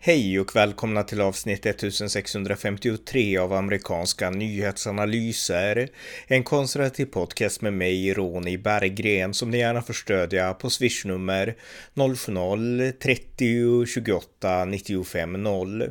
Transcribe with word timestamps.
Hej 0.00 0.40
och 0.40 0.56
välkomna 0.56 1.02
till 1.02 1.20
avsnitt 1.20 1.66
1653 1.66 3.38
av 3.38 3.52
amerikanska 3.52 4.30
nyhetsanalyser. 4.30 5.88
En 6.26 6.44
konservativ 6.44 7.04
podcast 7.06 7.62
med 7.62 7.72
mig, 7.72 8.14
Ronny 8.14 8.58
Berggren, 8.58 9.34
som 9.34 9.50
ni 9.50 9.58
gärna 9.58 9.82
får 9.82 9.94
stödja 9.94 10.54
på 10.54 10.70
swishnummer 10.70 11.56
070-30 11.94 13.86
28 13.86 14.64
95 14.64 15.42
0. 15.42 15.90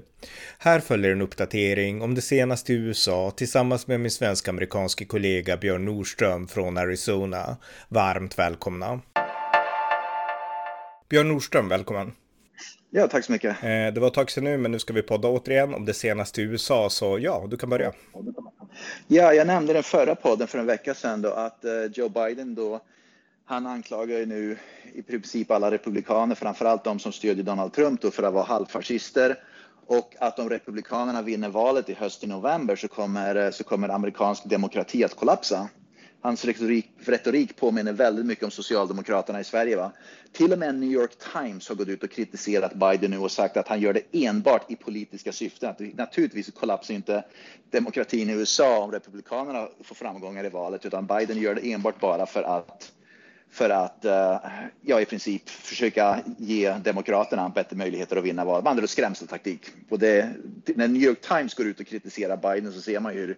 Här 0.58 0.80
följer 0.80 1.12
en 1.12 1.21
uppdatering 1.21 2.02
om 2.02 2.16
det 2.16 2.21
senaste 2.21 2.74
i 2.74 2.76
USA 2.76 3.32
tillsammans 3.32 3.88
med 3.88 4.00
min 4.00 4.12
svensk-amerikanske 4.12 5.05
kollega 5.05 5.58
Björn 5.58 5.86
Nordström 5.86 6.48
från 6.48 6.78
Arizona. 6.78 7.58
Varmt 7.89 8.39
välkomna! 8.39 9.02
Björn 11.09 11.27
Nordström, 11.27 11.70
välkommen! 11.70 12.12
Ja, 12.90 13.08
tack 13.08 13.26
så 13.26 13.32
mycket. 13.32 13.64
Eh, 13.64 13.94
det 13.94 13.98
var 14.00 14.08
ett 14.08 14.14
tag 14.14 14.32
sedan 14.32 14.44
nu, 14.44 14.58
men 14.58 14.72
nu 14.72 14.80
ska 14.80 14.94
vi 14.94 15.02
podda 15.02 15.28
återigen 15.28 15.73
om 15.73 15.86
det 15.86 15.94
senaste 15.94 16.41
i 16.41 16.44
USA, 16.44 16.90
så 16.90 17.20
ja, 17.20 17.48
du 17.50 17.58
kan 17.58 17.70
börja. 17.70 17.94
Ja, 19.08 19.34
jag 19.34 19.48
nämnde 19.48 19.73
den 19.73 19.84
förra 19.84 20.16
podden 20.16 20.48
för 20.48 20.59
en 20.59 20.66
vecka 20.66 20.94
sedan 20.94 21.22
då 21.22 21.30
att 21.30 21.66
eh, 21.66 21.72
Joe 21.94 22.09
Biden 22.09 22.55
då, 22.55 22.80
han 23.45 23.68
anklagar 23.68 24.18
ju 24.18 24.26
nu 24.26 24.58
i 24.94 25.02
princip 25.02 25.52
alla 25.52 25.72
republikaner, 25.72 26.36
framförallt 26.36 26.84
de 26.84 27.00
som 27.00 27.12
stödjer 27.12 27.44
Donald 27.44 27.73
Trump 27.73 28.02
då 28.02 28.12
för 28.12 28.23
att 28.23 28.34
vara 28.34 28.44
halvfascister 28.44 29.36
och 29.88 30.16
att 30.20 30.40
om 30.40 30.50
republikanerna 30.50 31.22
vinner 31.22 31.50
valet 31.50 31.90
i 31.90 31.94
höst 31.94 32.23
i 32.23 32.28
november 32.28 32.76
så 32.76 32.88
kommer, 32.88 33.36
eh, 33.36 33.52
så 33.52 33.64
kommer 33.64 33.90
amerikansk 33.90 34.45
demokrati 34.45 35.04
att 35.04 35.16
kollapsa. 35.16 35.70
Hans 36.21 36.45
retorik, 36.45 36.89
retorik 36.98 37.55
påminner 37.55 37.94
väldigt 37.94 38.25
mycket 38.25 38.44
om 38.44 38.52
Socialdemokraterna 38.52 39.39
i 39.39 39.44
Sverige. 39.44 39.75
Va? 39.75 39.91
Till 40.31 40.53
och 40.53 40.59
med 40.59 40.75
New 40.75 40.91
York 40.91 41.12
Times 41.33 41.69
har 41.69 41.75
gått 41.75 41.88
ut 41.88 42.03
och 42.03 42.11
kritiserat 42.11 42.73
Biden 42.73 43.11
nu 43.11 43.17
och 43.17 43.31
sagt 43.31 43.58
att 43.58 43.67
han 43.67 43.80
gör 43.80 43.94
det 43.94 44.25
enbart 44.25 44.72
i 44.72 44.75
politiska 44.75 45.31
syften. 45.31 45.69
Att 45.69 45.80
naturligtvis 45.80 46.52
kollapsar 46.52 46.94
inte 46.94 47.23
demokratin 47.69 48.30
i 48.30 48.33
USA 48.33 48.80
om 48.80 48.92
Republikanerna 48.92 49.67
får 49.83 49.95
framgångar 49.95 50.45
i 50.45 50.50
valet, 50.50 50.86
utan 50.86 51.05
Biden 51.05 51.38
gör 51.38 51.55
det 51.55 51.72
enbart 51.72 52.00
bara 52.00 52.25
för 52.25 52.44
att 52.44 52.92
för 53.52 53.70
att 53.70 54.05
uh, 54.05 54.49
ja, 54.81 55.02
i 55.02 55.05
princip 55.05 55.49
försöka 55.49 56.20
ge 56.38 56.72
Demokraterna 56.72 57.49
bättre 57.49 57.75
möjligheter 57.75 58.16
att 58.16 58.23
vinna 58.23 58.45
val. 58.45 58.64
Man 58.64 58.72
andra 58.72 58.88
skrämseltaktik. 58.88 59.61
Och 59.89 59.99
det, 59.99 60.30
när 60.75 60.88
New 60.88 61.02
York 61.02 61.22
Times 61.22 61.53
går 61.53 61.66
ut 61.67 61.80
och 61.80 61.88
kritiserar 61.88 62.38
Biden 62.38 62.73
så 62.73 62.81
ser 62.81 62.99
man 62.99 63.14
ju 63.14 63.20
hur 63.20 63.38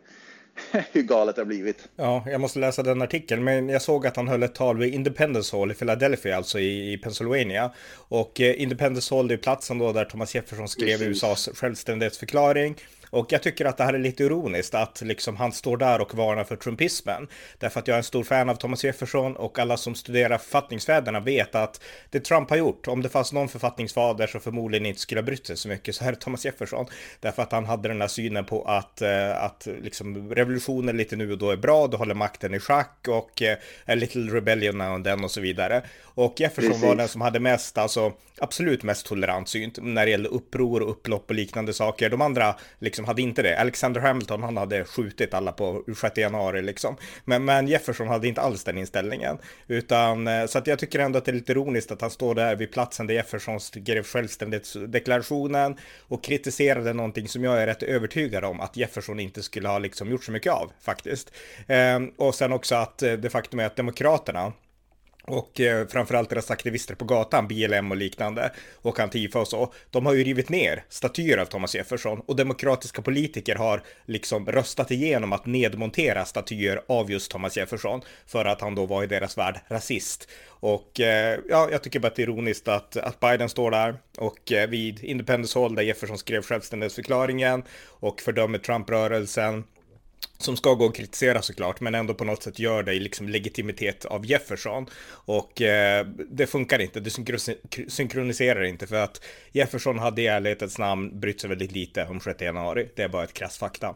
hur 0.91 1.01
galet 1.01 1.35
det 1.35 1.41
har 1.41 1.45
blivit. 1.45 1.87
Ja, 1.95 2.23
jag 2.27 2.41
måste 2.41 2.59
läsa 2.59 2.83
den 2.83 3.01
artikeln, 3.01 3.43
men 3.43 3.69
jag 3.69 3.81
såg 3.81 4.07
att 4.07 4.15
han 4.15 4.27
höll 4.27 4.43
ett 4.43 4.55
tal 4.55 4.77
vid 4.77 4.93
Independence 4.93 5.57
Hall 5.57 5.71
i 5.71 5.73
Philadelphia, 5.73 6.37
alltså 6.37 6.59
i, 6.59 6.93
i 6.93 6.97
Pennsylvania. 6.97 7.71
Och 7.95 8.41
eh, 8.41 8.61
Independence 8.61 9.15
Hall, 9.15 9.27
det 9.27 9.33
är 9.33 9.37
platsen 9.37 9.77
då 9.77 9.93
där 9.93 10.05
Thomas 10.05 10.35
Jefferson 10.35 10.67
skrev 10.67 10.97
Precis. 10.97 11.07
USAs 11.07 11.49
självständighetsförklaring. 11.53 12.75
Och 13.09 13.31
jag 13.31 13.43
tycker 13.43 13.65
att 13.65 13.77
det 13.77 13.83
här 13.83 13.93
är 13.93 13.99
lite 13.99 14.23
ironiskt 14.23 14.75
att 14.75 15.01
liksom 15.01 15.37
han 15.37 15.51
står 15.51 15.77
där 15.77 16.01
och 16.01 16.15
varnar 16.15 16.43
för 16.43 16.55
trumpismen. 16.55 17.27
Därför 17.57 17.79
att 17.79 17.87
jag 17.87 17.95
är 17.95 17.97
en 17.97 18.03
stor 18.03 18.23
fan 18.23 18.49
av 18.49 18.55
Thomas 18.55 18.83
Jefferson 18.83 19.35
och 19.35 19.59
alla 19.59 19.77
som 19.77 19.95
studerar 19.95 20.37
författningsfäderna 20.37 21.19
vet 21.19 21.55
att 21.55 21.81
det 22.09 22.19
Trump 22.19 22.49
har 22.49 22.57
gjort, 22.57 22.87
om 22.87 23.01
det 23.01 23.09
fanns 23.09 23.33
någon 23.33 23.49
författningsfader 23.49 24.27
som 24.27 24.41
förmodligen 24.41 24.85
inte 24.85 24.99
skulle 24.99 25.21
ha 25.21 25.25
brytt 25.25 25.47
sig 25.47 25.57
så 25.57 25.67
mycket 25.67 25.95
så 25.95 26.05
är 26.05 26.11
det 26.11 26.17
Thomas 26.17 26.45
Jefferson. 26.45 26.85
Därför 27.19 27.43
att 27.43 27.51
han 27.51 27.65
hade 27.65 27.87
den 27.87 28.01
här 28.01 28.07
synen 28.07 28.45
på 28.45 28.63
att, 28.63 29.01
eh, 29.01 29.43
att 29.43 29.67
liksom 29.81 30.33
revolutionen 30.33 30.97
lite 30.97 31.15
nu 31.15 31.31
och 31.31 31.37
då 31.37 31.51
är 31.51 31.57
bra, 31.57 31.87
du 31.87 31.97
håller 31.97 32.15
makten 32.15 32.53
i 32.53 32.59
schack 32.59 33.07
och 33.07 33.41
eh, 33.41 33.57
a 33.85 33.95
little 33.95 34.21
rebellion 34.21 34.77
now 34.77 34.93
and 34.93 35.05
then 35.05 35.23
och 35.23 35.31
så 35.31 35.41
vidare. 35.41 35.83
Och 36.01 36.39
Jefferson 36.39 36.71
Precis. 36.71 36.87
var 36.87 36.95
den 36.95 37.07
som 37.07 37.21
hade 37.21 37.39
mest, 37.39 37.77
alltså 37.77 38.13
absolut 38.41 38.83
mest 38.83 39.05
tolerant 39.05 39.49
syn 39.49 39.71
när 39.77 40.05
det 40.05 40.11
gällde 40.11 40.29
uppror 40.29 40.81
och 40.81 40.89
upplopp 40.89 41.29
och 41.29 41.35
liknande 41.35 41.73
saker. 41.73 42.09
De 42.09 42.21
andra 42.21 42.55
liksom 42.79 43.05
hade 43.05 43.21
inte 43.21 43.41
det. 43.41 43.59
Alexander 43.59 44.01
Hamilton, 44.01 44.43
han 44.43 44.57
hade 44.57 44.85
skjutit 44.85 45.33
alla 45.33 45.51
på 45.51 45.83
6 46.01 46.17
januari 46.17 46.61
liksom. 46.61 46.95
Men, 47.25 47.45
men 47.45 47.67
Jefferson 47.67 48.07
hade 48.07 48.27
inte 48.27 48.41
alls 48.41 48.63
den 48.63 48.77
inställningen. 48.77 49.37
Utan, 49.67 50.27
eh, 50.27 50.45
så 50.45 50.57
att 50.57 50.67
jag 50.67 50.79
tycker 50.79 50.99
ändå 50.99 51.17
att 51.17 51.25
det 51.25 51.31
är 51.31 51.33
lite 51.33 51.51
ironiskt 51.51 51.91
att 51.91 52.01
han 52.01 52.11
står 52.11 52.35
där 52.35 52.55
vid 52.55 52.71
platsen 52.71 53.07
där 53.07 53.13
Jefferson 53.13 53.59
skrev 53.59 54.03
självständighetsdeklarationen 54.03 55.77
och 56.07 56.23
kritiserade 56.23 56.93
någonting 56.93 57.27
som 57.27 57.43
jag 57.43 57.61
är 57.61 57.67
rätt 57.67 57.83
övertygad 57.83 58.43
om 58.43 58.61
att 58.61 58.77
Jefferson 58.77 59.19
inte 59.19 59.43
skulle 59.43 59.67
ha 59.67 59.79
liksom 59.79 60.11
gjort 60.11 60.23
så 60.23 60.31
mycket 60.31 60.53
av 60.53 60.71
faktiskt. 60.81 61.31
Ehm, 61.67 62.11
och 62.17 62.35
sen 62.35 62.53
också 62.53 62.75
att 62.75 63.03
eh, 63.03 63.13
det 63.13 63.29
faktum 63.29 63.59
är 63.59 63.65
att 63.65 63.75
Demokraterna 63.75 64.53
och 65.29 65.59
eh, 65.59 65.87
framförallt 65.87 66.29
deras 66.29 66.51
aktivister 66.51 66.95
på 66.95 67.05
gatan, 67.05 67.47
BLM 67.47 67.91
och 67.91 67.97
liknande, 67.97 68.51
och 68.75 68.99
Antifa 68.99 69.39
och 69.39 69.47
så, 69.47 69.73
de 69.89 70.05
har 70.05 70.13
ju 70.13 70.23
rivit 70.23 70.49
ner 70.49 70.83
statyer 70.89 71.37
av 71.37 71.45
Thomas 71.45 71.75
Jefferson 71.75 72.19
och 72.25 72.35
demokratiska 72.35 73.01
politiker 73.01 73.55
har 73.55 73.81
liksom 74.05 74.45
röstat 74.45 74.91
igenom 74.91 75.33
att 75.33 75.45
nedmontera 75.45 76.25
statyer 76.25 76.81
av 76.87 77.11
just 77.11 77.31
Thomas 77.31 77.57
Jefferson 77.57 78.01
för 78.27 78.45
att 78.45 78.61
han 78.61 78.75
då 78.75 78.85
var 78.85 79.03
i 79.03 79.07
deras 79.07 79.37
värld 79.37 79.59
rasist. 79.67 80.29
Och 80.47 80.99
eh, 80.99 81.39
ja, 81.49 81.67
jag 81.71 81.83
tycker 81.83 81.99
bara 81.99 82.07
att 82.07 82.15
det 82.15 82.21
är 82.21 82.27
ironiskt 82.27 82.67
att, 82.67 82.97
att 82.97 83.19
Biden 83.19 83.49
står 83.49 83.71
där 83.71 83.95
och 84.17 84.51
eh, 84.51 84.69
vid 84.69 85.03
Independence 85.03 85.59
Hall 85.59 85.75
där 85.75 85.83
Jefferson 85.83 86.17
skrev 86.17 86.41
självständighetsförklaringen 86.41 87.63
och 87.85 88.21
fördömer 88.21 88.57
Trump-rörelsen 88.57 89.63
som 90.39 90.57
ska 90.57 90.73
gå 90.73 90.85
och 90.85 90.95
kritisera 90.95 91.41
såklart, 91.41 91.81
men 91.81 91.95
ändå 91.95 92.13
på 92.13 92.23
något 92.23 92.43
sätt 92.43 92.59
gör 92.59 92.83
det 92.83 92.93
i 92.93 92.99
liksom 92.99 93.29
legitimitet 93.29 94.05
av 94.05 94.25
Jefferson. 94.25 94.85
Och 95.09 95.61
eh, 95.61 96.05
det 96.29 96.47
funkar 96.47 96.79
inte, 96.79 96.99
det 96.99 97.09
synkroniserar 97.87 98.63
inte 98.63 98.87
för 98.87 98.95
att 98.95 99.21
Jefferson 99.51 99.99
hade 99.99 100.21
i 100.21 100.27
ärlighetens 100.27 100.77
namn 100.77 101.19
brytt 101.19 101.41
sig 101.41 101.49
väldigt 101.49 101.71
lite 101.71 102.05
om 102.05 102.19
6 102.19 102.41
januari. 102.41 102.89
Det 102.95 103.03
är 103.03 103.09
bara 103.09 103.23
ett 103.23 103.33
krass 103.33 103.57
fakta. 103.57 103.95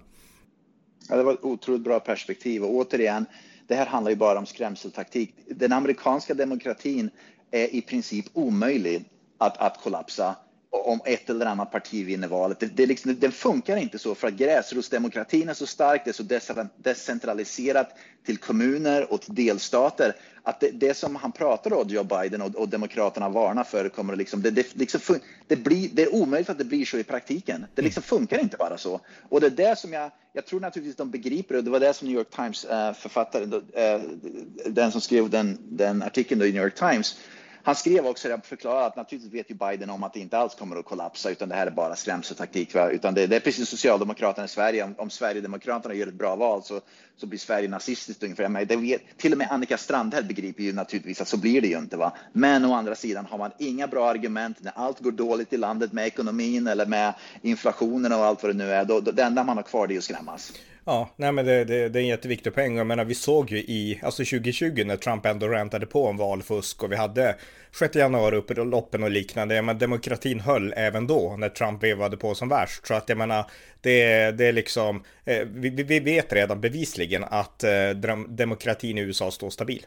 Ja, 1.09 1.15
det 1.15 1.23
var 1.23 1.33
ett 1.33 1.43
otroligt 1.43 1.83
bra 1.83 1.99
perspektiv 1.99 2.63
och 2.63 2.73
återigen, 2.73 3.25
det 3.67 3.75
här 3.75 3.85
handlar 3.85 4.09
ju 4.09 4.15
bara 4.15 4.39
om 4.39 4.45
skrämseltaktik. 4.45 5.35
Den 5.47 5.73
amerikanska 5.73 6.33
demokratin 6.33 7.09
är 7.51 7.75
i 7.75 7.81
princip 7.81 8.25
omöjlig 8.33 9.05
att, 9.37 9.57
att 9.57 9.81
kollapsa 9.83 10.35
om 10.73 11.01
ett 11.05 11.29
eller 11.29 11.45
annat 11.45 11.71
parti 11.71 12.05
vinner 12.05 12.27
valet. 12.27 12.59
Det, 12.59 12.65
det 12.65 12.85
liksom, 12.85 13.19
den 13.19 13.31
funkar 13.31 13.77
inte 13.77 13.99
så 13.99 14.15
för 14.15 14.27
att 14.27 14.33
gräsrotsdemokratin 14.33 15.49
är 15.49 15.53
så 15.53 15.65
stark, 15.65 16.01
det 16.05 16.11
är 16.19 16.39
så 16.39 16.67
decentraliserat 16.77 17.89
till 18.25 18.37
kommuner 18.37 19.13
och 19.13 19.21
till 19.21 19.35
delstater 19.35 20.15
att 20.43 20.59
det, 20.59 20.71
det 20.71 20.93
som 20.93 21.15
han 21.15 21.31
pratar 21.31 21.73
om, 21.73 21.87
Joe 21.87 22.03
Biden 22.03 22.41
och, 22.41 22.55
och 22.55 22.69
Demokraterna 22.69 23.29
varnar 23.29 23.63
för, 23.63 23.89
kommer 23.89 24.15
liksom, 24.15 24.41
det, 24.41 24.51
det, 24.51 24.75
liksom, 24.75 25.19
det, 25.47 25.55
blir, 25.55 25.89
det 25.93 26.01
är 26.01 26.15
omöjligt 26.15 26.49
att 26.49 26.57
det 26.57 26.63
blir 26.63 26.85
så 26.85 26.97
i 26.97 27.03
praktiken. 27.03 27.65
Det 27.75 27.81
liksom 27.81 28.03
funkar 28.03 28.39
inte 28.39 28.57
bara 28.57 28.77
så. 28.77 28.99
Och 29.29 29.41
det 29.41 29.47
är 29.47 29.51
det 29.51 29.79
som 29.79 29.93
jag, 29.93 30.11
jag 30.33 30.45
tror 30.45 30.59
naturligtvis 30.59 30.95
de 30.95 31.11
begriper 31.11 31.55
och 31.55 31.63
det 31.63 31.71
var 31.71 31.79
det 31.79 31.93
som 31.93 32.07
New 32.07 32.17
York 32.17 32.29
Times 32.35 32.65
äh, 32.65 32.93
författaren, 32.93 33.53
äh, 33.73 34.01
den 34.65 34.91
som 34.91 35.01
skrev 35.01 35.29
den, 35.29 35.57
den 35.61 36.03
artikeln 36.03 36.41
i 36.41 36.51
New 36.51 36.63
York 36.63 36.75
Times, 36.75 37.17
han 37.63 37.75
skrev 37.75 38.05
också, 38.05 38.29
jag 38.29 38.45
förklarade 38.45 38.85
att 38.85 38.95
naturligtvis 38.95 39.33
vet 39.33 39.51
ju 39.51 39.55
Biden 39.55 39.89
om 39.89 40.03
att 40.03 40.13
det 40.13 40.19
inte 40.19 40.37
alls 40.37 40.55
kommer 40.55 40.75
att 40.75 40.85
kollapsa, 40.85 41.29
utan 41.29 41.49
det 41.49 41.55
här 41.55 41.67
är 41.67 41.71
bara 41.71 41.95
skrämseltaktik. 41.95 42.75
Utan 42.91 43.13
det, 43.13 43.27
det, 43.27 43.35
är 43.35 43.39
precis 43.39 43.69
Socialdemokraterna 43.69 44.45
i 44.45 44.47
Sverige. 44.47 44.83
Om, 44.83 44.95
om 44.97 45.09
Sverigedemokraterna 45.09 45.95
gör 45.95 46.07
ett 46.07 46.13
bra 46.13 46.35
val 46.35 46.63
så, 46.63 46.81
så 47.17 47.25
blir 47.25 47.39
Sverige 47.39 47.67
nazistiskt 47.67 48.23
ungefär. 48.23 48.49
Men 48.49 48.67
det 48.67 48.75
vet, 48.75 49.17
till 49.17 49.31
och 49.31 49.37
med 49.37 49.47
Annika 49.51 49.77
Strandhäll 49.77 50.23
begriper 50.23 50.63
ju 50.63 50.73
naturligtvis 50.73 51.21
att 51.21 51.27
så 51.27 51.37
blir 51.37 51.61
det 51.61 51.67
ju 51.67 51.77
inte. 51.77 51.97
Va? 51.97 52.11
Men 52.33 52.65
å 52.65 52.73
andra 52.73 52.95
sidan 52.95 53.25
har 53.25 53.37
man 53.37 53.51
inga 53.57 53.87
bra 53.87 54.09
argument 54.09 54.57
när 54.61 54.73
allt 54.75 54.99
går 54.99 55.11
dåligt 55.11 55.53
i 55.53 55.57
landet 55.57 55.93
med 55.93 56.07
ekonomin 56.07 56.67
eller 56.67 56.85
med 56.85 57.13
inflationen 57.41 58.13
och 58.13 58.25
allt 58.25 58.43
vad 58.43 58.49
det 58.49 58.57
nu 58.57 58.71
är. 58.71 58.85
Då, 58.85 58.99
då, 58.99 59.11
det 59.11 59.23
enda 59.23 59.43
man 59.43 59.57
har 59.57 59.63
kvar 59.63 59.87
det 59.87 59.93
är 59.93 59.97
att 59.97 60.03
skrämmas. 60.03 60.53
Ja, 60.85 61.09
nej 61.15 61.31
men 61.31 61.45
det, 61.45 61.63
det, 61.63 61.89
det, 61.89 61.99
är 61.99 62.01
en 62.01 62.07
jätteviktig 62.07 62.53
poäng. 62.53 62.77
Jag 62.77 62.87
menar, 62.87 63.05
vi 63.05 63.15
såg 63.15 63.51
ju 63.51 63.57
i, 63.57 63.99
alltså 64.03 64.23
2020 64.23 64.83
när 64.85 64.97
Trump 64.97 65.25
ändå 65.25 65.47
rantade 65.47 65.85
på 65.85 66.05
om 66.07 66.17
valfusk 66.17 66.83
och 66.83 66.91
vi 66.91 66.95
hade 66.95 67.35
6 67.79 67.95
januari 67.95 68.35
uppe 68.35 68.53
i 68.53 68.65
loppen 68.65 69.03
och 69.03 69.11
liknande. 69.11 69.61
Men 69.61 69.77
demokratin 69.77 70.39
höll 70.39 70.73
även 70.77 71.07
då 71.07 71.35
när 71.37 71.49
Trump 71.49 71.83
vevade 71.83 72.17
på 72.17 72.35
som 72.35 72.49
värst. 72.49 72.87
Så 72.87 72.93
att 72.93 73.09
jag 73.09 73.17
menar, 73.17 73.45
det, 73.81 74.31
det 74.31 74.45
är 74.45 74.53
liksom, 74.53 75.03
eh, 75.25 75.47
vi, 75.47 75.69
vi 75.69 75.99
vet 75.99 76.33
redan 76.33 76.61
bevisligen 76.61 77.23
att 77.23 77.63
eh, 77.63 77.89
demokratin 78.27 78.97
i 78.97 79.01
USA 79.01 79.31
står 79.31 79.49
stabil. 79.49 79.85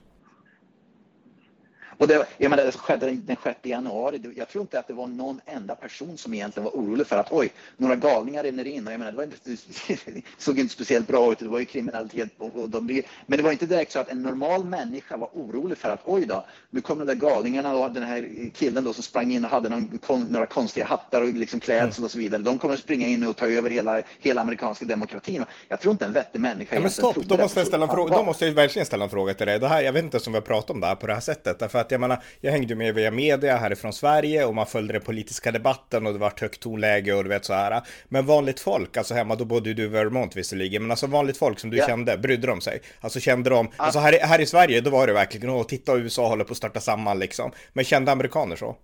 Och 1.98 2.08
det, 2.08 2.26
jag 2.38 2.50
menar, 2.50 2.64
det 2.64 2.72
skedde 2.72 3.06
den 3.10 3.36
6 3.42 3.58
januari. 3.62 4.20
Jag 4.36 4.48
tror 4.48 4.62
inte 4.62 4.78
att 4.78 4.88
det 4.88 4.94
var 4.94 5.06
någon 5.06 5.40
enda 5.46 5.74
person 5.74 6.18
som 6.18 6.34
egentligen 6.34 6.64
var 6.64 6.72
orolig 6.72 7.06
för 7.06 7.16
att 7.16 7.32
oj, 7.32 7.52
några 7.76 7.96
galningar 7.96 8.42
rinner 8.42 8.66
in. 8.66 8.86
Och 8.86 8.92
jag 8.92 8.98
menar, 8.98 9.12
det, 9.12 9.24
inte, 9.24 9.62
det 10.12 10.22
såg 10.38 10.58
inte 10.58 10.74
speciellt 10.74 11.06
bra 11.06 11.32
ut. 11.32 11.38
Det 11.38 11.48
var 11.48 11.58
ju 11.58 11.64
kriminalitet. 11.64 12.28
Och, 12.38 12.56
och 12.56 12.70
de, 12.70 13.02
men 13.26 13.36
det 13.36 13.42
var 13.42 13.52
inte 13.52 13.66
direkt 13.66 13.92
så 13.92 13.98
att 13.98 14.08
en 14.08 14.22
normal 14.22 14.64
människa 14.64 15.16
var 15.16 15.28
orolig 15.32 15.78
för 15.78 15.90
att 15.90 16.00
oj 16.04 16.26
då, 16.26 16.44
nu 16.70 16.80
kommer 16.80 17.04
de 17.04 17.14
där 17.14 17.28
galningarna 17.28 17.76
och 17.76 17.90
den 17.90 18.02
här 18.02 18.50
killen 18.54 18.84
då 18.84 18.92
som 18.92 19.02
sprang 19.02 19.32
in 19.32 19.44
och 19.44 19.50
hade 19.50 19.68
någon, 19.68 20.26
några 20.30 20.46
konstiga 20.46 20.86
hattar 20.86 21.22
och 21.22 21.28
liksom 21.28 21.60
klädsel 21.60 22.04
och 22.04 22.10
så 22.10 22.18
vidare. 22.18 22.42
De 22.42 22.58
kommer 22.58 22.76
springa 22.76 23.06
in 23.06 23.26
och 23.26 23.36
ta 23.36 23.46
över 23.46 23.70
hela, 23.70 24.02
hela 24.20 24.40
amerikanska 24.40 24.84
demokratin. 24.84 25.44
Jag 25.68 25.80
tror 25.80 25.92
inte 25.92 26.04
en 26.04 26.12
vettig 26.12 26.40
människa 26.40 26.74
ja, 26.74 26.80
men 26.80 26.90
stopp, 26.90 27.16
då 27.16 27.36
måste, 27.36 27.60
jag 27.60 27.66
ställa 27.66 27.84
en 27.86 27.92
fråga, 27.92 28.16
då 28.16 28.22
måste 28.22 28.46
jag 28.46 28.52
verkligen 28.52 28.86
ställa 28.86 29.04
en 29.04 29.10
fråga 29.10 29.34
till 29.34 29.46
dig. 29.46 29.58
Det 29.58 29.68
här, 29.68 29.82
jag 29.82 29.92
vet 29.92 30.04
inte 30.04 30.20
som 30.20 30.32
vi 30.32 30.36
har 30.36 30.42
pratat 30.42 30.70
om 30.70 30.80
det 30.80 30.86
här 30.86 30.94
på 30.94 31.06
det 31.06 31.14
här 31.14 31.20
sättet. 31.20 31.58
Därför 31.58 31.78
att 31.86 31.90
jag 31.90 32.00
menar, 32.00 32.22
jag 32.40 32.52
hängde 32.52 32.74
med 32.74 32.94
via 32.94 33.10
media 33.10 33.56
härifrån 33.56 33.92
Sverige 33.92 34.44
och 34.44 34.54
man 34.54 34.66
följde 34.66 34.92
den 34.92 35.02
politiska 35.02 35.52
debatten 35.52 36.06
och 36.06 36.12
det 36.12 36.18
var 36.18 36.32
högt 36.40 36.60
tonläge 36.60 37.14
och 37.14 37.24
du 37.24 37.28
vet 37.28 37.44
så 37.44 37.52
här. 37.52 37.82
Men 38.08 38.26
vanligt 38.26 38.60
folk, 38.60 38.96
alltså 38.96 39.14
hemma, 39.14 39.34
då 39.34 39.44
bodde 39.44 39.74
du 39.74 39.82
i 39.82 39.86
Vermont 39.86 40.36
visserligen, 40.36 40.82
men 40.82 40.90
alltså 40.90 41.06
vanligt 41.06 41.36
folk 41.36 41.58
som 41.58 41.70
du 41.70 41.76
yeah. 41.76 41.88
kände, 41.88 42.18
brydde 42.18 42.46
de 42.46 42.60
sig? 42.60 42.80
Alltså 43.00 43.20
kände 43.20 43.50
de, 43.50 43.66
ah. 43.66 43.70
alltså 43.76 43.98
här, 43.98 44.18
här 44.20 44.40
i 44.40 44.46
Sverige, 44.46 44.80
då 44.80 44.90
var 44.90 45.06
det 45.06 45.12
verkligen, 45.12 45.50
åh, 45.50 45.66
titta 45.66 45.96
USA 45.96 46.28
håller 46.28 46.44
på 46.44 46.52
att 46.52 46.56
starta 46.56 46.80
samman 46.80 47.18
liksom. 47.18 47.52
Men 47.72 47.84
kände 47.84 48.12
amerikaner 48.12 48.56
så? 48.56 48.76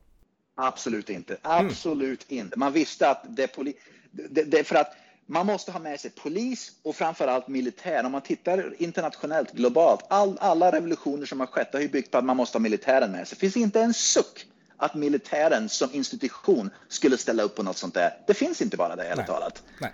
Absolut 0.56 1.10
inte. 1.10 1.36
Absolut 1.42 2.30
mm. 2.30 2.44
inte. 2.44 2.58
Man 2.58 2.72
visste 2.72 3.10
att 3.10 3.24
det, 3.28 3.56
det, 4.30 4.42
det 4.42 4.64
för 4.64 4.74
att 4.74 4.92
man 5.26 5.46
måste 5.46 5.72
ha 5.72 5.78
med 5.78 6.00
sig 6.00 6.10
polis 6.10 6.72
och 6.82 6.96
framförallt 6.96 7.48
militär. 7.48 8.04
Om 8.04 8.12
man 8.12 8.22
tittar 8.22 8.82
internationellt, 8.82 9.52
globalt, 9.52 10.04
all, 10.08 10.38
alla 10.40 10.72
revolutioner 10.72 11.26
som 11.26 11.40
har 11.40 11.46
skett 11.46 11.68
har 11.72 11.80
ju 11.80 11.88
byggt 11.88 12.10
på 12.10 12.18
att 12.18 12.24
man 12.24 12.36
måste 12.36 12.58
ha 12.58 12.60
militären 12.60 13.12
med 13.12 13.28
sig. 13.28 13.36
Det 13.36 13.40
finns 13.40 13.56
inte 13.56 13.80
en 13.80 13.94
suck 13.94 14.46
att 14.76 14.94
militären 14.94 15.68
som 15.68 15.88
institution 15.92 16.70
skulle 16.88 17.18
ställa 17.18 17.42
upp 17.42 17.56
på 17.56 17.62
något 17.62 17.76
sånt 17.76 17.94
där. 17.94 18.18
Det 18.26 18.34
finns 18.34 18.62
inte 18.62 18.76
bara 18.76 18.96
det, 18.96 19.04
ärligt 19.04 19.26
talat. 19.26 19.62
Nej. 19.78 19.92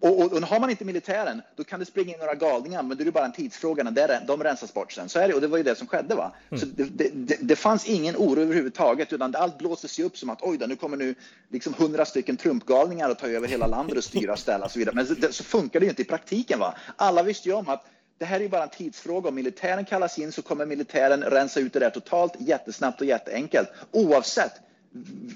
Och, 0.00 0.20
och, 0.20 0.32
och, 0.32 0.42
har 0.42 0.60
man 0.60 0.70
inte 0.70 0.84
militären, 0.84 1.42
då 1.56 1.64
kan 1.64 1.80
det 1.80 1.86
springa 1.86 2.12
in 2.12 2.18
några 2.18 2.34
galningar, 2.34 2.82
men 2.82 2.98
det 2.98 3.04
är 3.04 3.10
bara 3.10 3.24
en 3.24 3.32
tidsfråga 3.32 3.84
när 3.84 4.26
de 4.26 4.42
rensas 4.42 4.74
bort 4.74 4.92
sen. 4.92 5.08
Så 5.08 5.18
är 5.18 5.28
det, 5.28 5.34
och 5.34 5.40
det 5.40 5.46
var 5.46 5.58
ju 5.58 5.62
det 5.62 5.74
som 5.74 5.86
skedde. 5.86 6.14
Va? 6.14 6.32
Mm. 6.50 6.60
Så 6.60 6.66
det, 6.66 7.08
det, 7.12 7.36
det, 7.40 7.56
fanns 7.56 7.86
ingen 7.86 8.16
oro 8.16 8.40
överhuvudtaget, 8.40 9.12
utan 9.12 9.34
allt 9.34 9.58
blåstes 9.58 9.98
ju 9.98 10.04
upp 10.04 10.18
som 10.18 10.30
att 10.30 10.42
oj 10.42 10.58
då, 10.58 10.66
nu 10.66 10.76
kommer 10.76 10.96
nu 10.96 11.14
liksom 11.48 11.74
hundra 11.74 12.04
stycken 12.04 12.36
Trumpgalningar 12.36 13.10
att 13.10 13.18
ta 13.18 13.28
över 13.28 13.48
hela 13.48 13.66
landet 13.66 13.98
och 13.98 14.04
styra 14.04 14.32
och 14.32 14.38
ställa 14.38 14.64
och 14.64 14.70
så 14.70 14.78
vidare. 14.78 14.94
Men 14.94 15.16
det, 15.20 15.32
så 15.32 15.44
funkar 15.44 15.80
det 15.80 15.86
ju 15.86 15.90
inte 15.90 16.02
i 16.02 16.04
praktiken. 16.04 16.58
Va? 16.58 16.74
Alla 16.96 17.22
visste 17.22 17.48
ju 17.48 17.54
om 17.54 17.68
att 17.68 17.84
det 18.18 18.24
här 18.24 18.36
är 18.36 18.42
ju 18.42 18.48
bara 18.48 18.62
en 18.62 18.68
tidsfråga. 18.68 19.28
Om 19.28 19.34
militären 19.34 19.84
kallas 19.84 20.18
in 20.18 20.32
så 20.32 20.42
kommer 20.42 20.66
militären 20.66 21.22
rensa 21.22 21.60
ut 21.60 21.72
det 21.72 21.78
där 21.78 21.90
totalt 21.90 22.32
jättesnabbt 22.38 23.00
och 23.00 23.06
jätteenkelt. 23.06 23.68
Oavsett 23.90 24.52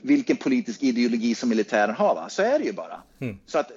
vilken 0.03 0.37
politisk 0.37 0.83
ideologi 0.83 1.35
som 1.35 1.49
militären 1.49 1.95
har. 1.95 2.15
Va? 2.15 2.29
Så 2.29 2.43
är 2.43 2.59
det 2.59 2.65
ju 2.65 2.73
bara. 2.73 3.03
Mm. 3.21 3.39
Så 3.47 3.59
att 3.59 3.71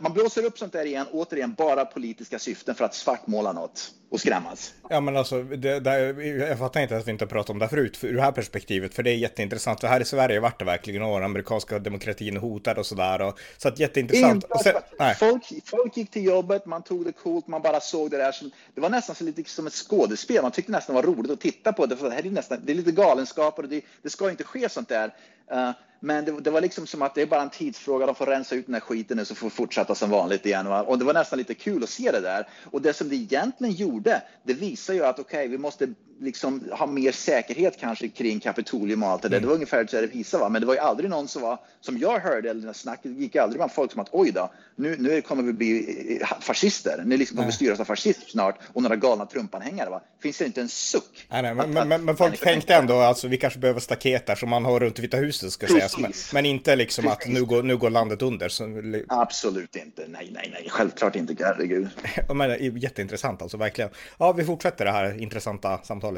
man 0.00 0.12
blåser 0.12 0.44
upp 0.44 0.58
sånt 0.58 0.72
där 0.72 0.84
igen, 0.84 1.06
återigen 1.12 1.54
bara 1.54 1.84
politiska 1.84 2.38
syften 2.38 2.74
för 2.74 2.84
att 2.84 2.94
svartmåla 2.94 3.52
något 3.52 3.94
och 4.14 4.20
skrämmas. 4.20 4.74
Ja 4.90 5.00
men 5.00 5.16
alltså, 5.16 5.42
det, 5.42 5.80
det, 5.80 6.22
jag 6.48 6.58
fattar 6.58 6.80
inte 6.80 6.96
att 6.96 7.06
vi 7.06 7.10
inte 7.10 7.26
pratat 7.26 7.50
om 7.50 7.58
det 7.58 7.68
förut 7.68 8.04
ur 8.04 8.14
det 8.14 8.22
här 8.22 8.32
perspektivet, 8.32 8.94
för 8.94 9.02
det 9.02 9.10
är 9.10 9.14
jätteintressant. 9.14 9.80
För 9.80 9.88
här 9.88 10.00
i 10.00 10.04
Sverige 10.04 10.40
vart 10.40 10.58
det 10.58 10.64
verkligen 10.64 11.02
år, 11.02 11.22
amerikanska 11.22 11.78
demokratin 11.78 12.36
hotad 12.36 12.78
och 12.78 12.86
sådär. 12.86 13.20
Och, 13.20 13.38
så 13.58 13.68
att 13.68 13.78
jätteintressant. 13.78 14.44
Sen, 14.62 14.74
folk, 15.18 15.42
folk 15.64 15.96
gick 15.96 16.10
till 16.10 16.24
jobbet, 16.24 16.66
man 16.66 16.82
tog 16.82 17.04
det 17.04 17.12
coolt, 17.12 17.46
man 17.48 17.62
bara 17.62 17.80
såg 17.80 18.10
det 18.10 18.16
där. 18.16 18.32
Som, 18.32 18.50
det 18.74 18.80
var 18.80 18.90
nästan 18.90 19.16
så 19.16 19.24
lite 19.24 19.44
som 19.44 19.66
ett 19.66 19.72
skådespel, 19.72 20.42
man 20.42 20.50
tyckte 20.50 20.72
nästan 20.72 20.96
det 20.96 21.02
var 21.02 21.14
roligt 21.14 21.30
att 21.30 21.40
titta 21.40 21.72
på 21.72 21.86
det, 21.86 21.96
för 21.96 22.08
det 22.08 22.14
här 22.14 22.26
är 22.26 22.30
nästan, 22.30 22.58
det 22.64 22.72
är 22.72 22.76
lite 22.76 22.92
galenskaper 22.92 23.62
och 23.62 23.68
det, 23.68 23.80
det 24.02 24.10
ska 24.10 24.30
inte 24.30 24.44
ske 24.44 24.68
sånt 24.68 24.88
där. 24.88 25.14
Uh, 25.52 25.70
men 26.04 26.24
det, 26.24 26.40
det, 26.40 26.50
var 26.50 26.60
liksom 26.60 26.86
som 26.86 27.02
att 27.02 27.14
det 27.14 27.22
är 27.22 27.26
bara 27.26 27.42
en 27.42 27.50
tidsfråga, 27.50 28.06
de 28.06 28.14
får 28.14 28.26
rensa 28.26 28.54
ut 28.54 28.66
den 28.66 28.74
här 28.74 28.80
skiten 28.80 29.16
nu 29.16 29.24
så 29.24 29.34
får 29.34 29.50
fortsätta 29.50 29.94
som 29.94 30.10
vanligt 30.10 30.46
igen. 30.46 30.66
Och 30.66 30.98
det 30.98 31.04
var 31.04 31.14
nästan 31.14 31.38
lite 31.38 31.54
kul 31.54 31.82
att 31.82 31.90
se 31.90 32.10
det 32.10 32.20
där. 32.20 32.48
Och 32.70 32.82
det 32.82 32.92
som 32.92 33.08
det 33.08 33.16
egentligen 33.16 33.74
gjorde, 33.74 34.03
det 34.42 34.54
visar 34.54 34.94
ju 34.94 35.04
att 35.04 35.18
okej, 35.18 35.38
okay, 35.38 35.48
vi 35.48 35.58
måste 35.58 35.88
liksom 36.24 36.68
ha 36.72 36.86
mer 36.86 37.12
säkerhet 37.12 37.80
kanske 37.80 38.08
kring 38.08 38.40
Kapitolium 38.40 39.02
och 39.02 39.08
allt 39.08 39.22
det 39.22 39.28
där. 39.28 39.36
Mm. 39.36 39.42
Det 39.42 39.48
var 39.48 39.54
ungefär 39.54 39.86
så 39.86 40.00
det 40.00 40.06
visade, 40.06 40.42
va? 40.42 40.48
men 40.48 40.60
det 40.60 40.66
var 40.66 40.74
ju 40.74 40.80
aldrig 40.80 41.10
någon 41.10 41.28
som 41.28 41.42
var, 41.42 41.58
som 41.80 41.98
jag 41.98 42.20
hörde, 42.20 42.50
eller 42.50 42.72
snacket 42.72 43.12
gick 43.12 43.36
aldrig 43.36 43.58
bland 43.58 43.72
folk 43.72 43.92
som 43.92 44.00
att 44.00 44.08
oj 44.12 44.32
då, 44.32 44.50
nu, 44.76 44.96
nu 44.98 45.22
kommer 45.22 45.42
vi 45.42 45.52
bli 45.52 46.18
eh, 46.20 46.40
fascister. 46.40 47.02
Nu 47.06 47.16
liksom 47.16 47.36
kommer 47.36 47.48
vi 47.48 47.52
styras 47.52 47.80
av 47.80 47.84
fascister 47.84 48.30
snart 48.30 48.58
och 48.72 48.82
några 48.82 48.96
galna 48.96 49.26
Trumpanhängare. 49.26 49.90
Va? 49.90 50.00
Finns 50.22 50.38
det 50.38 50.44
inte 50.44 50.60
en 50.60 50.68
suck? 50.68 51.26
Nej, 51.30 51.42
nej, 51.42 51.54
men, 51.54 51.76
att, 51.76 51.88
men, 51.88 52.04
men, 52.04 52.16
folk 52.16 52.40
tänkte 52.40 52.74
ändå, 52.74 52.98
alltså 52.98 53.28
vi 53.28 53.36
kanske 53.36 53.58
behöver 53.58 53.80
staket 53.80 54.26
där 54.26 54.34
som 54.34 54.50
man 54.50 54.64
har 54.64 54.80
runt 54.80 54.98
Vita 54.98 55.16
huset 55.16 55.52
ska 55.52 55.66
sägas. 55.66 55.98
Men, 55.98 56.12
men, 56.32 56.46
inte 56.46 56.76
liksom 56.76 57.04
Precis. 57.04 57.26
att 57.26 57.32
nu 57.32 57.44
går, 57.44 57.62
nu 57.62 57.76
går 57.76 57.90
landet 57.90 58.22
under. 58.22 58.48
Så... 58.48 58.82
Absolut 59.08 59.76
inte. 59.76 60.04
Nej, 60.08 60.30
nej, 60.32 60.48
nej, 60.52 60.66
självklart 60.70 61.16
inte. 61.16 61.36
Herregud. 61.44 61.88
men, 62.34 62.78
jätteintressant 62.78 63.42
alltså, 63.42 63.56
verkligen. 63.56 63.90
Ja, 64.18 64.32
vi 64.32 64.44
fortsätter 64.44 64.84
det 64.84 64.90
här 64.90 65.22
intressanta 65.22 65.78
samtalet. 65.82 66.13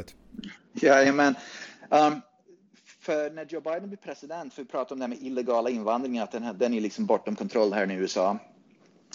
Jajamän. 0.73 1.35
Um, 1.91 2.21
för 3.01 3.31
när 3.31 3.47
Joe 3.49 3.61
Biden 3.61 3.89
blir 3.89 3.99
president, 3.99 4.55
för 4.55 4.63
vi 4.63 4.69
pratar 4.69 4.95
om 4.95 4.99
det 4.99 5.03
här 5.03 5.09
med 5.09 5.23
illegala 5.23 5.71
invandringen, 5.71 6.23
att 6.23 6.33
den, 6.33 6.59
den 6.59 6.75
är 6.75 6.81
liksom 6.81 7.07
bortom 7.07 7.37
kontroll 7.37 7.73
här 7.73 7.91
i 7.91 7.95
USA. 7.95 8.39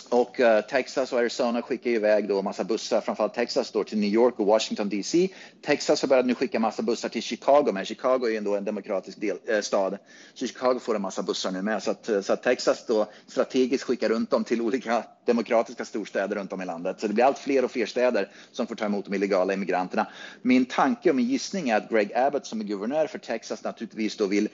Och 0.09 0.39
uh, 0.39 0.61
Texas 0.61 1.13
och 1.13 1.19
Arizona 1.19 1.61
skickar 1.61 1.89
iväg 1.89 2.27
då 2.27 2.41
massa 2.41 2.63
bussar, 2.63 3.01
framförallt 3.01 3.33
Texas 3.33 3.71
då 3.71 3.83
till 3.83 3.97
New 3.97 4.09
York 4.09 4.39
och 4.39 4.45
Washington 4.45 4.89
DC. 4.89 5.29
Texas 5.61 6.01
har 6.01 6.09
börjat 6.09 6.25
nu 6.25 6.35
skicka 6.35 6.59
massa 6.59 6.81
bussar 6.81 7.09
till 7.09 7.21
Chicago, 7.21 7.71
men 7.73 7.85
Chicago 7.85 8.25
är 8.25 8.29
ju 8.29 8.35
ändå 8.35 8.55
en 8.55 8.65
demokratisk 8.65 9.21
del, 9.21 9.37
äh, 9.47 9.61
stad. 9.61 9.97
Så 10.33 10.47
Chicago 10.47 10.79
får 10.79 10.95
en 10.95 11.01
massa 11.01 11.23
bussar 11.23 11.51
nu 11.51 11.61
med. 11.61 11.83
Så 11.83 11.91
att, 11.91 12.09
eh, 12.09 12.21
så 12.21 12.33
att 12.33 12.43
Texas 12.43 12.85
då 12.87 13.07
strategiskt 13.27 13.83
skickar 13.83 14.09
runt 14.09 14.29
dem 14.29 14.43
till 14.43 14.61
olika 14.61 15.03
demokratiska 15.25 15.85
storstäder 15.85 16.35
runt 16.35 16.53
om 16.53 16.61
i 16.61 16.65
landet. 16.65 16.99
Så 16.99 17.07
det 17.07 17.13
blir 17.13 17.25
allt 17.25 17.39
fler 17.39 17.65
och 17.65 17.71
fler 17.71 17.85
städer 17.85 18.29
som 18.51 18.67
får 18.67 18.75
ta 18.75 18.85
emot 18.85 19.05
de 19.05 19.13
illegala 19.13 19.53
immigranterna. 19.53 20.07
Min 20.41 20.65
tanke 20.65 21.09
och 21.09 21.15
min 21.15 21.27
gissning 21.27 21.69
är 21.69 21.77
att 21.77 21.89
Greg 21.89 22.13
Abbott 22.13 22.45
som 22.45 22.59
är 22.61 22.65
guvernör 22.65 23.07
för 23.07 23.19
Texas 23.19 23.63
naturligtvis 23.63 24.17
då 24.17 24.27
vill 24.27 24.49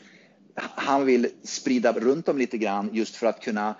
han 0.59 1.05
vill 1.05 1.29
sprida 1.43 1.91
runt 1.91 2.25
dem 2.25 2.37
lite 2.37 2.57
grann 2.57 2.89
just 2.93 3.15
för 3.15 3.27
att 3.27 3.41
kunna 3.41 3.75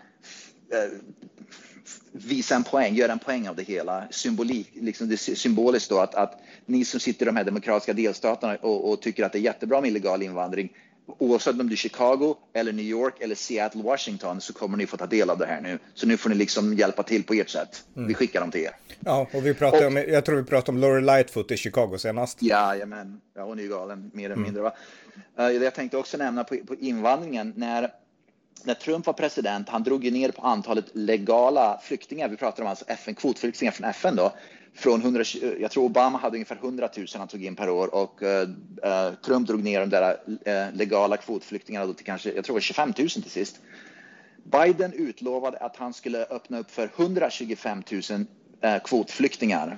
visa 2.12 2.56
en 2.56 2.64
poäng, 2.64 2.96
göra 2.96 3.12
en 3.12 3.20
poäng 3.20 3.48
av 3.48 3.56
det 3.56 3.64
hela. 3.64 4.08
Symbolik, 4.12 4.70
liksom 4.74 5.10
det 5.10 5.18
symboliskt 5.18 5.90
då 5.90 6.00
att, 6.00 6.16
att 6.16 6.40
ni 6.66 6.86
som 6.86 7.00
sitter 7.00 7.26
i 7.26 7.28
de 7.28 7.36
här 7.36 7.44
demokratiska 7.44 7.94
delstaterna 7.94 8.56
och, 8.56 8.92
och, 8.92 9.02
tycker 9.02 9.26
att 9.26 9.32
det 9.32 9.38
är 9.38 9.42
jättebra 9.42 9.82
med 9.82 9.88
illegal 9.88 10.24
invandring, 10.24 10.70
oavsett 11.18 11.60
om 11.60 11.70
det 11.70 11.74
är 11.74 11.78
Chicago 11.78 12.36
eller 12.54 12.74
New 12.74 12.86
York 12.86 13.14
eller 13.20 13.36
Seattle, 13.36 13.84
Washington, 13.84 14.42
så 14.42 14.54
kommer 14.54 14.78
ni 14.78 14.88
få 14.88 14.98
ta 14.98 15.06
del 15.06 15.30
av 15.30 15.38
det 15.38 15.46
här 15.46 15.62
nu. 15.62 15.80
Så 15.94 16.08
nu 16.08 16.18
får 16.18 16.30
ni 16.30 16.36
liksom 16.36 16.74
hjälpa 16.74 17.04
till 17.04 17.24
på 17.24 17.34
ert 17.34 17.50
sätt. 17.50 17.84
Mm. 17.96 18.08
Vi 18.08 18.14
skickar 18.14 18.42
dem 18.42 18.52
till 18.52 18.62
er. 18.62 18.76
Ja, 19.00 19.28
och 19.34 19.46
vi 19.46 19.54
pratade 19.54 19.86
och, 19.86 19.92
om, 19.92 19.98
jag 19.98 20.26
tror 20.26 20.36
vi 20.36 20.44
pratade 20.44 20.72
om 20.72 20.82
Laurie 20.82 21.06
Lightfoot 21.06 21.52
i 21.52 21.58
Chicago 21.58 21.98
senast. 21.98 22.42
Jajamän, 22.42 23.22
ja, 23.36 23.44
hon 23.44 23.60
är 23.60 23.64
ju 23.64 23.70
galen 23.70 24.12
mer 24.14 24.26
eller 24.26 24.36
mm. 24.36 24.44
mindre. 24.44 24.64
Va? 24.64 24.74
Uh, 25.40 25.52
jag 25.52 25.74
tänkte 25.74 25.98
också 25.98 26.18
nämna 26.18 26.44
på, 26.44 26.58
på 26.68 26.76
invandringen, 26.76 27.54
när 27.56 27.92
när 28.64 28.74
Trump 28.74 29.06
var 29.06 29.14
president, 29.14 29.70
han 29.70 29.84
drog 29.84 30.06
ju 30.06 30.12
ner 30.12 30.32
på 30.32 30.42
antalet 30.42 30.86
legala 30.94 31.80
flyktingar. 31.84 32.30
Vi 32.30 32.38
pratar 32.38 32.64
om 32.64 32.70
alltså 32.70 32.86
FN, 32.88 33.16
kvotflyktingar 33.16 33.72
från 33.72 33.90
FN 33.90 34.16
då. 34.16 34.34
Från 34.74 35.02
100, 35.02 35.24
jag 35.60 35.72
tror 35.72 35.84
Obama 35.84 36.18
hade 36.18 36.36
ungefär 36.36 36.56
100 36.56 36.90
000 36.98 37.08
han 37.14 37.28
tog 37.28 37.46
in 37.46 37.56
per 37.56 37.70
år 37.70 37.96
och 37.96 38.22
uh, 38.22 39.14
Trump 39.26 39.48
drog 39.48 39.64
ner 39.64 39.80
de 39.80 39.90
där 39.90 40.18
uh, 40.28 40.76
legala 40.76 41.18
kvotflyktingarna 41.18 41.86
då 41.86 41.94
till 41.94 42.06
kanske, 42.06 42.32
jag 42.32 42.46
tror 42.46 42.60
25 42.60 42.94
000 42.98 43.10
till 43.10 43.24
sist. 43.24 43.60
Biden 44.44 44.94
utlovade 44.94 45.58
att 45.58 45.78
han 45.78 45.94
skulle 45.94 46.26
öppna 46.26 46.60
upp 46.60 46.72
för 46.72 46.90
125 46.96 47.84
000 47.92 48.02
uh, 48.66 48.84
kvotflyktingar 48.84 49.78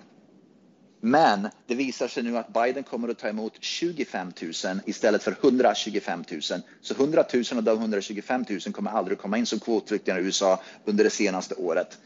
men 1.01 1.47
det 1.67 1.75
visar 1.75 2.07
sig 2.07 2.23
nu 2.23 2.37
att 2.37 2.53
Biden 2.53 2.83
kommer 2.83 3.09
att 3.09 3.19
ta 3.19 3.27
emot 3.27 3.53
25 3.59 4.31
000 4.41 4.51
istället 4.85 5.23
för 5.23 5.35
125 5.41 6.23
000. 6.31 6.41
Så 6.81 6.93
100 6.93 7.23
000 7.33 7.43
av 7.57 7.63
de 7.63 7.79
125 7.79 8.45
000 8.49 8.59
kommer 8.59 8.91
aldrig 8.91 9.15
att 9.15 9.21
komma 9.21 9.37
in 9.37 9.45
som 9.45 9.59
kvotflyktingar 9.59 10.19
i 10.19 10.23
USA 10.23 10.59
under 10.85 11.03
det 11.03 11.09
senaste 11.09 11.55
året. 11.55 11.97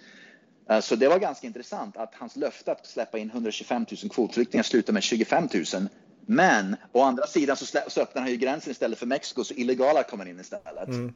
Eh, 0.69 0.79
så 0.79 0.95
det 0.95 1.07
var 1.07 1.19
ganska 1.19 1.47
intressant 1.47 1.97
att 1.97 2.13
hans 2.15 2.35
löfte 2.35 2.71
att 2.71 2.85
släppa 2.85 3.17
in 3.17 3.29
125 3.29 3.85
000 4.03 4.11
kvotflyktingar 4.11 4.63
slutar 4.63 4.93
med 4.93 5.03
25 5.03 5.49
000. 5.53 5.87
Men 6.25 6.75
å 6.91 7.01
andra 7.01 7.27
sidan 7.27 7.57
så, 7.57 7.79
så 7.87 8.01
öppnar 8.01 8.21
han 8.21 8.31
ju 8.31 8.37
gränsen 8.37 8.71
istället 8.71 8.99
för 8.99 9.05
Mexiko 9.05 9.43
så 9.43 9.53
illegala 9.53 10.03
kommer 10.03 10.25
in 10.25 10.39
istället. 10.39 10.87
Mm. 10.87 11.13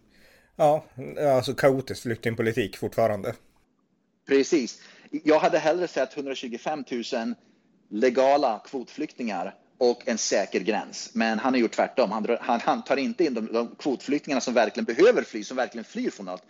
Ja, 0.55 0.85
alltså 1.35 1.53
kaotisk 1.53 2.03
flyktingpolitik 2.03 2.77
fortfarande. 2.77 3.35
Precis. 4.27 4.81
Jag 5.11 5.39
hade 5.39 5.59
hellre 5.59 5.87
sett 5.87 6.17
125 6.17 6.83
000 7.13 7.33
legala 7.89 8.61
kvotflyktingar 8.65 9.55
och 9.77 10.07
en 10.07 10.17
säker 10.17 10.59
gräns. 10.59 11.09
Men 11.13 11.39
han 11.39 11.53
har 11.53 11.59
gjort 11.59 11.71
tvärtom. 11.71 12.11
Han, 12.11 12.37
han, 12.41 12.59
han 12.59 12.83
tar 12.83 12.97
inte 12.97 13.25
in 13.25 13.33
de, 13.33 13.53
de, 13.53 13.75
kvotflyktingarna 13.75 14.41
som 14.41 14.53
verkligen 14.53 14.85
behöver 14.85 15.23
fly, 15.23 15.43
som 15.43 15.57
verkligen 15.57 15.85
flyr 15.85 16.09
från 16.09 16.29
allt, 16.29 16.43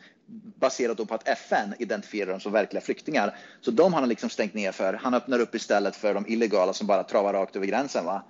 baserat 0.60 1.08
på 1.08 1.16
att 1.16 1.28
FN 1.28 1.74
identifierar 1.80 2.32
dem 2.32 2.40
som 2.40 2.52
verkliga 2.52 2.82
flyktingar. 2.82 3.36
Så 3.62 3.72
de 3.72 3.94
har 3.94 4.00
han 4.00 4.10
liksom 4.10 4.30
stängt 4.30 4.54
ner 4.54 4.72
för. 4.72 4.94
Han 4.94 5.14
öppnar 5.14 5.40
upp 5.40 5.56
istället 5.56 5.96
för 5.96 6.14
de 6.14 6.28
illegala 6.28 6.74
som 6.74 6.88
bara 6.88 7.04
travar 7.04 7.34
rakt 7.34 7.56
över 7.56 7.66
gränsen. 7.66 8.06
Va? 8.06 8.24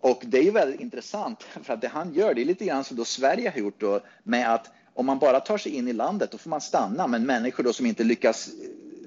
Och 0.00 0.22
det 0.26 0.38
är 0.38 0.42
ju 0.42 0.50
väldigt 0.50 0.80
intressant, 0.80 1.42
för 1.62 1.74
att 1.74 1.80
det 1.80 1.88
han 1.88 2.14
gör, 2.14 2.34
det 2.34 2.40
är 2.40 2.44
lite 2.44 2.64
grann 2.64 2.84
som 2.84 2.96
då 2.96 3.04
Sverige 3.04 3.50
har 3.50 3.60
gjort 3.60 3.80
då, 3.80 4.00
med 4.22 4.54
att 4.54 4.70
om 4.94 5.06
man 5.06 5.18
bara 5.18 5.40
tar 5.40 5.58
sig 5.58 5.72
in 5.72 5.88
i 5.88 5.92
landet, 5.92 6.30
då 6.30 6.38
får 6.38 6.50
man 6.50 6.60
stanna, 6.60 7.06
men 7.06 7.26
människor 7.26 7.64
då 7.64 7.72
som 7.72 7.86
inte 7.86 8.04
lyckas 8.04 8.50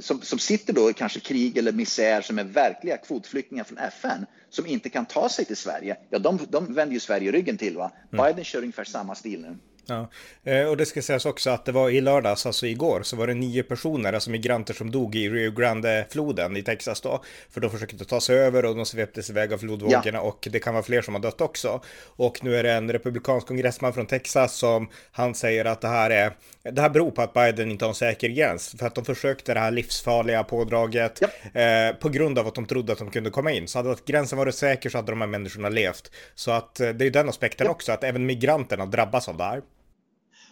som, 0.02 0.22
som 0.22 0.40
sitter 0.40 0.74
då 0.74 0.90
i 0.90 0.94
kanske 0.94 1.20
krig 1.20 1.58
eller 1.58 1.72
misär 1.72 2.22
som 2.22 2.40
är 2.40 2.44
verkliga 2.44 2.98
kvotflyktingar 2.98 3.64
från 3.64 3.78
FN 3.78 4.26
som 4.50 4.66
inte 4.66 4.90
kan 4.90 5.06
ta 5.06 5.30
sig 5.30 5.46
till 5.46 5.58
Sverige, 5.58 5.98
ja 6.10 6.20
de, 6.20 6.40
de 6.50 6.74
vänder 6.74 6.94
ju 6.94 7.00
Sverige 7.00 7.32
ryggen 7.32 7.58
till. 7.58 7.78
Va? 7.78 7.92
Mm. 8.14 8.26
Biden 8.26 8.44
kör 8.44 8.60
ungefär 8.60 8.84
samma 8.84 9.16
stil 9.16 9.42
nu. 9.42 9.58
Ja, 9.86 10.10
eh, 10.44 10.68
och 10.68 10.78
det 10.78 10.86
ska 10.86 11.02
sägas 11.02 11.26
också 11.26 11.50
att 11.50 11.66
det 11.66 11.72
var 11.72 11.90
i 11.90 12.02
lördags, 12.02 12.46
alltså 12.46 12.68
igår, 12.68 13.02
så 13.04 13.16
var 13.16 13.28
det 13.28 13.34
nio 13.34 13.64
personer, 13.64 14.14
alltså 14.14 14.30
migranter 14.30 14.74
som 14.74 14.92
dog 14.92 15.16
i 15.16 15.30
Rio 15.30 15.52
Grande-floden 15.52 16.58
i 16.58 16.64
Texas 16.64 17.02
då. 17.02 17.24
För 17.50 17.62
de 17.62 17.70
försökte 17.70 18.06
ta 18.06 18.22
sig 18.22 18.38
över 18.38 18.66
och 18.66 18.76
de 18.76 18.86
sveptes 18.86 19.30
iväg 19.30 19.54
av 19.54 19.58
flodvågorna 19.58 20.18
ja. 20.18 20.22
och 20.22 20.48
det 20.52 20.60
kan 20.60 20.74
vara 20.74 20.84
fler 20.84 21.02
som 21.02 21.14
har 21.14 21.22
dött 21.22 21.42
också. 21.42 21.82
Och 22.04 22.44
nu 22.44 22.56
är 22.56 22.64
det 22.64 22.72
en 22.72 22.92
republikansk 22.92 23.48
kongressman 23.48 23.94
från 23.94 24.06
Texas 24.06 24.56
som 24.56 24.90
han 25.12 25.36
säger 25.36 25.66
att 25.66 25.82
det 25.82 25.88
här 25.88 26.10
är, 26.10 26.34
det 26.64 26.82
här 26.82 26.90
beror 26.90 27.12
på 27.12 27.22
att 27.22 27.34
Biden 27.34 27.72
inte 27.72 27.86
har 27.86 27.90
en 27.90 27.96
säker 27.96 28.30
gräns. 28.30 28.76
För 28.80 28.86
att 28.88 28.96
de 28.96 29.06
försökte 29.06 29.54
det 29.54 29.60
här 29.60 29.72
livsfarliga 29.72 30.44
pådraget 30.44 31.22
ja. 31.22 31.62
eh, 31.62 31.96
på 31.96 32.10
grund 32.10 32.40
av 32.40 32.48
att 32.48 32.56
de 32.56 32.66
trodde 32.66 32.94
att 32.94 33.00
de 33.00 33.12
kunde 33.12 33.30
komma 33.30 33.52
in. 33.52 33.68
Så 33.68 33.80
hade 33.80 33.96
gränsen 34.06 34.38
varit 34.38 34.56
säker 34.56 34.90
så 34.90 34.98
hade 34.98 35.12
de 35.12 35.22
här 35.22 35.28
människorna 35.28 35.70
levt. 35.70 36.12
Så 36.36 36.52
att 36.52 36.80
eh, 36.80 36.90
det 36.90 37.04
är 37.04 37.06
ju 37.06 37.12
den 37.12 37.30
aspekten 37.30 37.66
ja. 37.66 37.72
också, 37.72 37.92
att 37.92 38.04
även 38.04 38.26
migranterna 38.26 38.86
drabbas 38.86 39.30
av 39.30 39.38
det 39.38 39.44
här. 39.44 39.62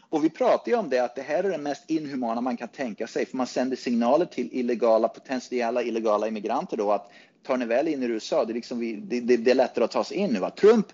Och 0.09 0.25
vi 0.25 0.29
pratar 0.29 0.71
ju 0.71 0.77
om 0.77 0.89
det 0.89 0.99
att 0.99 1.15
det 1.15 1.21
här 1.21 1.43
är 1.43 1.49
det 1.49 1.57
mest 1.57 1.83
inhumana 1.89 2.41
man 2.41 2.57
kan 2.57 2.67
tänka 2.67 3.07
sig, 3.07 3.25
för 3.25 3.37
man 3.37 3.47
sänder 3.47 3.77
signaler 3.77 4.25
till 4.25 4.49
illegala, 4.51 5.07
potentiella 5.07 5.83
illegala 5.83 6.27
immigranter 6.27 6.77
då 6.77 6.91
att 6.91 7.11
tar 7.43 7.57
ni 7.57 7.65
väl 7.65 7.87
in 7.87 8.03
i 8.03 8.05
USA, 8.05 8.45
det 8.45 8.51
är, 8.51 8.55
liksom 8.55 8.79
vi, 8.79 8.95
det, 8.95 9.19
det, 9.19 9.37
det 9.37 9.51
är 9.51 9.55
lättare 9.55 9.85
att 9.85 9.91
ta 9.91 10.03
sig 10.03 10.17
in 10.17 10.33
nu. 10.33 10.39
Va? 10.39 10.49
Trump, 10.49 10.85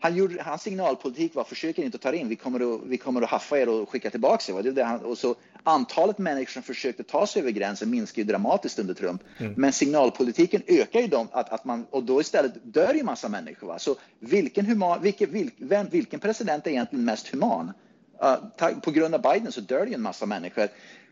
han 0.00 0.16
gjorde, 0.16 0.42
hans 0.42 0.62
signalpolitik 0.62 1.34
var 1.34 1.44
försöker 1.44 1.82
inte 1.82 1.98
ta 1.98 2.14
in, 2.14 2.28
vi 2.28 2.36
kommer 2.36 2.74
att, 2.74 2.80
vi 2.86 2.96
kommer 2.96 3.22
att 3.22 3.30
haffa 3.30 3.58
er 3.58 3.68
och 3.68 3.90
skicka 3.90 4.10
tillbaka 4.10 4.52
er. 4.52 4.62
Det 4.62 4.70
det 4.70 4.84
han, 4.84 5.00
och 5.00 5.18
så 5.18 5.34
antalet 5.62 6.18
människor 6.18 6.52
som 6.52 6.62
försökte 6.62 7.02
ta 7.02 7.26
sig 7.26 7.42
över 7.42 7.50
gränsen 7.50 7.90
minskar 7.90 8.22
ju 8.22 8.28
dramatiskt 8.28 8.78
under 8.78 8.94
Trump. 8.94 9.22
Mm. 9.38 9.54
Men 9.56 9.72
signalpolitiken 9.72 10.62
ökar 10.66 11.00
ju 11.00 11.06
dem, 11.06 11.28
att, 11.32 11.52
att 11.52 11.64
man, 11.64 11.86
och 11.90 12.02
då 12.02 12.20
istället 12.20 12.52
dör 12.62 12.94
ju 12.94 13.02
massa 13.02 13.28
människor. 13.28 13.66
Va? 13.66 13.78
Så 13.78 13.96
vilken, 14.20 14.66
human, 14.66 15.02
vilken, 15.02 15.30
vilken, 15.30 15.88
vilken 15.90 16.20
president 16.20 16.66
är 16.66 16.70
egentligen 16.70 17.04
mest 17.04 17.28
human? 17.28 17.72
Uh, 18.22 18.78
på 18.80 18.90
grund 18.90 19.14
av 19.14 19.22
Biden 19.22 19.52
så 19.52 19.60
dör 19.60 19.80
det 19.80 19.88
ju 19.88 19.94
en 19.94 20.02
massa 20.02 20.26
människor. 20.26 20.68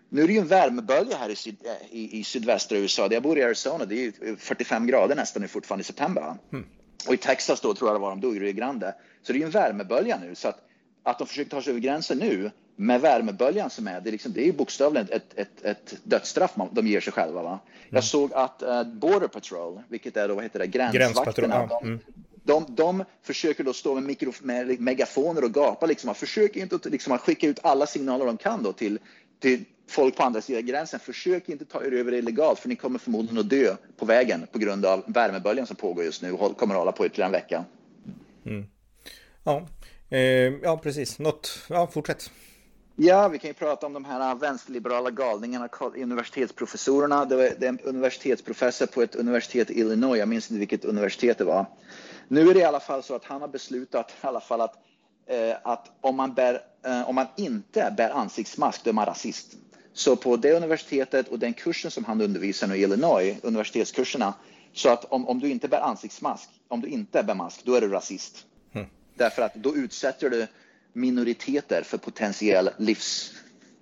Nu 0.08 0.22
är 0.22 0.26
det 0.26 0.32
ju 0.32 0.38
en 0.38 0.46
värmebölja 0.46 1.16
här 1.16 1.28
i, 1.28 1.36
syd, 1.36 1.56
i, 1.90 2.18
i 2.18 2.25
sydvästra 2.25 2.78
USA. 2.78 3.08
Jag 3.10 3.22
bor 3.22 3.38
i 3.38 3.42
Arizona, 3.42 3.84
det 3.84 3.94
är 3.94 4.12
ju 4.22 4.36
45 4.36 4.86
grader 4.86 5.16
nästan 5.16 5.42
nu 5.42 5.48
fortfarande 5.48 5.80
i 5.80 5.84
september. 5.84 6.34
Mm. 6.52 6.66
Och 7.08 7.14
i 7.14 7.16
Texas 7.16 7.60
då 7.60 7.75
tror 7.75 7.90
jag 7.90 7.96
det 7.96 8.00
var 8.00 8.10
de 8.10 8.20
dog 8.20 8.36
i 8.36 8.40
Rio 8.40 8.52
Grande. 8.52 8.94
Så 9.22 9.32
det 9.32 9.36
är 9.36 9.40
ju 9.40 9.44
en 9.44 9.50
värmebölja 9.50 10.18
nu. 10.18 10.34
Så 10.34 10.48
att, 10.48 10.58
att 11.02 11.18
de 11.18 11.26
försöker 11.26 11.50
ta 11.50 11.62
sig 11.62 11.70
över 11.70 11.80
gränsen 11.80 12.18
nu 12.18 12.50
med 12.76 13.00
värmeböljan 13.00 13.70
som 13.70 13.88
är, 13.88 14.00
det 14.00 14.10
är, 14.10 14.12
liksom, 14.12 14.32
det 14.32 14.40
är 14.40 14.46
ju 14.46 14.52
bokstavligen 14.52 15.08
ett, 15.10 15.38
ett, 15.38 15.64
ett 15.64 15.94
dödsstraff 16.02 16.52
de 16.70 16.86
ger 16.86 17.00
sig 17.00 17.12
själva. 17.12 17.42
Va? 17.42 17.48
Mm. 17.48 17.60
Jag 17.90 18.04
såg 18.04 18.32
att 18.32 18.62
uh, 18.62 18.82
Border 18.82 19.28
Patrol, 19.28 19.82
vilket 19.88 20.16
är 20.16 20.28
då, 20.28 20.34
vad 20.34 20.44
heter 20.44 20.58
det, 20.58 20.66
gränsvakterna, 20.66 21.56
mm. 21.56 21.68
de, 21.68 22.00
de, 22.68 23.04
försöker 23.22 23.64
då 23.64 23.72
stå 23.72 23.94
med, 23.94 24.02
mikro, 24.02 24.32
med 24.40 24.80
megafoner 24.80 25.44
och 25.44 25.54
gapa, 25.54 25.86
liksom, 25.86 26.14
försöker 26.14 26.60
inte 26.60 26.88
liksom, 26.88 27.18
skicka 27.18 27.46
ut 27.46 27.58
alla 27.62 27.86
signaler 27.86 28.26
de 28.26 28.36
kan 28.36 28.62
då 28.62 28.72
till, 28.72 28.98
till 29.40 29.64
folk 29.88 30.16
på 30.16 30.22
andra 30.22 30.40
sidan 30.40 30.66
gränsen. 30.66 31.00
Försök 31.00 31.48
inte 31.48 31.64
ta 31.64 31.84
er 31.84 31.92
över 31.92 32.14
illegalt, 32.14 32.58
för 32.58 32.68
ni 32.68 32.76
kommer 32.76 32.98
förmodligen 32.98 33.38
att 33.38 33.50
dö 33.50 33.76
på 33.96 34.06
vägen 34.06 34.46
på 34.52 34.58
grund 34.58 34.86
av 34.86 35.04
värmeböljan 35.06 35.66
som 35.66 35.76
pågår 35.76 36.04
just 36.04 36.22
nu 36.22 36.32
och 36.32 36.56
kommer 36.56 36.74
att 36.74 36.78
hålla 36.78 36.92
på 36.92 37.06
ytterligare 37.06 37.28
en 37.28 37.32
vecka. 37.32 37.64
Mm. 38.46 38.66
Ja. 39.44 39.66
Eh, 40.10 40.20
ja, 40.62 40.76
precis. 40.82 41.18
Något. 41.18 41.58
Ja, 41.68 41.86
fortsätt. 41.86 42.30
Ja, 42.98 43.28
vi 43.28 43.38
kan 43.38 43.48
ju 43.48 43.54
prata 43.54 43.86
om 43.86 43.92
de 43.92 44.04
här 44.04 44.34
vänsterliberala 44.34 45.10
galningarna, 45.10 45.68
universitetsprofessorerna. 45.96 47.24
Det 47.24 47.36
var 47.36 47.64
en 47.64 47.78
universitetsprofessor 47.80 48.86
på 48.86 49.02
ett 49.02 49.14
universitet 49.14 49.70
i 49.70 49.80
Illinois, 49.80 50.18
jag 50.18 50.28
minns 50.28 50.50
inte 50.50 50.58
vilket 50.58 50.84
universitet 50.84 51.38
det 51.38 51.44
var. 51.44 51.66
Nu 52.28 52.50
är 52.50 52.54
det 52.54 52.61
i 52.61 52.64
alla 52.64 52.80
fall 52.80 53.02
så 53.02 53.14
att 53.14 53.25
han 53.25 53.40
har 53.40 53.49
beslutat 53.49 54.11
i 54.11 54.26
alla 54.26 54.40
fall 54.40 54.61
att, 54.61 54.75
eh, 55.26 55.56
att 55.62 55.90
om, 56.00 56.16
man 56.16 56.35
bär, 56.35 56.62
eh, 56.85 57.09
om 57.09 57.14
man 57.14 57.26
inte 57.37 57.95
bär 57.97 58.11
ansiktsmask, 58.11 58.85
då 58.85 58.90
är 58.90 58.95
man 58.95 59.06
rasist. 59.06 59.56
Så 59.92 60.16
på 60.16 60.37
det 60.37 60.52
universitetet 60.52 61.28
och 61.28 61.38
den 61.38 61.52
kursen 61.52 61.90
som 61.90 62.04
han 62.04 62.21
undervisar 62.21 62.66
nu 62.66 62.76
i 62.76 62.83
Illinois, 62.83 63.37
universitetskurserna, 63.42 64.35
så 64.73 64.88
att 64.88 65.04
om, 65.04 65.28
om 65.28 65.40
du 65.40 65.49
inte 65.49 65.68
bär 65.68 65.80
ansiktsmask, 65.80 66.49
om 66.68 66.80
du 66.80 66.88
inte 66.88 67.23
bär 67.23 67.35
mask, 67.35 67.61
då 67.64 67.75
är 67.75 67.80
du 67.80 67.88
rasist. 67.88 68.47
Mm. 68.73 68.87
Därför 69.14 69.42
att 69.42 69.54
då 69.54 69.76
utsätter 69.76 70.30
du 70.30 70.47
minoriteter 70.92 71.83
för 71.83 71.99
potentiell 71.99 72.71
livs, 72.76 73.35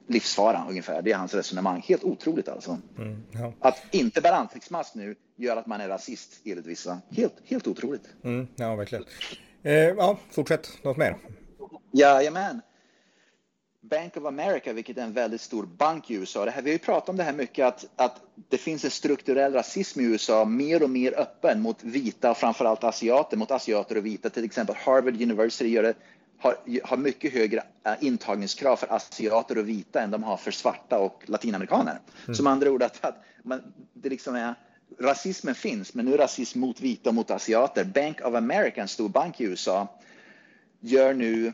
livsfara 0.07 0.67
ungefär. 0.69 1.03
Det 1.03 1.13
är 1.13 1.17
hans 1.17 1.35
resonemang. 1.35 1.85
Helt 1.89 2.05
otroligt 2.05 2.49
alltså. 2.49 2.79
Mm, 2.99 3.23
ja. 3.31 3.53
Att 3.61 3.83
inte 3.91 4.21
bära 4.21 4.37
ansiktsmask 4.37 4.95
nu 4.95 5.15
gör 5.37 5.57
att 5.57 5.67
man 5.67 5.81
är 5.81 5.89
rasist 5.89 6.41
enligt 6.45 6.67
vissa. 6.67 7.01
Helt, 7.11 7.35
helt 7.45 7.67
otroligt. 7.67 8.09
Mm, 8.25 8.49
ja, 8.57 8.75
verkligen. 8.75 9.05
Eh, 9.63 9.75
ja, 9.75 10.19
fortsätt. 10.31 10.69
Något 10.83 10.97
mer? 10.97 11.17
Jajamän. 11.93 12.61
Bank 13.91 14.17
of 14.17 14.25
America, 14.25 14.73
vilket 14.73 14.99
är 14.99 15.03
en 15.03 15.13
väldigt 15.13 15.41
stor 15.41 15.67
bank 15.67 16.11
i 16.11 16.15
USA. 16.15 16.45
Det 16.45 16.51
här, 16.51 16.63
vi 16.63 16.71
har 16.71 16.73
ju 16.73 16.79
pratat 16.79 17.09
om 17.09 17.17
det 17.17 17.23
här 17.23 17.33
mycket, 17.33 17.67
att, 17.67 17.87
att 17.97 18.21
det 18.49 18.59
finns 18.59 18.85
en 18.85 18.91
strukturell 18.91 19.53
rasism 19.53 20.01
i 20.01 20.05
USA, 20.05 20.45
mer 20.45 20.83
och 20.83 20.91
mer 20.91 21.21
öppen 21.21 21.61
mot 21.61 21.83
vita 21.83 22.31
och 22.31 22.37
framförallt 22.37 22.85
asiater, 22.85 23.37
mot 23.37 23.51
asiater 23.51 23.97
och 23.97 24.07
vita. 24.07 24.31
Till 24.31 24.45
exempel 24.45 24.77
Harvard 24.79 25.23
University 25.23 25.69
gör 25.69 25.83
det 25.83 25.95
har, 26.45 26.57
har 26.85 26.97
mycket 26.97 27.33
högre 27.33 27.63
äh, 27.87 27.93
intagningskrav 28.01 28.77
för 28.77 28.93
asiater 28.93 29.59
och 29.59 29.69
vita 29.69 30.01
än 30.01 30.11
de 30.11 30.23
har 30.23 30.37
för 30.37 30.51
svarta 30.51 30.99
och 30.99 31.23
latinamerikaner. 31.27 32.01
Mm. 32.25 32.35
Som 32.35 32.47
andra 32.47 32.71
ord 32.71 32.83
att, 32.83 33.05
att 33.05 33.25
man, 33.43 33.61
det 33.93 34.09
liksom 34.09 34.35
är, 34.35 34.55
rasismen 34.99 35.55
finns, 35.55 35.95
men 35.95 36.05
nu 36.05 36.15
är 36.15 36.19
rasism 36.19 36.61
mot 36.61 36.81
vita 36.81 37.09
och 37.11 37.15
mot 37.15 37.31
asiater. 37.31 37.85
Bank 37.85 38.21
of 38.21 38.35
America, 38.35 38.83
en 38.83 38.89
stor 38.89 39.09
bank 39.09 39.41
i 39.41 39.45
USA, 39.45 39.89
gör 40.81 41.15
nu, 41.15 41.53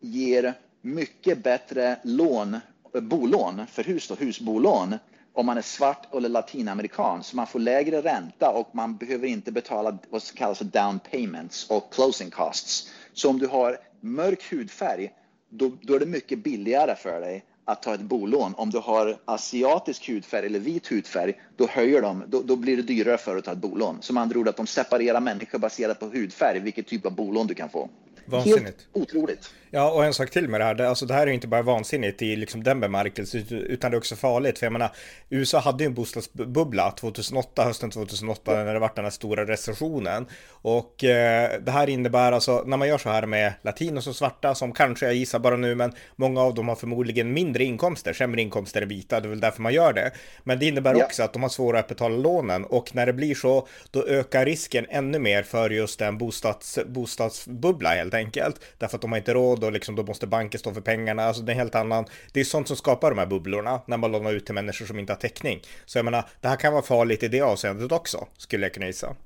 ger 0.00 0.54
mycket 0.80 1.42
bättre 1.42 1.98
lån, 2.02 2.60
bolån 2.92 3.66
för 3.66 3.84
hus, 3.84 4.08
då, 4.08 4.14
husbolån 4.14 4.98
om 5.32 5.46
man 5.46 5.58
är 5.58 5.62
svart 5.62 6.14
eller 6.14 6.28
latinamerikan. 6.28 7.24
Så 7.24 7.36
man 7.36 7.46
får 7.46 7.58
lägre 7.58 8.02
ränta 8.02 8.50
och 8.50 8.74
man 8.74 8.96
behöver 8.96 9.26
inte 9.26 9.52
betala 9.52 9.98
vad 10.10 10.22
som 10.22 10.36
kallas 10.36 10.58
för 10.58 10.64
down 10.64 10.98
payments 11.10 11.70
och 11.70 11.92
closing 11.92 12.30
costs. 12.30 12.90
Så 13.16 13.30
om 13.30 13.38
du 13.38 13.46
har 13.46 13.78
mörk 14.00 14.52
hudfärg, 14.52 15.12
då, 15.50 15.72
då 15.82 15.94
är 15.94 16.00
det 16.00 16.06
mycket 16.06 16.38
billigare 16.38 16.96
för 16.96 17.20
dig 17.20 17.44
att 17.64 17.82
ta 17.82 17.94
ett 17.94 18.00
bolån. 18.00 18.54
Om 18.56 18.70
du 18.70 18.78
har 18.78 19.16
asiatisk 19.24 20.08
hudfärg 20.08 20.46
eller 20.46 20.58
vit 20.58 20.86
hudfärg, 20.92 21.40
då 21.56 21.66
höjer 21.66 22.02
de, 22.02 22.24
då, 22.26 22.42
då 22.42 22.56
blir 22.56 22.76
det 22.76 22.82
dyrare 22.82 23.18
för 23.18 23.30
dig 23.30 23.38
att 23.38 23.44
ta 23.44 23.52
ett 23.52 23.58
bolån. 23.58 24.02
Som 24.02 24.16
andra 24.16 24.40
ord 24.40 24.48
att 24.48 24.56
de 24.56 24.66
separerar 24.66 25.20
människor 25.20 25.58
baserat 25.58 26.00
på 26.00 26.06
hudfärg, 26.06 26.60
vilket 26.60 26.86
typ 26.86 27.06
av 27.06 27.14
bolån 27.14 27.46
du 27.46 27.54
kan 27.54 27.68
få. 27.68 27.88
Vansinnigt. 28.26 28.64
Helt 28.64 28.88
otroligt. 28.92 29.50
Ja, 29.70 29.90
och 29.90 30.04
en 30.04 30.14
sak 30.14 30.30
till 30.30 30.48
med 30.48 30.60
det 30.60 30.64
här. 30.64 30.74
Det, 30.74 30.88
alltså, 30.88 31.06
det 31.06 31.14
här 31.14 31.26
är 31.26 31.30
inte 31.30 31.46
bara 31.46 31.62
vansinnigt 31.62 32.22
i 32.22 32.36
liksom 32.36 32.62
den 32.62 32.80
bemärkelsen, 32.80 33.44
utan 33.50 33.90
det 33.90 33.94
är 33.94 33.98
också 33.98 34.16
farligt. 34.16 34.58
För 34.58 34.66
jag 34.66 34.72
menar, 34.72 34.90
USA 35.30 35.58
hade 35.58 35.84
ju 35.84 35.86
en 35.86 35.94
bostadsbubbla 35.94 36.90
2008, 36.90 37.64
hösten 37.64 37.90
2008, 37.90 38.64
när 38.64 38.74
det 38.74 38.80
var 38.80 38.90
den 38.94 39.04
här 39.04 39.10
stora 39.10 39.46
recessionen. 39.46 40.26
Och 40.48 41.04
eh, 41.04 41.60
det 41.60 41.70
här 41.70 41.88
innebär 41.88 42.32
alltså, 42.32 42.62
när 42.66 42.76
man 42.76 42.88
gör 42.88 42.98
så 42.98 43.08
här 43.08 43.26
med 43.26 43.52
latinos 43.62 44.06
och 44.06 44.16
svarta, 44.16 44.54
som 44.54 44.72
kanske, 44.72 45.06
jag 45.06 45.14
gissar 45.14 45.38
bara 45.38 45.56
nu, 45.56 45.74
men 45.74 45.92
många 46.16 46.40
av 46.40 46.54
dem 46.54 46.68
har 46.68 46.76
förmodligen 46.76 47.32
mindre 47.32 47.64
inkomster, 47.64 48.12
sämre 48.12 48.42
inkomster 48.42 48.82
än 48.82 48.88
vita, 48.88 49.20
det 49.20 49.26
är 49.26 49.30
väl 49.30 49.40
därför 49.40 49.62
man 49.62 49.74
gör 49.74 49.92
det. 49.92 50.10
Men 50.44 50.58
det 50.58 50.66
innebär 50.66 50.94
ja. 50.94 51.04
också 51.04 51.22
att 51.22 51.32
de 51.32 51.42
har 51.42 51.50
svårare 51.50 51.80
att 51.80 51.88
betala 51.88 52.16
lånen 52.16 52.64
och 52.64 52.94
när 52.94 53.06
det 53.06 53.12
blir 53.12 53.34
så, 53.34 53.68
då 53.90 54.06
ökar 54.06 54.44
risken 54.44 54.86
ännu 54.88 55.18
mer 55.18 55.42
för 55.42 55.70
just 55.70 56.00
en 56.00 56.18
bostads, 56.18 56.78
bostadsbubbla 56.86 57.94
helt 57.94 58.14
enkelt. 58.16 58.60
Därför 58.78 58.96
att 58.96 59.02
de 59.02 59.12
har 59.12 59.18
inte 59.18 59.34
råd 59.34 59.64
och 59.64 59.72
liksom 59.72 59.96
då 59.96 60.02
måste 60.02 60.26
banken 60.26 60.60
stå 60.60 60.74
för 60.74 60.80
pengarna. 60.80 61.22
Alltså 61.24 61.42
det 61.42 61.52
är 61.52 61.56
helt 61.56 61.74
annan. 61.74 62.04
Det 62.32 62.40
är 62.40 62.44
sånt 62.44 62.68
som 62.68 62.76
skapar 62.76 63.10
de 63.10 63.18
här 63.18 63.26
bubblorna 63.26 63.80
när 63.86 63.96
man 63.96 64.12
lånar 64.12 64.32
ut 64.32 64.46
till 64.46 64.54
människor 64.54 64.86
som 64.86 64.98
inte 64.98 65.12
har 65.12 65.18
täckning. 65.18 65.60
Så 65.86 65.98
jag 65.98 66.04
menar, 66.04 66.28
det 66.40 66.48
här 66.48 66.56
kan 66.56 66.72
vara 66.72 66.82
farligt 66.82 67.22
i 67.22 67.28
det 67.28 67.40
avseendet 67.40 67.92
också, 67.92 68.26
skulle 68.38 68.66
jag 68.66 68.74
kunna 68.74 68.86
gissa. 68.86 69.16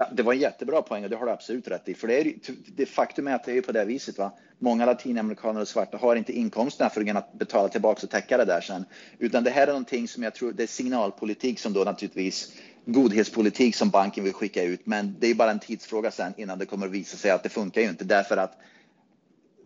Ja, 0.00 0.08
det 0.12 0.22
var 0.22 0.32
en 0.32 0.38
jättebra 0.38 0.82
poäng 0.82 1.04
och 1.04 1.10
det 1.10 1.16
har 1.16 1.26
du 1.26 1.32
absolut 1.32 1.68
rätt 1.68 1.88
i. 1.88 1.94
För 1.94 2.08
det, 2.08 2.20
är, 2.20 2.32
det 2.76 2.86
faktum 2.86 3.26
är 3.26 3.34
att 3.34 3.44
det 3.44 3.52
är 3.52 3.62
på 3.62 3.72
det 3.72 3.84
viset. 3.84 4.18
Va? 4.18 4.32
Många 4.58 4.86
latinamerikaner 4.86 5.60
och 5.60 5.68
svarta 5.68 5.96
har 5.96 6.16
inte 6.16 6.32
inkomsterna 6.32 6.90
för 6.90 7.00
att 7.00 7.06
kunna 7.06 7.24
betala 7.32 7.68
tillbaka 7.68 8.00
och 8.02 8.10
täcka 8.10 8.36
det 8.36 8.44
där 8.44 8.60
sen. 8.60 8.84
Utan 9.18 9.44
det 9.44 9.50
här 9.50 9.62
är 9.62 9.66
någonting 9.66 10.08
som 10.08 10.22
jag 10.22 10.34
tror, 10.34 10.52
det 10.52 10.62
är 10.62 10.66
signalpolitik 10.66 11.58
som 11.58 11.72
då 11.72 11.84
naturligtvis 11.84 12.52
godhetspolitik 12.84 13.76
som 13.76 13.90
banken 13.90 14.24
vill 14.24 14.32
skicka 14.32 14.62
ut. 14.62 14.86
Men 14.86 15.16
det 15.18 15.26
är 15.26 15.34
bara 15.34 15.50
en 15.50 15.58
tidsfråga 15.58 16.10
sen 16.10 16.34
innan 16.36 16.58
det 16.58 16.66
kommer 16.66 16.86
att 16.86 16.92
visa 16.92 17.16
sig 17.16 17.30
att 17.30 17.42
det 17.42 17.48
funkar 17.48 17.80
ju 17.80 17.88
inte 17.88 18.04
därför 18.04 18.36
att 18.36 18.58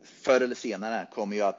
förr 0.04 0.40
eller 0.40 0.54
senare 0.54 1.06
kommer 1.14 1.37
ju 1.37 1.42
att 1.42 1.59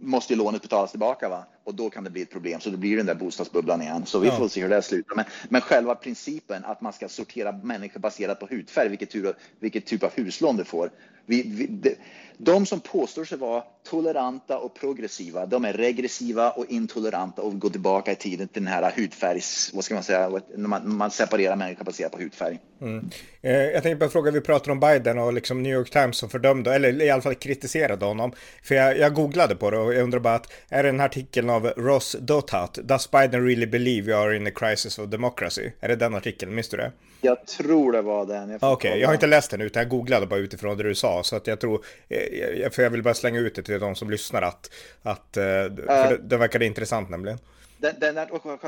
måste 0.00 0.32
ju 0.32 0.38
lånet 0.38 0.62
betalas 0.62 0.90
tillbaka. 0.90 1.28
Va? 1.28 1.44
Och 1.66 1.74
då 1.74 1.90
kan 1.90 2.04
det 2.04 2.10
bli 2.10 2.22
ett 2.22 2.30
problem. 2.30 2.60
Så 2.60 2.70
det 2.70 2.76
blir 2.76 2.96
den 2.96 3.06
där 3.06 3.14
bostadsbubblan 3.14 3.82
igen. 3.82 4.06
Så 4.06 4.18
vi 4.18 4.30
får 4.30 4.48
se 4.48 4.62
hur 4.62 4.68
det 4.68 4.82
slutar. 4.82 5.16
Men, 5.16 5.24
men 5.48 5.60
själva 5.60 5.94
principen 5.94 6.64
att 6.64 6.80
man 6.80 6.92
ska 6.92 7.08
sortera 7.08 7.52
människor 7.52 8.00
baserat 8.00 8.40
på 8.40 8.46
hudfärg, 8.46 8.88
vilket, 8.88 9.14
vilket 9.60 9.86
typ 9.86 10.02
av 10.02 10.10
huslån 10.14 10.56
du 10.56 10.64
får. 10.64 10.90
Vi, 11.26 11.42
vi, 11.42 11.66
de, 11.66 11.96
de 12.38 12.66
som 12.66 12.80
påstår 12.80 13.24
sig 13.24 13.38
vara 13.38 13.62
toleranta 13.90 14.58
och 14.58 14.74
progressiva, 14.74 15.46
de 15.46 15.64
är 15.64 15.72
regressiva 15.72 16.50
och 16.50 16.64
intoleranta 16.68 17.42
och 17.42 17.58
går 17.58 17.70
tillbaka 17.70 18.12
i 18.12 18.14
tiden 18.14 18.48
till 18.48 18.64
den 18.64 18.72
här 18.72 18.92
hudfärgs, 18.96 19.70
vad 19.74 19.84
ska 19.84 19.94
man 19.94 20.02
säga, 20.02 20.40
man, 20.56 20.96
man 20.96 21.10
separerar 21.10 21.56
människor 21.56 21.84
baserat 21.84 22.12
på 22.12 22.18
hudfärg. 22.18 22.58
Mm. 22.80 23.10
Eh, 23.42 23.52
jag 23.52 23.82
tänkte 23.82 23.96
bara 23.96 24.10
fråga, 24.10 24.30
vi 24.30 24.40
pratar 24.40 24.72
om 24.72 24.80
Biden 24.80 25.18
och 25.18 25.32
liksom 25.32 25.62
New 25.62 25.72
York 25.72 25.90
Times 25.90 26.16
som 26.16 26.28
fördömde, 26.28 26.74
eller 26.74 27.02
i 27.02 27.10
alla 27.10 27.22
fall 27.22 27.34
kritiserade 27.34 28.04
honom. 28.04 28.32
För 28.62 28.74
jag, 28.74 28.98
jag 28.98 29.14
googlade 29.14 29.56
på 29.56 29.70
det 29.70 29.78
och 29.78 29.94
jag 29.94 30.02
undrar 30.02 30.20
bara 30.20 30.34
att, 30.34 30.52
är 30.68 30.82
det 30.82 30.88
den 30.88 31.00
här 31.00 31.06
artikeln 31.06 31.50
av 31.56 31.72
Ross 31.76 32.16
Dotat, 32.20 32.74
Does 32.74 33.10
Biden 33.10 33.46
really 33.46 33.66
believe 33.66 34.12
we 34.12 34.16
are 34.16 34.36
in 34.36 34.46
a 34.46 34.50
crisis 34.54 34.98
of 34.98 35.08
democracy? 35.08 35.70
Är 35.80 35.88
det 35.88 35.96
den 35.96 36.14
artikeln, 36.14 36.54
minns 36.54 36.68
du 36.68 36.76
det? 36.76 36.92
Jag 37.20 37.46
tror 37.46 37.92
det 37.92 38.02
var 38.02 38.26
den. 38.26 38.54
Okej, 38.54 38.72
okay, 38.72 39.00
jag 39.00 39.08
har 39.08 39.14
inte 39.14 39.26
läst 39.26 39.50
den 39.50 39.60
utan 39.60 39.80
jag 39.80 39.90
googlade 39.90 40.26
bara 40.26 40.40
utifrån 40.40 40.76
det 40.76 40.82
du 40.82 40.94
sa. 40.94 41.22
Så 41.22 41.36
att 41.36 41.46
jag 41.46 41.60
tror, 41.60 41.84
eh, 42.08 42.70
för 42.70 42.82
jag 42.82 42.90
vill 42.90 43.02
bara 43.02 43.14
slänga 43.14 43.40
ut 43.40 43.54
det 43.54 43.62
till 43.62 43.80
de 43.80 43.94
som 43.94 44.10
lyssnar 44.10 44.42
att, 44.42 44.70
att 45.02 45.36
eh, 45.36 45.42
för 45.42 46.08
det, 46.08 46.18
det 46.22 46.36
verkade 46.36 46.66
intressant 46.66 47.10
nämligen. 47.10 47.38
Den, 47.78 47.94
den, 48.00 48.14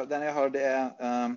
den 0.08 0.22
jag 0.22 0.32
hörde 0.32 0.60
är 0.60 0.90
um, 1.24 1.36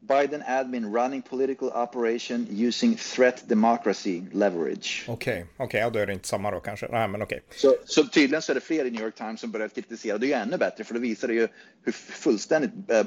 Biden 0.00 0.42
admin 0.46 0.94
running 0.94 1.22
political 1.22 1.68
operation 1.68 2.46
using 2.50 2.96
threat 2.96 3.48
democracy 3.48 4.22
leverage. 4.32 5.04
Okej, 5.08 5.32
okay, 5.32 5.42
okej, 5.42 5.64
okay, 5.64 5.80
ja, 5.80 5.90
då 5.90 5.98
är 5.98 6.06
det 6.06 6.12
inte 6.12 6.28
samma 6.28 6.50
då 6.50 6.60
kanske. 6.60 6.88
Nej, 6.88 7.08
men 7.08 7.22
okej. 7.22 7.42
Okay. 7.46 7.58
Så, 7.58 7.74
så 7.84 8.04
tydligen 8.04 8.42
så 8.42 8.52
är 8.52 8.54
det 8.54 8.60
fler 8.60 8.84
i 8.84 8.90
New 8.90 9.02
York 9.02 9.14
Times 9.14 9.40
som 9.40 9.50
börjat 9.50 9.74
kritisera. 9.74 10.18
Det 10.18 10.26
är 10.26 10.28
ju 10.28 10.34
ännu 10.34 10.56
bättre 10.56 10.84
för 10.84 10.94
då 10.94 11.00
visar 11.00 11.28
det 11.28 11.34
ju 11.34 11.48
hur 11.84 11.92
fullständigt 11.92 12.70
uh, 12.92 13.02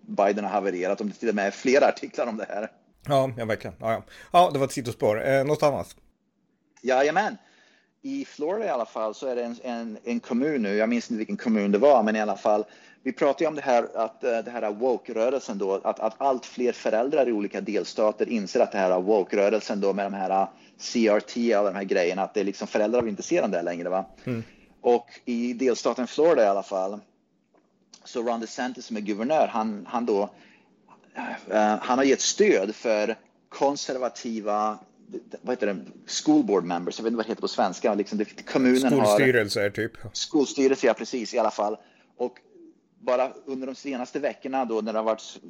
Biden 0.00 0.44
har 0.44 0.50
havererat, 0.50 1.00
om 1.00 1.08
det 1.08 1.14
till 1.14 1.28
och 1.28 1.34
med 1.34 1.46
är 1.46 1.50
flera 1.50 1.86
artiklar 1.86 2.26
om 2.26 2.36
det 2.36 2.46
här. 2.48 2.70
Ja, 3.06 3.32
ja 3.36 3.44
verkligen. 3.44 3.76
Ja, 3.80 3.92
ja. 3.92 4.02
ja 4.32 4.50
det 4.52 4.58
var 4.58 4.66
ett 4.66 4.72
sidospår. 4.72 5.28
Eh, 5.28 5.44
något 5.44 5.62
annat? 5.62 5.96
Jajamän. 6.82 7.36
I 8.02 8.24
Florida 8.24 8.66
i 8.66 8.68
alla 8.68 8.86
fall 8.86 9.14
så 9.14 9.26
är 9.26 9.36
det 9.36 9.42
en, 9.42 9.56
en, 9.62 9.98
en, 10.04 10.20
kommun 10.20 10.62
nu, 10.62 10.76
jag 10.76 10.88
minns 10.88 11.10
inte 11.10 11.18
vilken 11.18 11.36
kommun 11.36 11.72
det 11.72 11.78
var, 11.78 12.02
men 12.02 12.16
i 12.16 12.20
alla 12.20 12.36
fall. 12.36 12.64
Vi 13.06 13.12
pratar 13.12 13.44
ju 13.44 13.48
om 13.48 13.54
det 13.54 13.62
här 13.62 13.88
att 13.94 14.24
eh, 14.24 14.38
det 14.38 14.50
här 14.50 14.72
woke-rörelsen 14.72 15.58
då, 15.58 15.74
att, 15.74 16.00
att 16.00 16.14
allt 16.18 16.46
fler 16.46 16.72
föräldrar 16.72 17.28
i 17.28 17.32
olika 17.32 17.60
delstater 17.60 18.28
inser 18.28 18.60
att 18.60 18.72
det 18.72 18.78
här 18.78 19.00
woke-rörelsen 19.00 19.80
då 19.80 19.92
med 19.92 20.06
de 20.06 20.14
här 20.14 20.46
CRT 20.78 21.36
och 21.36 21.58
alla 21.58 21.70
de 21.70 21.76
här 21.76 21.84
grejerna, 21.84 22.22
att 22.22 22.34
det 22.34 22.40
är 22.40 22.44
liksom 22.44 22.68
föräldrar 22.68 23.02
vill 23.02 23.10
inte 23.10 23.22
se 23.22 23.40
dem 23.40 23.50
där 23.50 23.62
längre. 23.62 23.88
Va? 23.88 24.04
Mm. 24.24 24.42
Och 24.80 25.06
i 25.24 25.52
delstaten 25.52 26.06
Florida 26.06 26.44
i 26.44 26.46
alla 26.46 26.62
fall 26.62 27.00
så 28.04 28.22
Ron 28.22 28.40
DeSantis 28.40 28.86
som 28.86 28.96
är 28.96 29.00
guvernör, 29.00 29.46
han, 29.46 29.86
han, 29.90 30.06
då, 30.06 30.22
uh, 31.48 31.76
han 31.80 31.98
har 31.98 32.04
gett 32.04 32.20
stöd 32.20 32.74
för 32.74 33.16
konservativa 33.48 34.78
vad 35.42 35.56
heter 35.56 35.66
det, 35.66 35.76
school 36.06 36.44
board 36.44 36.64
members, 36.64 36.98
jag 36.98 37.04
vet 37.04 37.10
inte 37.10 37.16
vad 37.16 37.26
det 37.26 37.30
heter 37.30 37.42
på 37.42 37.48
svenska. 37.48 37.94
Liksom 37.94 38.18
det, 38.18 38.46
kommunen 38.46 38.90
Skolstyrelser 38.90 39.62
har, 39.62 39.70
typ. 39.70 39.92
Skolstyrelse, 40.12 40.86
ja 40.86 40.94
precis 40.94 41.34
i 41.34 41.38
alla 41.38 41.50
fall. 41.50 41.76
Bara 43.06 43.32
under 43.44 43.66
de 43.66 43.74
senaste 43.74 44.18
veckorna 44.18 44.64
då 44.64 44.80
när 44.80 44.92
det 44.92 44.98
har 44.98 45.04
varit, 45.04 45.40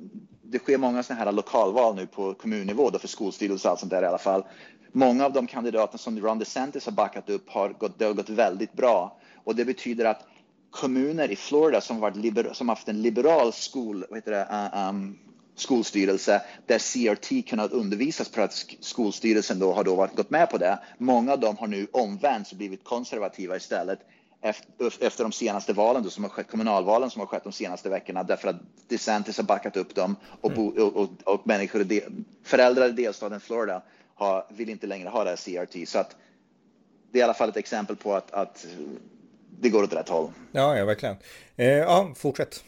det 0.42 0.58
sker 0.58 0.78
många 0.78 1.02
sådana 1.02 1.24
här 1.24 1.32
lokalval 1.32 1.94
nu 1.96 2.06
på 2.06 2.34
kommunnivå 2.34 2.90
då 2.90 2.98
för 2.98 3.08
skolstyrelse 3.08 3.68
och 3.68 3.70
allt 3.70 3.80
sånt 3.80 3.90
där 3.90 4.02
i 4.02 4.06
alla 4.06 4.18
fall. 4.18 4.44
Många 4.92 5.24
av 5.24 5.32
de 5.32 5.46
kandidater 5.46 5.98
som 5.98 6.20
Ron 6.20 6.38
DeSantis 6.38 6.84
har 6.84 6.92
backat 6.92 7.30
upp 7.30 7.50
har 7.50 7.68
gått, 7.68 7.98
det 7.98 8.04
har 8.04 8.12
gått 8.12 8.28
väldigt 8.28 8.72
bra 8.72 9.18
och 9.44 9.56
det 9.56 9.64
betyder 9.64 10.04
att 10.04 10.26
kommuner 10.70 11.30
i 11.30 11.36
Florida 11.36 11.80
som, 11.80 12.00
varit 12.00 12.16
liber, 12.16 12.50
som 12.52 12.68
haft 12.68 12.88
en 12.88 13.02
liberal 13.02 13.52
skol, 13.52 14.04
vad 14.08 14.18
heter 14.18 14.30
det, 14.30 14.70
um, 14.88 15.18
skolstyrelse 15.54 16.42
där 16.66 16.78
CRT 16.78 17.48
kunnat 17.48 17.72
undervisas 17.72 18.28
för 18.28 18.42
att 18.42 18.66
skolstyrelsen 18.80 19.58
då 19.58 19.72
har 19.72 19.84
då 19.84 19.94
varit, 19.94 20.16
gått 20.16 20.30
med 20.30 20.50
på 20.50 20.58
det. 20.58 20.78
Många 20.98 21.32
av 21.32 21.40
dem 21.40 21.56
har 21.56 21.66
nu 21.66 21.86
omvänts 21.92 22.52
och 22.52 22.58
blivit 22.58 22.84
konservativa 22.84 23.56
istället 23.56 23.98
efter, 24.42 25.22
de 25.22 25.32
senaste 25.32 25.72
valen 25.72 26.02
då, 26.02 26.10
som 26.10 26.24
har 26.24 26.30
skett, 26.30 26.50
kommunalvalen 26.50 27.10
som 27.10 27.20
har 27.20 27.26
skett 27.26 27.44
de 27.44 27.52
senaste 27.52 27.88
veckorna 27.88 28.22
därför 28.22 28.48
att 28.48 28.56
DeSantis 28.88 29.36
har 29.36 29.44
backat 29.44 29.76
upp 29.76 29.94
dem 29.94 30.16
och, 30.40 30.52
bo, 30.52 30.70
mm. 30.70 30.82
och, 30.82 30.96
och, 30.96 31.34
och 31.34 31.46
människor, 31.46 31.86
föräldrar 32.44 32.88
i 32.88 32.92
delstaten 32.92 33.40
Florida 33.40 33.82
har, 34.14 34.46
vill 34.48 34.70
inte 34.70 34.86
längre 34.86 35.08
ha 35.08 35.24
det 35.24 35.30
här 35.30 35.36
CRT. 35.66 35.88
Så 35.88 35.98
att 35.98 36.16
det 37.10 37.18
är 37.18 37.20
i 37.20 37.24
alla 37.24 37.34
fall 37.34 37.48
ett 37.48 37.56
exempel 37.56 37.96
på 37.96 38.14
att, 38.14 38.30
att 38.30 38.66
det 39.60 39.68
går 39.68 39.82
åt 39.82 39.92
rätt 39.92 40.08
håll. 40.08 40.30
Ja, 40.52 40.76
ja 40.76 40.84
verkligen. 40.84 41.16
Eh, 41.56 41.68
ja, 41.68 42.12
fortsätt. 42.16 42.64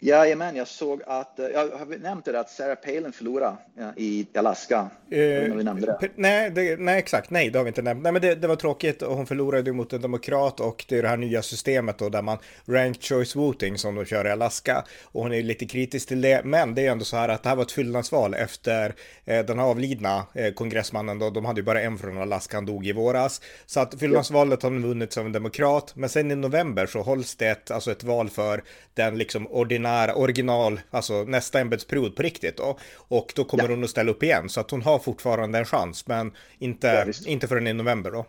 Jajamän, 0.00 0.56
jag 0.56 0.68
såg 0.68 1.02
att, 1.06 1.38
eh, 1.38 1.46
jag 1.46 1.68
har 1.68 1.98
nämnt 1.98 2.24
det 2.24 2.40
att 2.40 2.50
Sarah 2.50 2.74
Palin 2.74 3.12
förlorade 3.12 3.56
i 3.96 4.26
Alaska. 4.34 4.90
Eh, 5.10 5.18
vi 5.18 5.64
nämnde 5.64 5.86
det. 5.86 6.08
Nej, 6.14 6.50
det, 6.50 6.80
nej, 6.80 6.98
exakt, 6.98 7.30
nej, 7.30 7.50
det 7.50 7.58
har 7.58 7.64
vi 7.64 7.68
inte 7.68 7.82
nämnt. 7.82 8.02
Nej, 8.02 8.12
men 8.12 8.22
det, 8.22 8.34
det 8.34 8.48
var 8.48 8.56
tråkigt 8.56 9.02
och 9.02 9.16
hon 9.16 9.26
förlorade 9.26 9.72
mot 9.72 9.92
en 9.92 10.00
demokrat 10.00 10.60
och 10.60 10.84
det 10.88 10.98
är 10.98 11.02
det 11.02 11.08
här 11.08 11.16
nya 11.16 11.42
systemet 11.42 11.98
då 11.98 12.08
där 12.08 12.22
man 12.22 12.38
ranked 12.66 13.04
choice 13.04 13.36
voting 13.36 13.78
som 13.78 13.94
de 13.94 14.04
kör 14.04 14.26
i 14.26 14.30
Alaska 14.30 14.84
och 15.02 15.22
hon 15.22 15.32
är 15.32 15.42
lite 15.42 15.66
kritisk 15.66 16.08
till 16.08 16.20
det. 16.20 16.44
Men 16.44 16.74
det 16.74 16.86
är 16.86 16.90
ändå 16.90 17.04
så 17.04 17.16
här 17.16 17.28
att 17.28 17.42
det 17.42 17.48
här 17.48 17.56
var 17.56 17.62
ett 17.62 17.72
fyllnadsval 17.72 18.34
efter 18.34 18.94
eh, 19.24 19.44
den 19.44 19.58
avlidna 19.58 20.26
eh, 20.34 20.52
kongressmannen 20.52 21.18
då. 21.18 21.30
De 21.30 21.44
hade 21.44 21.60
ju 21.60 21.64
bara 21.64 21.80
en 21.80 21.98
från 21.98 22.18
Alaska, 22.18 22.56
han 22.56 22.66
dog 22.66 22.86
i 22.86 22.92
våras. 22.92 23.40
Så 23.66 23.80
att 23.80 24.00
fyllnadsvalet 24.00 24.62
har 24.62 24.70
vunnits 24.70 25.18
av 25.18 25.26
en 25.26 25.32
demokrat. 25.32 25.92
Men 25.96 26.08
sen 26.08 26.30
i 26.30 26.34
november 26.34 26.86
så 26.86 27.02
hålls 27.02 27.36
det 27.36 27.48
ett, 27.48 27.70
alltså 27.70 27.90
ett 27.90 28.04
val 28.04 28.30
för 28.30 28.62
den 28.94 29.18
liksom 29.18 29.46
ordinära 29.46 29.85
är 29.86 30.18
original, 30.18 30.80
alltså 30.90 31.24
nästa 31.24 31.60
ämbetsperiod 31.60 32.16
på 32.16 32.22
riktigt 32.22 32.56
då. 32.56 32.78
Och 33.08 33.32
då 33.36 33.44
kommer 33.44 33.64
ja. 33.64 33.70
hon 33.70 33.84
att 33.84 33.90
ställa 33.90 34.10
upp 34.10 34.22
igen, 34.22 34.48
så 34.48 34.60
att 34.60 34.70
hon 34.70 34.82
har 34.82 34.98
fortfarande 34.98 35.58
en 35.58 35.64
chans, 35.64 36.06
men 36.06 36.32
inte, 36.58 36.86
ja, 36.86 37.12
inte 37.26 37.48
förrän 37.48 37.66
i 37.66 37.72
november 37.72 38.10
då. 38.10 38.26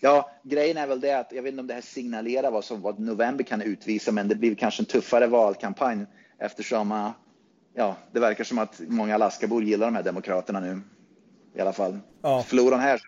Ja, 0.00 0.30
grejen 0.42 0.76
är 0.76 0.86
väl 0.86 1.00
det 1.00 1.12
att 1.12 1.32
jag 1.32 1.42
vet 1.42 1.50
inte 1.50 1.60
om 1.60 1.66
det 1.66 1.74
här 1.74 1.80
signalerar 1.80 2.50
vad 2.50 2.64
som 2.64 2.82
vad 2.82 2.98
november 2.98 3.44
kan 3.44 3.62
utvisa, 3.62 4.12
men 4.12 4.28
det 4.28 4.34
blir 4.34 4.54
kanske 4.54 4.82
en 4.82 4.86
tuffare 4.86 5.26
valkampanj 5.26 6.06
eftersom 6.38 6.92
uh, 6.92 7.10
ja, 7.74 7.96
det 8.12 8.20
verkar 8.20 8.44
som 8.44 8.58
att 8.58 8.80
många 8.88 9.14
Alaskabor 9.14 9.62
gillar 9.62 9.86
de 9.86 9.94
här 9.96 10.02
demokraterna 10.02 10.60
nu. 10.60 10.80
I 11.56 11.60
alla 11.60 11.72
fall. 11.72 11.98
Ja. 12.22 12.42
Förlorar 12.42 12.78
här 12.78 12.98
så 12.98 13.04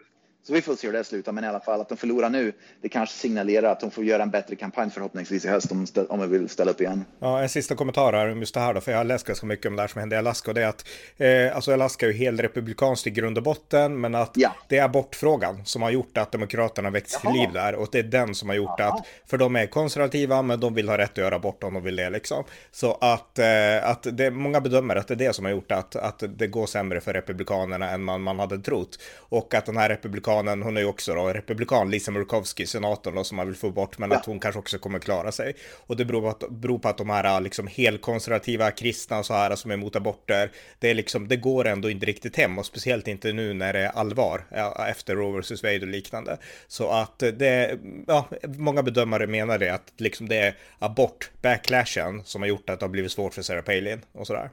vi 0.53 0.63
får 0.63 0.77
se 0.77 0.87
hur 0.87 0.93
det 0.93 1.05
slutar, 1.05 1.33
men 1.33 1.45
i 1.45 1.47
alla 1.47 1.61
fall 1.61 1.81
att 1.81 1.89
de 1.89 1.99
förlorar 1.99 2.31
nu, 2.31 2.53
det 2.83 2.89
kanske 2.89 3.15
signalerar 3.15 3.73
att 3.73 3.81
de 3.81 3.91
får 3.91 4.05
göra 4.05 4.23
en 4.23 4.31
bättre 4.31 4.57
kampanj 4.57 4.91
förhoppningsvis 4.91 5.45
i 5.45 5.49
höst 5.49 5.73
om, 5.73 5.87
om 6.09 6.21
de 6.21 6.31
vill 6.31 6.49
ställa 6.49 6.71
upp 6.71 6.81
igen. 6.81 7.05
Ja, 7.19 7.43
en 7.43 7.49
sista 7.49 7.75
kommentar 7.75 8.13
här 8.13 8.33
om 8.33 8.41
just 8.41 8.55
det 8.55 8.61
här 8.61 8.75
då, 8.75 8.81
för 8.81 8.93
jag 8.93 8.99
har 8.99 9.05
läst 9.05 9.27
ganska 9.27 9.47
mycket 9.47 9.67
om 9.67 9.77
det 9.77 9.83
här 9.83 9.89
som 9.89 9.99
hände 9.99 10.17
i 10.17 10.19
Alaska 10.19 10.51
och 10.51 10.55
det 10.55 10.63
är 10.63 10.69
att 10.69 10.85
eh, 11.17 11.57
alltså 11.57 11.73
Alaska 11.73 12.07
är 12.07 12.11
ju 12.11 12.17
helt 12.17 12.41
republikanskt 12.41 13.07
i 13.07 13.11
grund 13.11 13.39
och 13.39 13.45
botten, 13.45 14.01
men 14.01 14.15
att 14.15 14.33
ja. 14.35 14.55
det 14.69 14.79
är 14.79 14.85
abortfrågan 14.85 15.65
som 15.65 15.83
har 15.83 15.91
gjort 15.91 16.19
att 16.19 16.33
demokraterna 16.33 16.91
väckts 16.91 17.21
till 17.21 17.31
liv 17.31 17.49
där 17.53 17.75
och 17.75 17.89
det 17.93 17.99
är 17.99 18.03
den 18.03 18.35
som 18.35 18.49
har 18.49 18.57
gjort 18.57 18.79
Jaha. 18.79 18.89
att, 18.89 19.07
för 19.27 19.39
de 19.39 19.57
är 19.57 19.67
konservativa, 19.67 20.43
men 20.43 20.61
de 20.61 20.75
vill 20.75 20.89
ha 20.89 20.99
rätt 20.99 21.11
att 21.11 21.19
göra 21.19 21.37
abort 21.37 21.65
om 21.65 21.75
de 21.75 21.83
vill 21.83 21.97
det 21.97 22.11
liksom. 22.11 22.45
Så 22.71 22.99
att, 23.01 23.39
eh, 23.39 23.91
att 23.91 24.07
det, 24.13 24.31
många 24.31 24.61
bedömer 24.61 24.97
att 24.97 25.09
det 25.09 25.15
är 25.15 25.19
det 25.19 25.33
som 25.33 25.45
har 25.45 25.53
gjort 25.53 25.73
att, 25.73 25.97
att 25.97 26.23
det 26.29 26.47
går 26.47 26.67
sämre 26.67 27.01
för 27.01 27.13
republikanerna 27.13 27.91
än 27.91 28.03
man, 28.03 28.23
man 28.23 28.39
hade 28.39 28.59
trott 28.59 28.99
och 29.17 29.55
att 29.55 29.67
den 29.67 29.77
här 29.77 29.89
republikanen 29.89 30.36
republikanen, 30.37 30.63
hon 30.63 30.77
är 30.77 30.81
ju 30.81 30.87
också 30.87 31.15
då 31.15 31.29
republikan, 31.29 31.91
Lisa 31.91 32.11
Murkowski, 32.11 32.67
senatorn 32.67 33.15
då, 33.15 33.25
som 33.25 33.37
man 33.37 33.47
vill 33.47 33.57
få 33.57 33.71
bort, 33.71 33.99
men 33.99 34.11
ja. 34.11 34.17
att 34.17 34.27
hon 34.27 34.41
kanske 34.41 34.59
också 34.59 34.79
kommer 34.79 34.99
klara 34.99 35.33
sig. 35.33 35.55
Och 35.87 35.97
det 35.97 36.05
beror 36.05 36.21
på 36.21 36.29
att, 36.29 36.51
beror 36.51 36.79
på 36.79 36.89
att 36.89 36.99
de 36.99 37.11
här 37.11 37.41
liksom 37.41 37.67
helkonservativa 37.67 38.71
kristna 38.71 39.19
och 39.19 39.27
så 39.27 39.35
här 39.35 39.57
som 39.57 39.71
är 39.71 39.75
emot 39.75 39.97
aborter, 39.97 40.51
det 40.79 40.91
är 40.91 40.95
liksom, 40.95 41.29
det 41.29 41.37
går 41.37 41.67
ändå 41.67 41.91
inte 41.91 42.07
riktigt 42.07 42.37
hem 42.37 42.59
och 42.59 42.67
speciellt 42.67 43.09
inte 43.09 43.33
nu 43.33 43.55
när 43.55 43.73
det 43.73 43.81
är 43.81 43.89
allvar 43.89 44.45
efter 44.89 45.17
Roe 45.17 45.41
vs. 45.41 45.63
Wade 45.63 45.81
och 45.81 45.87
liknande. 45.87 46.39
Så 46.69 46.91
att 46.91 47.19
det, 47.19 47.79
ja, 48.07 48.29
många 48.59 48.83
bedömare 48.83 49.27
menar 49.27 49.59
det 49.59 49.71
att 49.71 49.93
liksom 49.97 50.29
det 50.29 50.37
är 50.37 50.55
abort-backlashen 50.79 52.23
som 52.25 52.43
har 52.43 52.49
gjort 52.49 52.71
att 52.71 52.81
det 52.81 52.87
har 52.87 52.91
blivit 52.91 53.13
svårt 53.13 53.35
för 53.35 53.43
Sarah 53.43 53.65
Palin 53.65 54.01
och 54.13 54.27
sådär. 54.27 54.51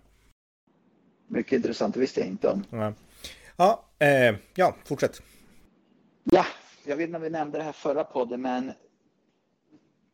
Mycket 1.28 1.54
intressant, 1.54 1.94
det 1.94 2.00
visste 2.00 2.20
jag 2.20 2.30
inte 2.30 2.48
om. 2.48 2.64
Ja, 2.70 2.94
ja, 3.58 3.84
eh, 4.00 4.36
ja 4.56 4.76
fortsätt. 4.86 5.22
Ja, 6.24 6.46
jag 6.86 6.96
vet 6.96 7.08
inte 7.08 7.18
om 7.18 7.24
vi 7.24 7.30
nämnde 7.30 7.58
det 7.58 7.64
här 7.64 7.72
förra 7.72 8.04
podden, 8.04 8.42
men 8.42 8.72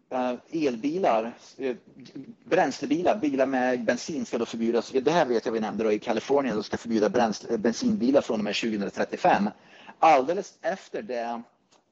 eh, 0.09 0.33
elbilar, 0.67 1.33
eh, 1.57 1.75
bränslebilar, 2.43 3.17
bilar 3.17 3.45
med 3.45 3.83
bensin 3.83 4.25
ska 4.25 4.37
då 4.37 4.45
förbjudas. 4.45 4.91
Det 4.91 5.11
här 5.11 5.25
vet 5.25 5.45
jag 5.45 5.53
vi 5.53 5.59
nämnde 5.59 5.83
då 5.83 5.91
i 5.91 5.99
Kalifornien, 5.99 6.55
de 6.55 6.63
ska 6.63 6.77
förbjuda 6.77 7.09
bränsle, 7.09 7.49
eh, 7.53 7.57
bensinbilar 7.57 8.21
från 8.21 8.39
och 8.39 8.43
med 8.43 8.55
2035. 8.55 9.49
Alldeles 9.99 10.57
efter 10.61 11.01
det 11.01 11.41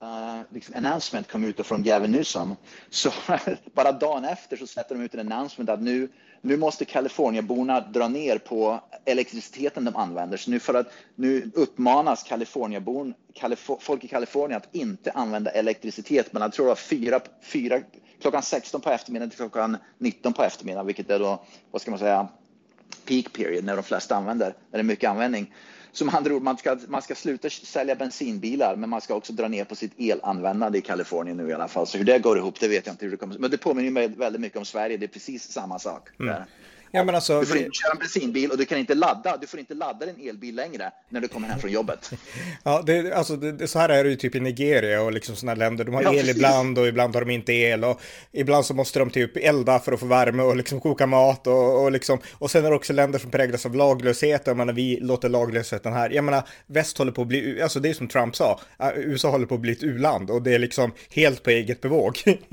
uh, 0.04 0.42
liksom 0.50 0.76
announcement 0.76 1.32
kom 1.32 1.44
ut 1.44 1.66
från 1.66 1.84
Gavin 1.84 2.12
Newsom, 2.12 2.56
så 2.90 3.12
bara 3.74 3.92
dagen 3.92 4.26
efter 4.26 4.58
så 4.58 4.68
släppte 4.68 4.94
de 4.94 5.04
ut 5.04 5.14
en 5.14 5.32
announcement 5.32 5.70
att 5.70 5.82
nu 5.82 6.10
nu 6.42 6.58
måste 6.58 6.86
Kaliforniaborna 6.86 7.80
dra 7.80 8.08
ner 8.08 8.38
på 8.38 8.80
elektriciteten 9.06 9.86
de 9.86 9.96
använder. 9.96 10.38
Så 10.38 10.52
nu 10.52 10.60
för 10.60 10.74
att 10.74 10.88
nu 11.16 11.52
uppmanas 11.56 12.24
Kaliforniaborn, 12.24 13.14
Kalif 13.34 13.70
folk 13.80 14.04
i 14.04 14.08
Kalifornien 14.08 14.58
att 14.58 14.76
inte 14.76 15.12
använda 15.12 15.52
elektricitet 15.52 16.34
mellan, 16.34 16.52
tror 16.52 16.68
jag, 16.68 16.80
fyra, 16.80 17.20
fyra, 17.42 17.80
klockan 18.22 18.44
16 18.44 18.82
på 18.82 18.90
eftermiddagen 18.90 19.30
till 19.30 19.40
klockan 19.40 19.78
19 19.98 20.34
på 20.34 20.44
eftermiddagen, 20.44 20.86
vilket 20.88 21.10
är 21.10 21.20
då, 21.20 21.44
vad 21.72 21.82
ska 21.82 21.92
man 21.92 22.00
säga, 22.00 22.28
peak 23.06 23.34
period 23.34 23.64
när 23.64 23.76
de 23.76 23.84
flesta 23.84 24.16
använder, 24.16 24.46
när 24.48 24.78
det 24.78 24.80
är 24.80 24.84
mycket 24.84 25.10
användning. 25.10 25.54
Som 25.98 26.10
andra 26.10 26.36
ord, 26.36 26.42
man 26.42 26.58
ska, 26.58 26.78
man 26.88 27.02
ska 27.02 27.16
sluta 27.16 27.50
sälja 27.50 27.96
bensinbilar, 27.96 28.76
men 28.76 28.90
man 28.90 29.02
ska 29.02 29.16
också 29.16 29.34
dra 29.34 29.48
ner 29.48 29.64
på 29.64 29.76
sitt 29.76 29.92
elanvändande 29.98 30.78
i 30.78 30.82
Kalifornien 30.82 31.38
nu 31.38 31.50
i 31.50 31.54
alla 31.54 31.68
fall. 31.68 31.88
Så 31.88 31.98
hur 31.98 32.06
det 32.06 32.20
går 32.20 32.38
ihop, 32.38 32.60
det 32.60 32.68
vet 32.68 32.86
jag 32.86 32.94
inte 32.94 33.06
hur 33.06 33.12
det 33.12 33.18
kommer. 33.18 33.38
Men 33.38 33.52
det 33.52 33.58
påminner 33.58 33.92
mig 33.92 34.08
väldigt 34.08 34.42
mycket 34.42 34.58
om 34.58 34.66
Sverige. 34.66 34.98
Det 34.98 35.06
är 35.06 35.08
precis 35.08 35.52
samma 35.52 35.80
sak. 35.80 36.10
Mm. 36.20 36.42
Ja, 36.92 37.04
men 37.04 37.16
alltså, 37.16 37.40
du 37.40 37.46
får 37.46 37.58
inte 37.58 37.70
köra 37.74 37.92
en 37.92 38.00
bensinbil 38.00 38.52
och 38.52 38.58
du 38.58 38.66
kan 38.66 38.78
inte 38.78 38.96
ladda. 38.96 39.38
Du 39.38 39.48
får 39.48 39.60
inte 39.60 39.74
ladda 39.74 40.06
din 40.06 40.30
elbil 40.30 40.56
längre 40.56 40.92
när 41.10 41.22
du 41.22 41.28
kommer 41.28 41.48
hem 41.48 41.60
från 41.60 41.72
jobbet. 41.72 42.12
Ja, 42.64 42.84
det, 42.86 43.14
alltså, 43.14 43.36
det, 43.36 43.68
så 43.68 43.80
här 43.80 43.90
är 43.90 44.04
det 44.04 44.10
ju 44.10 44.16
typ 44.16 44.36
i 44.36 44.40
Nigeria 44.40 45.02
och 45.02 45.12
liksom 45.12 45.36
sådana 45.36 45.56
länder. 45.56 45.84
De 45.86 45.96
har 45.96 46.04
ja, 46.04 46.14
el 46.14 46.20
precis. 46.20 46.36
ibland 46.36 46.78
och 46.78 46.88
ibland 46.88 47.16
har 47.16 47.22
de 47.22 47.34
inte 47.34 47.54
el 47.54 47.84
och 47.84 48.02
ibland 48.32 48.66
så 48.66 48.74
måste 48.74 49.00
de 49.00 49.10
typ 49.10 49.38
elda 49.38 49.80
för 49.80 49.92
att 49.92 50.00
få 50.00 50.06
värme 50.06 50.44
och 50.44 50.58
liksom 50.58 50.82
koka 50.82 51.08
mat 51.08 51.48
och, 51.48 51.84
och 51.84 51.92
liksom. 51.92 52.20
Och 52.34 52.52
sen 52.52 52.66
är 52.66 52.70
det 52.70 52.76
också 52.76 52.94
länder 52.94 53.20
som 53.20 53.32
präglas 53.32 53.66
av 53.66 53.76
laglöshet. 53.76 54.48
Jag 54.48 54.58
menar, 54.58 54.74
vi 54.74 55.00
låter 55.02 55.30
laglösheten 55.30 55.94
här. 55.94 56.10
Jag 56.10 56.24
menar, 56.24 56.44
väst 56.68 56.98
håller 56.98 57.12
på 57.12 57.22
att 57.22 57.28
bli, 57.28 57.62
alltså 57.62 57.80
det 57.80 57.90
är 57.90 57.94
som 57.94 58.08
Trump 58.08 58.36
sa, 58.36 58.60
USA 58.96 59.30
håller 59.30 59.46
på 59.46 59.56
att 59.56 59.62
bli 59.62 59.72
ett 59.72 59.84
u-land 59.84 60.32
och 60.32 60.42
det 60.42 60.56
är 60.56 60.60
liksom 60.60 60.92
helt 61.10 61.44
på 61.44 61.50
eget 61.50 61.82
bevåg. 61.82 62.18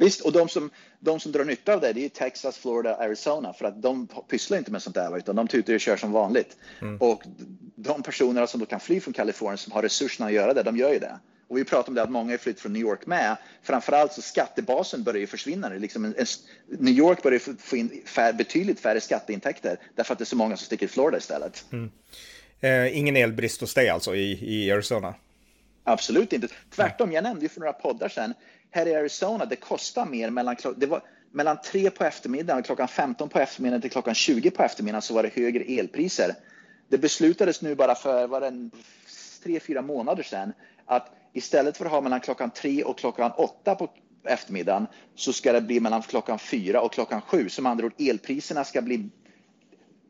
Visst, 0.00 0.20
och 0.20 0.32
de 0.32 0.48
som, 0.48 0.70
de 1.00 1.20
som 1.20 1.32
drar 1.32 1.44
nytta 1.44 1.74
av 1.74 1.80
det, 1.80 1.92
det 1.92 2.04
är 2.04 2.08
Texas, 2.08 2.58
Florida, 2.58 2.96
Arizona, 2.96 3.52
för 3.52 3.64
att 3.64 3.82
de 3.82 4.08
pysslar 4.28 4.58
inte 4.58 4.70
med 4.70 4.82
sånt 4.82 4.94
där, 4.94 5.18
utan 5.18 5.36
de 5.36 5.48
tutar 5.48 5.74
och 5.74 5.80
kör 5.80 5.96
som 5.96 6.12
vanligt. 6.12 6.56
Mm. 6.80 6.96
Och 6.96 7.22
de 7.74 8.02
personerna 8.02 8.46
som 8.46 8.60
då 8.60 8.66
kan 8.66 8.80
fly 8.80 9.00
från 9.00 9.14
Kalifornien, 9.14 9.58
som 9.58 9.72
har 9.72 9.82
resurserna 9.82 10.26
att 10.26 10.32
göra 10.32 10.54
det, 10.54 10.62
de 10.62 10.76
gör 10.76 10.92
ju 10.92 10.98
det. 10.98 11.18
Och 11.48 11.58
vi 11.58 11.64
pratar 11.64 11.88
om 11.88 11.94
det 11.94 12.02
att 12.02 12.10
många 12.10 12.32
är 12.32 12.38
flytt 12.38 12.60
från 12.60 12.72
New 12.72 12.82
York 12.82 13.06
med. 13.06 13.36
Framförallt 13.62 14.12
så 14.12 14.22
skattebasen 14.22 15.02
börjar 15.02 15.20
ju 15.20 15.26
försvinna. 15.26 15.68
Liksom 15.68 16.04
en, 16.04 16.14
en, 16.18 16.26
New 16.66 16.94
York 16.94 17.22
börjar 17.22 17.38
få 17.58 17.76
in 17.76 18.02
fär, 18.06 18.32
betydligt 18.32 18.80
färre 18.80 19.00
skatteintäkter 19.00 19.78
därför 19.94 20.12
att 20.12 20.18
det 20.18 20.22
är 20.22 20.26
så 20.26 20.36
många 20.36 20.56
som 20.56 20.64
sticker 20.64 20.86
till 20.86 20.94
Florida 20.94 21.18
istället. 21.18 21.64
Mm. 21.72 21.90
Eh, 22.60 22.98
ingen 22.98 23.16
elbrist 23.16 23.60
hos 23.60 23.74
dig 23.74 23.88
alltså 23.88 24.14
i, 24.14 24.38
i 24.42 24.72
Arizona? 24.72 25.14
Absolut 25.84 26.32
inte. 26.32 26.48
Tvärtom, 26.74 27.12
jag 27.12 27.24
nämnde 27.24 27.42
ju 27.42 27.48
för 27.48 27.60
några 27.60 27.72
poddar 27.72 28.08
sedan 28.08 28.34
här 28.70 28.86
i 28.86 28.94
Arizona, 28.94 29.44
det 29.44 29.56
kostar 29.56 30.06
mer 30.06 30.30
mellan, 30.30 30.56
det 30.76 30.86
var, 30.86 31.02
mellan 31.32 31.60
3 31.60 31.90
på 31.90 32.04
eftermiddagen 32.04 32.58
och 32.58 32.66
klockan 32.66 32.88
15 32.88 33.28
på 33.28 33.38
eftermiddagen 33.38 33.80
till 33.80 33.90
klockan 33.90 34.14
20 34.14 34.50
på 34.50 34.62
eftermiddagen 34.62 35.02
så 35.02 35.14
var 35.14 35.22
det 35.22 35.34
högre 35.34 35.64
elpriser. 35.64 36.34
Det 36.88 36.98
beslutades 36.98 37.62
nu 37.62 37.74
bara 37.74 37.94
för 37.94 38.26
var 38.26 38.40
det, 38.40 38.70
tre, 39.42 39.60
fyra 39.60 39.82
månader 39.82 40.22
sedan 40.22 40.52
att 40.86 41.10
istället 41.32 41.76
för 41.76 41.84
att 41.84 41.90
ha 41.90 42.00
mellan 42.00 42.20
klockan 42.20 42.50
3 42.50 42.84
och 42.84 42.98
klockan 42.98 43.32
8 43.36 43.74
på 43.74 43.90
eftermiddagen 44.24 44.86
så 45.14 45.32
ska 45.32 45.52
det 45.52 45.60
bli 45.60 45.80
mellan 45.80 46.02
klockan 46.02 46.38
4 46.38 46.80
och 46.80 46.92
klockan 46.92 47.20
7. 47.20 47.48
Som 47.48 47.66
andra 47.66 47.86
ord, 47.86 47.94
elpriserna 47.98 48.64
ska 48.64 48.82
bli... 48.82 49.08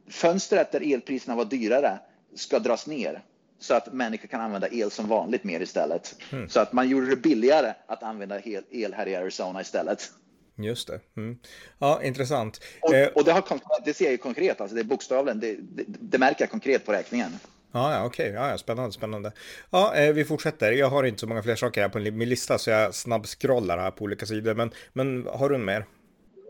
Fönstret 0.08 0.72
där 0.72 0.94
elpriserna 0.94 1.36
var 1.36 1.44
dyrare 1.44 1.98
ska 2.34 2.58
dras 2.58 2.86
ner 2.86 3.22
så 3.60 3.74
att 3.74 3.92
människor 3.92 4.28
kan 4.28 4.40
använda 4.40 4.68
el 4.68 4.90
som 4.90 5.08
vanligt 5.08 5.44
mer 5.44 5.60
istället. 5.60 6.16
Mm. 6.32 6.48
Så 6.48 6.60
att 6.60 6.72
man 6.72 6.88
gjorde 6.88 7.06
det 7.06 7.16
billigare 7.16 7.74
att 7.86 8.02
använda 8.02 8.40
el 8.70 8.94
här 8.94 9.08
i 9.08 9.16
Arizona 9.16 9.60
istället. 9.60 10.10
Just 10.56 10.88
det. 10.88 11.00
Mm. 11.16 11.38
Ja, 11.78 12.02
intressant. 12.02 12.60
Och, 12.80 12.94
eh, 12.94 13.08
och 13.08 13.24
det, 13.24 13.32
har, 13.32 13.44
det 13.84 13.94
ser 13.94 14.04
jag 14.04 14.12
ju 14.12 14.18
konkret, 14.18 14.60
alltså 14.60 14.74
det 14.74 14.80
är 14.80 14.84
bokstavligen, 14.84 15.40
det, 15.40 15.56
det, 15.60 15.84
det 15.86 16.18
märker 16.18 16.42
jag 16.42 16.50
konkret 16.50 16.86
på 16.86 16.92
räkningen. 16.92 17.30
Ja, 17.72 17.92
ja 17.92 18.04
okej. 18.04 18.30
Ja, 18.30 18.50
ja, 18.50 18.58
spännande, 18.58 18.92
spännande. 18.92 19.32
Ja, 19.70 19.94
eh, 19.94 20.12
vi 20.12 20.24
fortsätter. 20.24 20.72
Jag 20.72 20.90
har 20.90 21.04
inte 21.04 21.20
så 21.20 21.26
många 21.26 21.42
fler 21.42 21.56
saker 21.56 21.80
här 21.80 21.88
på 21.88 21.98
min 21.98 22.28
lista 22.28 22.58
så 22.58 22.70
jag 22.70 22.94
snabbscrollar 22.94 23.78
här 23.78 23.90
på 23.90 24.04
olika 24.04 24.26
sidor. 24.26 24.54
Men, 24.54 24.70
men 24.92 25.26
har 25.26 25.48
du 25.48 25.58
mer? 25.58 25.86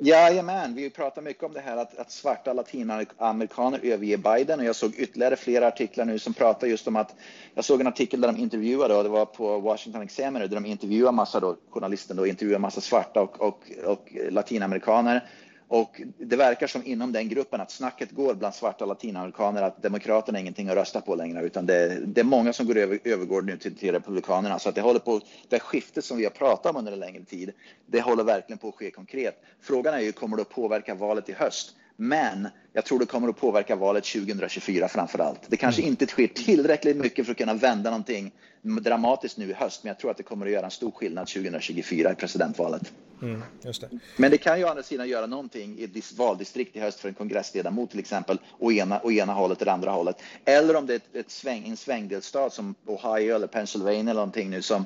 Jajamän, 0.03 0.75
vi 0.75 0.91
pratar 0.91 1.23
mycket 1.23 1.43
om 1.43 1.53
det 1.53 1.61
här 1.61 1.77
att, 1.77 1.99
att 1.99 2.11
svarta 2.11 2.53
latinamerikaner 2.53 3.81
överger 3.83 4.17
Biden 4.17 4.61
och 4.61 4.67
jag 4.67 4.77
såg 4.77 4.95
ytterligare 4.95 5.37
flera 5.37 5.67
artiklar 5.67 6.05
nu 6.05 6.19
som 6.19 6.35
pratar 6.35 6.67
just 6.67 6.89
om 6.89 6.97
att 6.97 7.15
jag 7.55 7.65
såg 7.65 7.81
en 7.81 7.87
artikel 7.87 8.21
där 8.21 8.33
de 8.33 8.41
intervjuade 8.41 8.95
och 8.95 9.03
det 9.03 9.09
var 9.09 9.27
på 9.27 9.59
Washington 9.59 10.03
Examiner 10.03 10.47
där 10.47 10.55
de 10.55 10.67
intervjuade 10.67 11.13
massa 11.13 11.41
då, 11.41 11.57
journalisten 11.71 12.17
då 12.17 12.27
intervjuade 12.27 12.59
massa 12.59 12.81
svarta 12.81 13.21
och, 13.21 13.41
och, 13.41 13.71
och 13.85 14.17
latinamerikaner 14.31 15.25
och 15.70 16.00
det 16.18 16.37
verkar 16.37 16.66
som 16.66 16.87
inom 16.87 17.12
den 17.12 17.28
gruppen 17.28 17.61
att 17.61 17.70
snacket 17.70 18.11
går 18.11 18.35
bland 18.35 18.54
svarta 18.54 18.87
latinamerikaner 18.87 19.62
att 19.62 19.83
demokraterna 19.83 20.38
är 20.38 20.42
ingenting 20.42 20.68
att 20.68 20.74
rösta 20.74 21.00
på 21.00 21.14
längre 21.14 21.42
utan 21.42 21.66
det, 21.66 21.98
det 22.06 22.20
är 22.20 22.24
många 22.24 22.52
som 22.52 22.66
går 22.66 22.76
över, 22.76 22.98
övergår 23.04 23.42
nu 23.42 23.56
till, 23.56 23.76
till 23.76 23.92
republikanerna 23.92 24.59
så 24.59 24.68
att 24.68 24.74
det 24.74 24.80
håller 24.80 25.00
på, 25.00 25.20
det 25.48 25.61
skiftet 25.61 26.04
som 26.04 26.16
vi 26.18 26.24
har 26.24 26.30
pratat 26.30 26.70
om 26.70 26.76
under 26.76 26.92
en 26.92 26.98
längre 26.98 27.24
tid, 27.24 27.52
det 27.87 28.00
håller 28.00 28.24
verkligen 28.24 28.59
på 28.59 28.68
att 28.68 28.74
ske 28.74 28.90
konkret. 28.90 29.42
Frågan 29.61 29.94
är 29.94 29.98
ju, 29.98 30.12
kommer 30.12 30.37
det 30.37 30.42
att 30.42 30.48
påverka 30.48 30.94
valet 30.94 31.28
i 31.28 31.33
höst? 31.33 31.74
Men 31.96 32.48
jag 32.72 32.85
tror 32.85 32.98
det 32.98 33.06
kommer 33.06 33.28
att 33.28 33.40
påverka 33.40 33.76
valet 33.76 34.04
2024 34.04 34.88
framför 34.88 35.18
allt. 35.18 35.40
Det 35.48 35.56
kanske 35.56 35.83
mm. 35.83 35.90
inte 35.90 36.06
sker 36.06 36.26
tillräckligt 36.26 36.96
mycket 36.96 37.24
för 37.24 37.33
att 37.33 37.38
kunna 37.38 37.54
vända 37.54 37.90
någonting 37.90 38.33
dramatiskt 38.62 39.38
nu 39.38 39.50
i 39.50 39.52
höst, 39.52 39.85
men 39.85 39.88
jag 39.88 39.98
tror 39.98 40.11
att 40.11 40.16
det 40.16 40.22
kommer 40.22 40.46
att 40.46 40.52
göra 40.52 40.64
en 40.64 40.70
stor 40.70 40.90
skillnad 40.90 41.26
2024 41.26 42.12
i 42.12 42.14
presidentvalet. 42.14 42.92
Mm, 43.22 43.42
det. 43.62 43.90
Men 44.16 44.30
det 44.30 44.38
kan 44.38 44.59
ju 44.59 44.64
å 44.64 44.68
andra 44.68 44.83
sidan 44.83 45.09
göra 45.09 45.26
någonting 45.26 45.78
i 45.78 45.85
ett 45.85 46.12
valdistrikt 46.12 46.76
i 46.76 46.80
höst 46.80 47.00
för 47.00 47.09
en 47.09 47.14
kongressledamot 47.14 47.90
till 47.90 47.98
exempel, 47.98 48.38
och 48.59 48.72
ena, 48.72 48.98
och 48.98 49.12
ena 49.12 49.33
hållet 49.33 49.62
eller 49.62 49.72
andra 49.72 49.90
hållet. 49.90 50.22
Eller 50.44 50.76
om 50.76 50.87
det 50.87 50.92
är 50.92 50.96
ett, 50.96 51.16
ett 51.16 51.30
sväng, 51.30 51.68
en 51.68 51.76
svängdelstat 51.76 52.52
som 52.52 52.74
Ohio 52.87 53.35
eller 53.35 53.46
Pennsylvania 53.46 54.00
eller 54.00 54.14
någonting 54.14 54.50
nu 54.50 54.62
som 54.62 54.85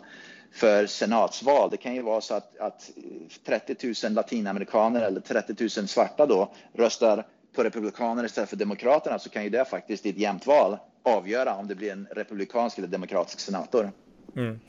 för 0.52 0.86
senatsval. 0.86 1.70
Det 1.70 1.76
kan 1.76 1.94
ju 1.94 2.02
vara 2.02 2.20
så 2.20 2.34
att, 2.34 2.58
att 2.58 2.90
30 3.44 3.94
000 4.04 4.12
latinamerikaner 4.12 5.02
eller 5.02 5.20
30 5.20 5.54
000 5.60 5.88
svarta 5.88 6.26
då 6.26 6.52
röstar 6.72 7.26
på 7.54 7.64
republikaner 7.64 8.24
istället 8.24 8.50
för 8.50 8.56
demokraterna 8.56 9.18
så 9.18 9.30
kan 9.30 9.44
ju 9.44 9.50
det 9.50 9.64
faktiskt 9.64 10.06
i 10.06 10.10
ett 10.10 10.18
jämnt 10.18 10.46
val 10.46 10.78
avgöra 11.02 11.54
om 11.54 11.68
det 11.68 11.74
blir 11.74 11.92
en 11.92 12.06
republikansk 12.10 12.78
eller 12.78 12.88
demokratisk 12.88 13.40
senator. 13.40 13.92
Mm. 14.36 14.60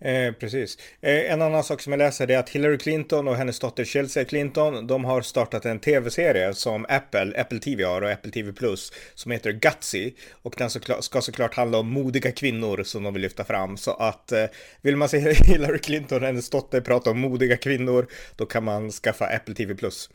Eh, 0.00 0.32
precis. 0.32 0.78
Eh, 1.00 1.32
en 1.32 1.42
annan 1.42 1.64
sak 1.64 1.80
som 1.80 1.92
jag 1.92 1.98
läser 1.98 2.30
är 2.30 2.38
att 2.38 2.48
Hillary 2.48 2.78
Clinton 2.78 3.28
och 3.28 3.36
hennes 3.36 3.58
dotter 3.58 3.84
Chelsea 3.84 4.24
Clinton, 4.24 4.86
de 4.86 5.04
har 5.04 5.22
startat 5.22 5.64
en 5.64 5.78
tv-serie 5.78 6.54
som 6.54 6.86
Apple, 6.88 7.40
Apple 7.40 7.58
TV 7.58 7.84
har 7.84 8.02
och 8.02 8.10
Apple 8.10 8.30
TV 8.30 8.52
Plus, 8.52 8.92
som 9.14 9.32
heter 9.32 9.52
Gutsy. 9.52 10.12
Och 10.32 10.54
den 10.58 10.70
ska 11.00 11.20
såklart 11.20 11.54
handla 11.54 11.78
om 11.78 11.88
modiga 11.88 12.32
kvinnor 12.32 12.82
som 12.82 13.02
de 13.02 13.14
vill 13.14 13.22
lyfta 13.22 13.44
fram. 13.44 13.76
Så 13.76 13.90
att 13.90 14.32
eh, 14.32 14.44
vill 14.82 14.96
man 14.96 15.08
se 15.08 15.18
Hillary 15.32 15.78
Clinton 15.78 16.18
och 16.18 16.26
hennes 16.26 16.50
dotter 16.50 16.80
prata 16.80 17.10
om 17.10 17.18
modiga 17.18 17.56
kvinnor, 17.56 18.06
då 18.36 18.46
kan 18.46 18.64
man 18.64 18.90
skaffa 18.90 19.26
Apple 19.26 19.54
TV 19.54 19.74
Plus. 19.74 20.10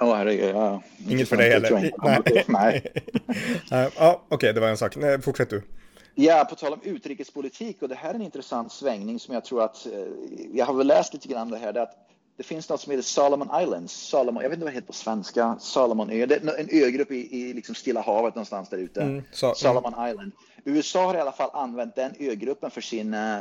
Oh, 0.00 0.16
herregud. 0.16 0.54
Ja. 0.54 0.82
Inget 1.08 1.28
för 1.28 1.36
dig 1.36 1.50
heller? 1.50 1.90
Nej. 2.02 2.44
Nej. 2.46 2.82
ja, 3.70 3.90
okej, 3.96 4.36
okay, 4.36 4.52
det 4.52 4.60
var 4.60 4.68
en 4.68 4.76
sak. 4.76 4.96
Nej, 4.96 5.22
fortsätt 5.22 5.50
du. 5.50 5.62
Ja, 6.20 6.46
på 6.50 6.54
tal 6.54 6.72
om 6.72 6.80
utrikespolitik 6.82 7.82
och 7.82 7.88
det 7.88 7.94
här 7.94 8.10
är 8.10 8.14
en 8.14 8.22
intressant 8.22 8.72
svängning 8.72 9.20
som 9.20 9.34
jag 9.34 9.44
tror 9.44 9.62
att 9.62 9.86
eh, 9.86 9.92
jag 10.52 10.66
har 10.66 10.74
väl 10.74 10.86
läst 10.86 11.12
lite 11.12 11.28
grann 11.28 11.50
det 11.50 11.58
här. 11.58 11.72
Det, 11.72 11.82
att 11.82 12.08
det 12.36 12.42
finns 12.42 12.68
något 12.68 12.80
som 12.80 12.90
heter 12.90 13.02
Solomon 13.02 13.62
Islands. 13.62 13.92
Solomon, 13.92 14.42
jag 14.42 14.50
vet 14.50 14.56
inte 14.56 14.64
vad 14.64 14.72
det 14.72 14.76
heter 14.76 14.86
på 14.86 14.92
svenska. 14.92 15.56
Solomon 15.58 16.10
ö. 16.10 16.26
Det 16.26 16.34
är 16.34 16.60
en 16.60 16.68
ögrupp 16.84 17.10
i, 17.10 17.40
i 17.40 17.54
liksom 17.54 17.74
Stilla 17.74 18.00
havet 18.00 18.34
någonstans 18.34 18.68
där 18.68 18.78
ute. 18.78 19.02
Mm, 19.02 19.22
so, 19.32 19.54
Solomon 19.54 19.94
mm. 19.94 20.10
Island. 20.10 20.32
USA 20.64 21.06
har 21.06 21.14
i 21.14 21.20
alla 21.20 21.32
fall 21.32 21.50
använt 21.52 21.96
den 21.96 22.12
ögruppen 22.18 22.70
för 22.70 22.80
sin, 22.80 23.14
eh, 23.14 23.38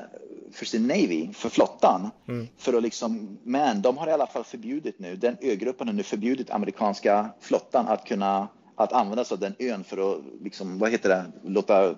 för 0.51 0.65
sin 0.65 0.87
Navy, 0.87 1.33
för 1.33 1.49
flottan. 1.49 2.09
Mm. 2.27 2.47
För 2.57 2.73
att 2.73 2.83
liksom, 2.83 3.37
men 3.43 3.81
de 3.81 3.97
har 3.97 4.07
i 4.07 4.11
alla 4.11 4.27
fall 4.27 4.43
förbjudit 4.43 4.99
nu, 4.99 5.15
den 5.15 5.37
ögruppen 5.41 5.87
har 5.87 5.93
nu 5.93 6.03
förbjudit 6.03 6.49
amerikanska 6.49 7.29
flottan 7.39 7.87
att 7.87 8.05
kunna 8.05 8.47
att 8.79 8.93
använda 8.93 9.25
sig 9.25 9.35
av 9.35 9.39
den 9.39 9.55
ön 9.59 9.83
för 9.83 10.11
att, 10.11 10.21
liksom, 10.41 10.79
vad 10.79 10.91
heter 10.91 11.09
det, 11.09 11.25
låta 11.43 11.95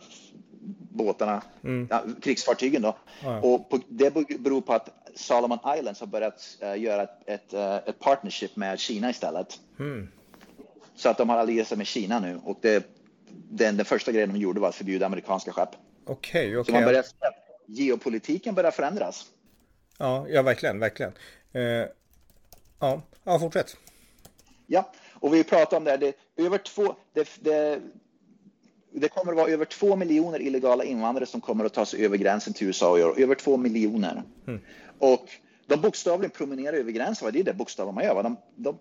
båtarna, 0.77 1.41
mm. 1.63 1.87
ja, 1.89 2.03
krigsfartygen 2.21 2.81
då. 2.81 2.97
Ja. 3.23 3.39
Och 3.39 3.69
på, 3.69 3.79
det 3.87 4.13
beror 4.39 4.61
på 4.61 4.73
att 4.73 4.89
Solomon 5.15 5.59
Islands 5.77 5.99
har 5.99 6.07
börjat 6.07 6.57
uh, 6.63 6.79
göra 6.79 7.03
ett, 7.03 7.19
ett, 7.25 7.53
uh, 7.53 7.75
ett, 7.75 7.99
partnership 7.99 8.55
med 8.55 8.79
Kina 8.79 9.09
istället. 9.09 9.59
Mm. 9.79 10.07
Så 10.95 11.09
att 11.09 11.17
de 11.17 11.29
har 11.29 11.37
allierat 11.37 11.67
sig 11.67 11.77
med 11.77 11.87
Kina 11.87 12.19
nu 12.19 12.39
och 12.43 12.57
det, 12.61 12.87
den, 13.49 13.77
den 13.77 13.85
första 13.85 14.11
grejen 14.11 14.33
de 14.33 14.39
gjorde 14.39 14.59
var 14.59 14.69
att 14.69 14.75
förbjuda 14.75 15.05
amerikanska 15.05 15.51
skepp. 15.51 15.69
Okej, 16.05 16.15
okay, 16.15 16.47
okej. 16.47 16.59
Okay. 16.59 16.63
Så 16.63 16.71
man 16.71 16.83
börjar, 16.83 17.05
geopolitiken 17.65 18.55
börjar 18.55 18.71
förändras. 18.71 19.25
Ja, 19.97 20.27
ja 20.29 20.41
verkligen, 20.41 20.79
verkligen. 20.79 21.11
Uh, 21.55 21.85
ja, 22.79 23.01
ja, 23.23 23.39
fortsätt. 23.39 23.77
Ja, 24.67 24.91
och 25.13 25.33
vi 25.33 25.43
pratar 25.43 25.77
om 25.77 25.83
det 25.83 25.91
här, 25.91 25.97
det, 25.97 26.15
över 26.37 26.57
två, 26.57 26.95
det, 27.13 27.29
det, 27.39 27.81
det 28.91 29.09
kommer 29.09 29.31
att 29.31 29.37
vara 29.37 29.49
över 29.49 29.65
två 29.65 29.95
miljoner 29.95 30.41
illegala 30.41 30.83
invandrare 30.83 31.25
som 31.25 31.41
kommer 31.41 31.65
att 31.65 31.73
ta 31.73 31.85
sig 31.85 32.05
över 32.05 32.17
gränsen 32.17 32.53
till 32.53 32.67
USA 32.67 32.99
i 32.99 33.03
år. 33.03 33.19
Över 33.19 33.35
två 33.35 33.57
miljoner. 33.57 34.23
Mm. 34.47 34.61
Och 34.99 35.25
de 35.65 35.81
bokstavligen 35.81 36.31
promenerar 36.31 36.73
över 36.73 36.91
gränsen. 36.91 37.25
Va? 37.25 37.31
Det 37.31 37.39
är 37.39 37.43
det 37.43 37.53
bokstavligen 37.53 37.95
man 37.95 38.03
gör. 38.03 38.15
Va? 38.15 38.23
De, 38.23 38.37
de, 38.55 38.79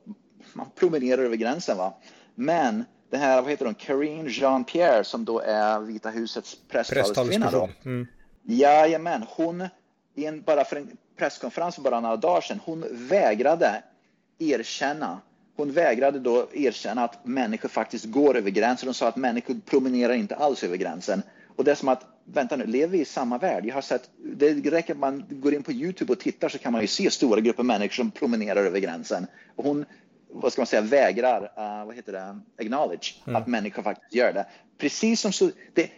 man 0.53 0.67
promenerar 0.75 1.23
över 1.23 1.37
gränsen. 1.37 1.77
Va? 1.77 1.95
Men 2.35 2.85
det 3.11 3.17
här, 3.17 3.43
vad 3.43 3.51
heter 3.51 3.65
hon, 3.65 3.75
Karine 3.75 4.29
Jean-Pierre 4.29 5.03
som 5.03 5.25
då 5.25 5.41
är 5.41 5.81
Vita 5.81 6.11
husets 6.11 6.59
presstaleskvinna. 6.69 7.69
Mm. 7.85 8.07
Jajamän, 8.43 9.25
hon, 9.29 9.69
en, 10.15 10.43
bara 10.43 10.65
för 10.65 10.77
en 10.77 10.97
presskonferens 11.17 11.75
för 11.75 11.83
bara 11.83 12.01
några 12.01 12.17
dagar 12.17 12.41
sedan, 12.41 12.61
hon 12.65 12.85
vägrade 12.91 13.83
erkänna 14.39 15.21
hon 15.59 15.73
vägrade 15.73 16.19
då 16.19 16.49
erkänna 16.55 17.05
att 17.05 17.27
människor 17.27 17.69
faktiskt 17.69 18.05
går 18.05 18.37
över 18.37 18.51
gränsen. 18.51 18.89
Hon 18.89 18.95
sa 18.95 19.09
att 19.09 19.17
människor 19.17 19.57
promenerar 19.67 20.13
inte 20.13 20.37
alls 20.37 20.65
över 20.65 20.77
gränsen. 20.77 21.23
Och 21.57 21.65
det 21.65 21.71
är 21.71 21.75
som 21.75 21.89
att, 21.89 22.07
vänta 22.25 22.57
nu, 22.57 22.67
lever 22.67 22.93
vi 22.93 23.01
i 23.01 23.05
samma 23.05 23.39
värld? 23.39 23.67
Jag 23.67 23.75
har 23.75 23.83
sett, 23.83 24.11
det 24.17 24.53
räcker 24.53 24.93
att 24.93 24.99
man 24.99 25.25
går 25.31 25.55
in 25.55 25.63
på 25.63 25.73
Youtube 25.73 26.13
och 26.13 26.19
tittar 26.19 26.49
så 26.49 26.59
kan 26.59 26.73
man 26.73 26.81
ju 26.81 26.87
se 26.87 27.11
stora 27.11 27.41
grupper 27.41 27.63
människor 27.63 27.95
som 27.95 28.11
promenerar 28.11 28.65
över 28.65 28.79
gränsen. 28.79 29.27
Och 29.57 29.65
hon, 29.65 29.85
vad 30.29 30.53
ska 30.53 30.61
man 30.61 30.67
säga, 30.67 30.83
vägrar, 30.83 31.43
uh, 31.43 31.87
vad 31.87 31.97
heter 31.97 32.13
det, 32.13 32.41
acknowledge 32.59 33.15
mm. 33.27 33.37
att 33.37 33.47
människor 33.47 33.83
faktiskt 33.83 34.15
gör 34.15 34.33
det. 34.33 34.47
Precis 34.79 35.21
som 35.21 35.33
så, 35.33 35.51
det, 35.75 35.91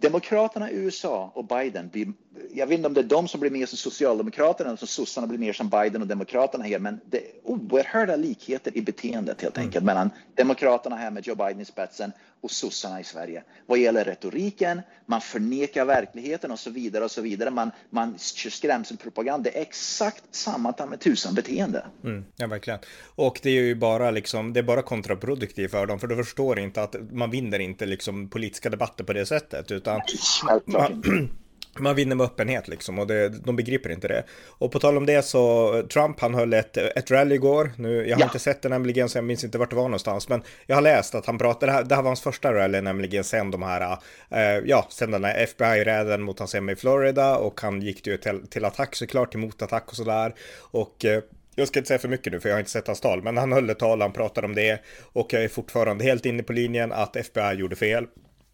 Demokraterna 0.00 0.70
i 0.70 0.74
USA 0.74 1.32
och 1.34 1.44
Biden, 1.44 1.88
blir, 1.88 2.12
jag 2.52 2.66
vet 2.66 2.76
inte 2.76 2.86
om 2.86 2.94
det 2.94 3.00
är 3.00 3.04
de 3.04 3.28
som 3.28 3.40
blir 3.40 3.50
mer 3.50 3.66
som 3.66 3.78
Socialdemokraterna 3.78 4.76
som 4.76 4.88
sossarna 4.88 5.26
blir 5.26 5.38
mer 5.38 5.52
som 5.52 5.68
Biden 5.68 6.02
och 6.02 6.08
Demokraterna 6.08 6.64
här, 6.64 6.78
men 6.78 7.00
det 7.10 7.16
är 7.16 7.30
oerhörda 7.42 8.16
likheter 8.16 8.76
i 8.76 8.82
beteendet 8.82 9.42
helt 9.42 9.58
enkelt 9.58 9.82
mm. 9.82 9.86
mellan 9.86 10.10
Demokraterna 10.34 10.96
här 10.96 11.10
med 11.10 11.26
Joe 11.26 11.34
Biden 11.34 11.60
i 11.60 11.64
spetsen 11.64 12.12
och 12.40 12.50
sossarna 12.50 13.00
i 13.00 13.04
Sverige. 13.04 13.42
Vad 13.66 13.78
gäller 13.78 14.04
retoriken, 14.04 14.80
man 15.06 15.20
förnekar 15.20 15.84
verkligheten 15.84 16.50
och 16.50 16.58
så 16.58 16.70
vidare 16.70 17.04
och 17.04 17.10
så 17.10 17.20
vidare. 17.20 17.50
Man, 17.50 17.70
man 17.90 18.18
kör 18.18 18.50
skrämselpropaganda. 18.50 19.50
Det 19.50 19.58
är 19.58 19.62
exakt 19.62 20.24
samma 20.30 20.72
ta 20.72 20.86
med 20.86 21.00
tusan 21.00 21.34
beteende. 21.34 21.84
Mm, 22.04 22.24
ja, 22.36 22.46
verkligen. 22.46 22.78
Och 23.14 23.40
det 23.42 23.50
är 23.50 23.62
ju 23.62 23.74
bara 23.74 24.10
liksom, 24.10 24.52
det 24.52 24.60
är 24.60 24.64
bara 24.64 24.82
kontraproduktivt 24.82 25.70
för 25.70 25.86
dem, 25.86 26.00
för 26.00 26.06
de 26.06 26.16
förstår 26.16 26.58
inte 26.58 26.82
att 26.82 26.96
man 27.10 27.30
vinner 27.30 27.58
inte 27.58 27.86
liksom 27.86 28.28
politiska 28.28 28.70
debatter 28.70 29.04
på 29.04 29.12
det 29.12 29.26
sättet, 29.26 29.70
utan 29.70 30.00
man, 30.66 31.02
man 31.78 31.94
vinner 31.94 32.16
med 32.16 32.24
öppenhet 32.24 32.68
liksom 32.68 32.98
och 32.98 33.06
det, 33.06 33.28
de 33.28 33.56
begriper 33.56 33.90
inte 33.90 34.08
det. 34.08 34.24
Och 34.48 34.72
på 34.72 34.78
tal 34.78 34.96
om 34.96 35.06
det 35.06 35.22
så, 35.22 35.72
Trump 35.92 36.20
han 36.20 36.34
höll 36.34 36.52
ett, 36.52 36.76
ett 36.76 37.10
rally 37.10 37.34
igår. 37.34 37.72
Nu, 37.76 38.08
jag 38.08 38.16
har 38.16 38.20
ja. 38.20 38.26
inte 38.26 38.38
sett 38.38 38.62
det 38.62 38.68
nämligen 38.68 39.08
så 39.08 39.18
jag 39.18 39.24
minns 39.24 39.44
inte 39.44 39.58
vart 39.58 39.70
det 39.70 39.76
var 39.76 39.82
någonstans. 39.82 40.28
Men 40.28 40.42
jag 40.66 40.76
har 40.76 40.82
läst 40.82 41.14
att 41.14 41.26
han 41.26 41.38
pratade, 41.38 41.72
det 41.72 41.72
här, 41.72 41.84
det 41.84 41.94
här 41.94 42.02
var 42.02 42.08
hans 42.08 42.20
första 42.20 42.52
rally 42.54 42.80
nämligen 42.80 43.24
sen 43.24 43.50
de 43.50 43.62
här, 43.62 43.98
eh, 44.30 44.40
ja, 44.64 44.86
sen 44.90 45.10
den 45.10 45.24
här 45.24 45.42
FBI-räden 45.42 46.22
mot 46.22 46.38
hans 46.38 46.54
hem 46.54 46.70
i 46.70 46.76
Florida 46.76 47.36
och 47.36 47.60
han 47.60 47.82
gick 47.82 48.06
ju 48.06 48.16
till, 48.16 48.46
till 48.46 48.64
attack 48.64 48.96
såklart, 48.96 49.30
till 49.30 49.40
motattack 49.40 49.88
och 49.88 49.96
sådär. 49.96 50.34
Och 50.70 51.04
eh, 51.04 51.22
jag 51.54 51.68
ska 51.68 51.78
inte 51.78 51.88
säga 51.88 51.98
för 51.98 52.08
mycket 52.08 52.32
nu 52.32 52.40
för 52.40 52.48
jag 52.48 52.56
har 52.56 52.60
inte 52.60 52.70
sett 52.70 52.86
hans 52.86 53.00
tal, 53.00 53.22
men 53.22 53.36
han 53.36 53.52
höll 53.52 53.70
ett 53.70 53.78
tal, 53.78 54.02
han 54.02 54.12
pratade 54.12 54.46
om 54.46 54.54
det 54.54 54.80
och 55.12 55.32
jag 55.32 55.44
är 55.44 55.48
fortfarande 55.48 56.04
helt 56.04 56.26
inne 56.26 56.42
på 56.42 56.52
linjen 56.52 56.92
att 56.92 57.16
FBI 57.16 57.52
gjorde 57.54 57.76
fel 57.76 58.06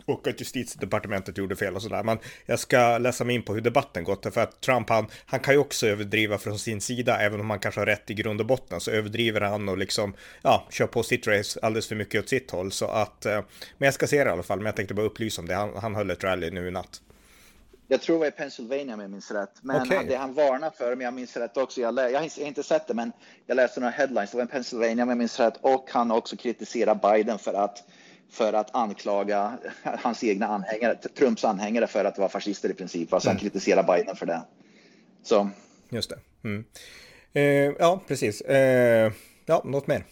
och 0.07 0.27
att 0.27 0.41
justitiedepartementet 0.41 1.39
gjorde 1.39 1.57
fel 1.57 1.75
och 1.75 1.83
sådär. 1.83 2.03
Men 2.03 2.19
jag 2.47 2.59
ska 2.59 2.99
läsa 2.99 3.25
mig 3.25 3.35
in 3.35 3.43
på 3.43 3.55
hur 3.55 3.61
debatten 3.61 4.05
gått. 4.05 4.35
För 4.35 4.41
att 4.41 4.61
Trump, 4.61 4.89
han, 4.89 5.07
han 5.27 5.41
kan 5.41 5.55
ju 5.55 5.61
också 5.61 5.87
överdriva 5.87 6.39
från 6.39 6.59
sin 6.59 6.81
sida, 6.81 7.19
även 7.21 7.41
om 7.41 7.51
han 7.51 7.59
kanske 7.59 7.81
har 7.81 7.87
rätt 7.87 8.11
i 8.11 8.15
grund 8.15 8.41
och 8.41 8.47
botten, 8.47 8.81
så 8.81 8.91
överdriver 8.91 9.41
han 9.41 9.69
och 9.69 9.79
liksom, 9.79 10.15
ja, 10.43 10.67
kör 10.71 10.87
på 10.87 11.03
sitt 11.03 11.27
race 11.27 11.61
alldeles 11.63 11.89
för 11.89 11.97
mycket 11.97 12.23
åt 12.23 12.29
sitt 12.29 12.51
håll. 12.51 12.73
Så 12.73 12.87
att, 12.87 13.27
eh, 13.27 13.41
men 13.79 13.87
jag 13.87 13.95
ska 13.95 14.07
se 14.07 14.25
det 14.25 14.31
i 14.31 14.33
alla 14.33 14.43
fall, 14.43 14.59
men 14.59 14.67
jag 14.67 14.77
tänkte 14.77 14.95
bara 14.95 15.07
upplysa 15.07 15.43
om 15.43 15.49
det. 15.49 15.55
Han, 15.55 15.77
han 15.77 15.95
höll 15.95 16.11
ett 16.11 16.25
rally 16.25 16.51
nu 16.51 16.69
i 16.69 16.71
natt. 16.71 17.01
Jag 17.89 18.03
tror 18.03 18.17
det 18.17 18.21
var 18.21 18.27
i 18.27 18.31
Pennsylvania 18.31 18.95
om 18.95 19.01
jag 19.01 19.11
minns 19.11 19.31
rätt. 19.31 19.51
Men 19.61 19.83
okay. 19.83 20.07
det 20.07 20.17
han 20.17 20.35
varnar 20.35 20.71
för, 20.71 20.93
om 20.93 21.01
jag 21.01 21.15
minns 21.15 21.37
rätt 21.37 21.57
också, 21.57 21.81
jag, 21.81 21.99
jag, 21.99 22.21
har 22.21 22.41
inte 22.41 22.63
sett 22.63 22.87
det, 22.87 22.95
men 22.95 23.13
jag 23.47 23.57
läste 23.57 23.81
några 23.81 23.91
headlines, 23.91 24.31
det 24.31 24.37
var 24.37 24.45
i 24.45 24.49
Pennsylvania 24.49 25.03
om 25.03 25.09
jag 25.09 25.19
minns 25.19 25.41
rätt, 25.41 25.55
och 25.61 25.89
han 25.91 26.11
också 26.11 26.37
kritiserar 26.37 26.95
Biden 26.95 27.39
för 27.39 27.55
att 27.55 27.85
för 28.31 28.53
att 28.53 28.75
anklaga 28.75 29.59
hans 29.83 30.25
egna 30.25 30.47
anhängare, 30.47 30.95
Trumps 30.95 31.45
anhängare 31.45 31.87
för 31.87 32.05
att 32.05 32.19
vara 32.19 32.29
fascister 32.29 32.71
i 32.71 32.75
princip. 32.75 33.13
Alltså 33.13 33.29
mm. 33.29 33.37
han 33.37 33.41
kritiserar 33.41 33.83
Biden 33.83 34.17
för 34.17 34.27
det. 34.27 34.43
Så. 35.23 35.51
Just 35.89 36.11
det. 36.11 36.19
Mm. 36.45 36.65
Eh, 37.33 37.75
ja, 37.79 38.01
precis. 38.07 38.41
Eh, 38.41 39.13
ja, 39.47 39.63
något 39.65 39.87
mer? 39.87 40.05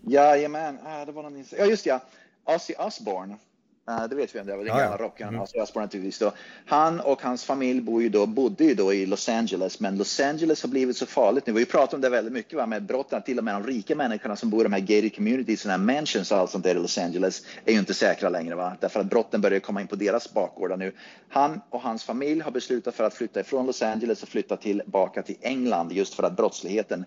Jajamän, 0.00 0.78
ah, 0.84 1.04
det 1.04 1.12
var 1.12 1.22
någon... 1.22 1.44
Ja, 1.58 1.64
just 1.64 1.86
ja. 1.86 2.00
Ozzy 2.44 2.74
Osbourne 2.78 3.36
det 3.84 4.16
vet 4.16 4.34
vi 4.34 4.40
om 4.40 4.46
det 4.46 4.56
var, 4.56 4.64
den 4.64 4.76
gamla 4.76 4.96
rockaren, 4.96 5.34
mm. 5.34 6.12
Då. 6.20 6.32
Han 6.66 7.00
och 7.00 7.22
hans 7.22 7.44
familj 7.44 7.80
bor 7.80 8.02
ju 8.02 8.08
då, 8.08 8.26
bodde 8.26 8.64
ju 8.64 8.74
då 8.74 8.92
i 8.94 9.06
Los 9.06 9.28
Angeles, 9.28 9.80
men 9.80 9.98
Los 9.98 10.20
Angeles 10.20 10.62
har 10.62 10.68
blivit 10.68 10.96
så 10.96 11.06
farligt 11.06 11.46
nu. 11.46 11.52
Vi 11.52 11.56
har 11.56 11.60
ju 11.60 11.66
pratat 11.66 11.94
om 11.94 12.00
det 12.00 12.08
väldigt 12.08 12.32
mycket 12.32 12.58
va, 12.58 12.66
med 12.66 12.82
brotten, 12.82 13.22
till 13.22 13.38
och 13.38 13.44
med 13.44 13.54
de 13.54 13.66
rika 13.66 13.96
människorna 13.96 14.36
som 14.36 14.50
bor 14.50 14.60
i 14.60 14.62
de 14.62 14.72
här 14.72 14.80
gated 14.80 15.14
communities, 15.14 15.66
här 15.66 15.78
mansions 15.78 16.32
och 16.32 16.38
allt 16.38 16.50
sånt 16.50 16.64
där 16.64 16.70
i 16.70 16.78
Los 16.78 16.98
Angeles, 16.98 17.46
är 17.64 17.72
ju 17.72 17.78
inte 17.78 17.94
säkra 17.94 18.28
längre. 18.28 18.54
Va? 18.54 18.76
Därför 18.80 19.00
att 19.00 19.06
brotten 19.06 19.40
börjar 19.40 19.60
komma 19.60 19.80
in 19.80 19.86
på 19.86 19.96
deras 19.96 20.32
bakgårdar 20.32 20.76
nu. 20.76 20.92
Han 21.28 21.60
och 21.70 21.80
hans 21.80 22.04
familj 22.04 22.40
har 22.40 22.50
beslutat 22.50 22.94
för 22.94 23.04
att 23.04 23.14
flytta 23.14 23.40
ifrån 23.40 23.66
Los 23.66 23.82
Angeles 23.82 24.22
och 24.22 24.28
flytta 24.28 24.56
tillbaka 24.56 25.22
till 25.22 25.36
England 25.40 25.92
just 25.92 26.14
för 26.14 26.22
att 26.22 26.36
brottsligheten 26.36 27.04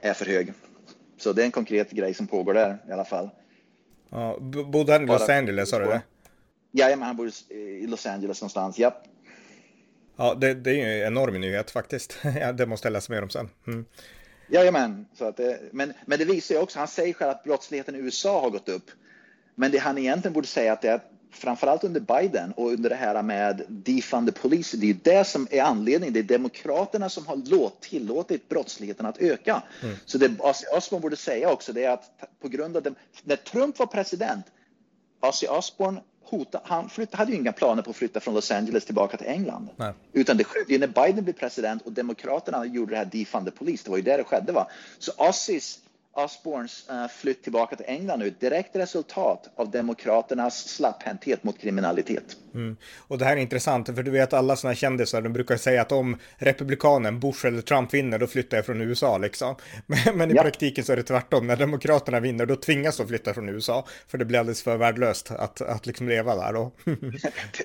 är 0.00 0.14
för 0.14 0.26
hög. 0.26 0.52
Så 1.18 1.32
det 1.32 1.42
är 1.42 1.46
en 1.46 1.50
konkret 1.50 1.90
grej 1.90 2.14
som 2.14 2.26
pågår 2.26 2.54
där 2.54 2.78
i 2.88 2.92
alla 2.92 3.04
fall. 3.04 3.30
Ja, 4.10 4.38
bodde 4.40 4.92
han 4.92 5.02
i 5.02 5.06
Los 5.06 5.28
Angeles, 5.28 5.70
sa 5.70 5.78
du 5.78 5.84
det? 5.84 6.02
Jajamän, 6.72 7.06
han 7.06 7.16
bor 7.16 7.30
i 7.48 7.86
Los 7.86 8.06
Angeles 8.06 8.40
någonstans, 8.40 8.78
japp. 8.78 9.04
Ja, 10.16 10.34
det, 10.34 10.54
det 10.54 10.70
är 10.70 10.74
ju 10.74 11.02
en 11.02 11.06
enorm 11.06 11.40
nyhet 11.40 11.70
faktiskt. 11.70 12.18
det 12.54 12.66
måste 12.66 12.86
jag 12.86 12.92
läsa 12.92 13.12
mer 13.12 13.22
om 13.22 13.30
sen. 13.30 13.48
Mm. 13.66 13.84
Jajamän, 14.50 15.06
så 15.14 15.24
att 15.24 15.36
det, 15.36 15.60
men, 15.72 15.92
men 16.06 16.18
det 16.18 16.24
visar 16.24 16.54
ju 16.54 16.60
också, 16.60 16.78
han 16.78 16.88
säger 16.88 17.14
själv 17.14 17.30
att 17.30 17.44
brottsligheten 17.44 17.94
i 17.94 17.98
USA 17.98 18.40
har 18.40 18.50
gått 18.50 18.68
upp. 18.68 18.90
Men 19.54 19.70
det 19.70 19.78
han 19.78 19.98
egentligen 19.98 20.32
borde 20.32 20.46
säga 20.46 20.72
att 20.72 20.82
det 20.82 20.88
är 20.88 21.00
framförallt 21.30 21.84
under 21.84 22.00
Biden 22.00 22.52
och 22.52 22.72
under 22.72 22.90
det 22.90 22.96
här 22.96 23.22
med 23.22 23.64
defund 23.68 24.34
the 24.34 24.40
police, 24.40 24.76
det 24.76 24.90
är 24.90 24.96
det 25.02 25.24
som 25.24 25.48
är 25.50 25.62
anledningen. 25.62 26.14
Det 26.14 26.20
är 26.20 26.38
demokraterna 26.38 27.08
som 27.08 27.26
har 27.26 27.36
låt, 27.36 27.80
tillåtit 27.80 28.48
brottsligheten 28.48 29.06
att 29.06 29.18
öka. 29.18 29.62
Mm. 29.82 29.96
Så 30.04 30.18
det 30.18 30.30
Osborne 30.76 31.02
borde 31.02 31.16
säga 31.16 31.50
också 31.50 31.72
det 31.72 31.84
är 31.84 31.90
att 31.90 32.10
på 32.40 32.48
grund 32.48 32.76
av 32.76 32.82
det, 32.82 32.94
när 33.24 33.36
Trump 33.36 33.78
var 33.78 33.86
president, 33.86 34.46
Ozzy 35.20 35.46
Osbourne 35.46 36.00
hota, 36.30 36.60
han 36.64 36.88
flytt, 36.88 37.14
hade 37.14 37.32
ju 37.32 37.38
inga 37.38 37.52
planer 37.52 37.82
på 37.82 37.90
att 37.90 37.96
flytta 37.96 38.20
från 38.20 38.34
Los 38.34 38.50
Angeles 38.50 38.84
tillbaka 38.84 39.16
till 39.16 39.26
England. 39.26 39.68
Nej. 39.76 39.92
Utan 40.12 40.36
det 40.36 40.44
skedde 40.44 40.78
när 40.78 41.06
Biden 41.06 41.24
blev 41.24 41.34
president 41.34 41.82
och 41.82 41.92
Demokraterna 41.92 42.66
gjorde 42.66 42.90
det 42.92 42.96
här 42.96 43.04
defund 43.04 43.46
the 43.46 43.50
police. 43.50 43.84
Det 43.84 43.90
var 43.90 43.96
ju 43.96 44.02
där 44.02 44.18
det 44.18 44.24
skedde. 44.24 44.52
Va? 44.52 44.66
Så 44.98 45.12
Ozzys 45.16 45.80
Osborns 46.24 46.86
uh, 46.90 47.08
flytt 47.08 47.42
tillbaka 47.42 47.76
till 47.76 47.86
England 47.88 48.18
nu 48.18 48.30
direkt 48.30 48.76
resultat 48.76 49.50
av 49.56 49.70
Demokraternas 49.70 50.68
slapphänthet 50.68 51.44
mot 51.44 51.58
kriminalitet. 51.58 52.36
Mm. 52.54 52.76
Och 52.98 53.18
det 53.18 53.24
här 53.24 53.36
är 53.36 53.40
intressant, 53.40 53.86
för 53.86 54.02
du 54.02 54.10
vet 54.10 54.32
alla 54.32 54.56
sådana 54.56 54.74
kändisar, 54.74 55.22
de 55.22 55.32
brukar 55.32 55.56
säga 55.56 55.82
att 55.82 55.92
om 55.92 56.16
republikanen, 56.36 57.20
Bush 57.20 57.46
eller 57.46 57.62
Trump 57.62 57.94
vinner, 57.94 58.18
då 58.18 58.26
flyttar 58.26 58.56
jag 58.56 58.66
från 58.66 58.80
USA 58.80 59.18
liksom. 59.18 59.54
Men, 59.86 60.18
men 60.18 60.30
i 60.30 60.34
ja. 60.34 60.42
praktiken 60.42 60.84
så 60.84 60.92
är 60.92 60.96
det 60.96 61.02
tvärtom, 61.02 61.46
när 61.46 61.56
Demokraterna 61.56 62.20
vinner, 62.20 62.46
då 62.46 62.56
tvingas 62.56 62.96
de 62.96 63.08
flytta 63.08 63.34
från 63.34 63.48
USA, 63.48 63.86
för 64.08 64.18
det 64.18 64.24
blir 64.24 64.38
alldeles 64.38 64.62
för 64.62 64.76
värdelöst 64.76 65.30
att, 65.30 65.60
att 65.60 65.86
liksom 65.86 66.08
leva 66.08 66.36
där 66.36 66.52
då. 66.52 66.72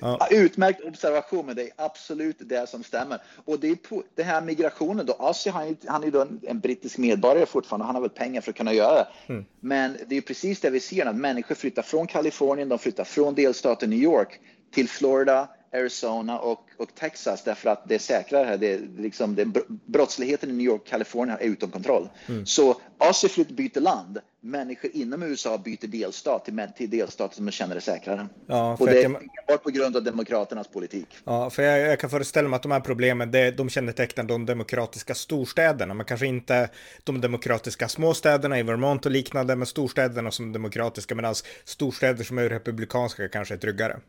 ja. 0.00 0.28
Utmärkt 0.30 0.84
observation, 0.84 1.54
det 1.54 1.62
är 1.62 1.70
absolut 1.76 2.36
det 2.40 2.68
som 2.68 2.84
stämmer. 2.84 3.18
Och 3.44 3.60
det 3.60 3.68
är 3.68 3.74
på, 3.74 4.02
det 4.14 4.22
här 4.22 4.40
migrationen 4.40 5.06
då, 5.06 5.16
Ozzy 5.18 5.50
han, 5.50 5.76
han 5.86 6.00
är 6.02 6.04
ju 6.04 6.10
då 6.10 6.20
en, 6.20 6.40
en 6.42 6.60
brittisk 6.60 6.98
medborgare 6.98 7.46
fortfarande, 7.46 7.86
han 7.86 7.94
har 7.94 8.02
väl 8.02 8.10
pengar 8.10 8.43
för 8.44 8.50
att 8.50 8.56
kunna 8.56 8.72
göra 8.72 8.94
det. 8.94 9.32
Mm. 9.32 9.44
Men 9.60 9.96
det 10.08 10.16
är 10.16 10.20
precis 10.20 10.60
det 10.60 10.70
vi 10.70 10.80
ser, 10.80 11.06
att 11.06 11.16
människor 11.16 11.54
flyttar 11.54 11.82
från 11.82 12.06
Kalifornien, 12.06 12.68
de 12.68 12.78
flyttar 12.78 13.04
från 13.04 13.34
delstaten 13.34 13.90
New 13.90 13.98
York 13.98 14.40
till 14.74 14.88
Florida, 14.88 15.48
Arizona 15.74 16.38
och, 16.38 16.60
och 16.76 16.94
Texas 16.94 17.44
därför 17.44 17.70
att 17.70 17.88
det 17.88 17.94
är 17.94 17.98
säkrare 17.98 18.44
här. 18.44 18.58
Det 18.58 18.80
liksom, 18.98 19.34
det, 19.34 19.46
brottsligheten 19.86 20.50
i 20.50 20.52
New 20.52 20.66
York, 20.66 20.86
Kalifornien 20.86 21.38
är 21.40 21.44
utom 21.44 21.70
kontroll. 21.70 22.08
Mm. 22.26 22.46
Så 22.46 22.80
Asiflytt 22.98 23.50
byter 23.50 23.80
land. 23.80 24.18
Människor 24.40 24.90
inom 24.94 25.22
USA 25.22 25.58
byter 25.58 25.86
delstat 25.86 26.44
till, 26.44 26.68
till 26.76 26.90
delstater 26.90 27.36
som 27.36 27.44
de 27.44 27.52
känner 27.52 27.76
är 27.76 27.80
säkrare. 27.80 28.28
Ja, 28.46 28.76
och 28.80 28.86
det 28.86 29.00
är 29.00 29.04
enbart 29.04 29.62
på 29.62 29.70
grund 29.70 29.96
av 29.96 30.02
Demokraternas 30.02 30.68
politik. 30.68 31.06
Ja, 31.24 31.50
för 31.50 31.62
jag, 31.62 31.80
jag, 31.80 32.00
kan 32.00 32.10
föreställa 32.10 32.48
mig 32.48 32.56
att 32.56 32.62
de 32.62 32.72
här 32.72 32.80
problemen, 32.80 33.30
det, 33.30 33.50
de 33.50 33.68
kännetecknar 33.68 34.24
de 34.24 34.46
demokratiska 34.46 35.14
storstäderna, 35.14 35.94
men 35.94 36.06
kanske 36.06 36.26
inte 36.26 36.70
de 37.04 37.20
demokratiska 37.20 37.88
småstäderna 37.88 38.58
i 38.58 38.62
Vermont 38.62 39.06
och 39.06 39.12
liknande, 39.12 39.56
men 39.56 39.66
storstäderna 39.66 40.30
som 40.30 40.52
demokratiska, 40.52 41.14
medan 41.14 41.34
storstäder 41.64 42.24
som 42.24 42.38
är 42.38 42.48
republikanska 42.48 43.28
kanske 43.28 43.54
är 43.54 43.58
tryggare. 43.58 44.00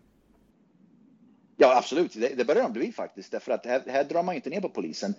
Ja, 1.57 1.77
absolut. 1.77 2.13
Det, 2.13 2.35
det 2.37 2.45
börjar 2.45 2.63
de 2.63 2.73
bli 2.73 2.91
faktiskt, 2.91 3.31
därför 3.31 3.51
att 3.51 3.65
här, 3.65 3.83
här 3.87 4.03
drar 4.03 4.23
man 4.23 4.35
inte 4.35 4.49
ner 4.49 4.61
på 4.61 4.69
polisen. 4.69 5.13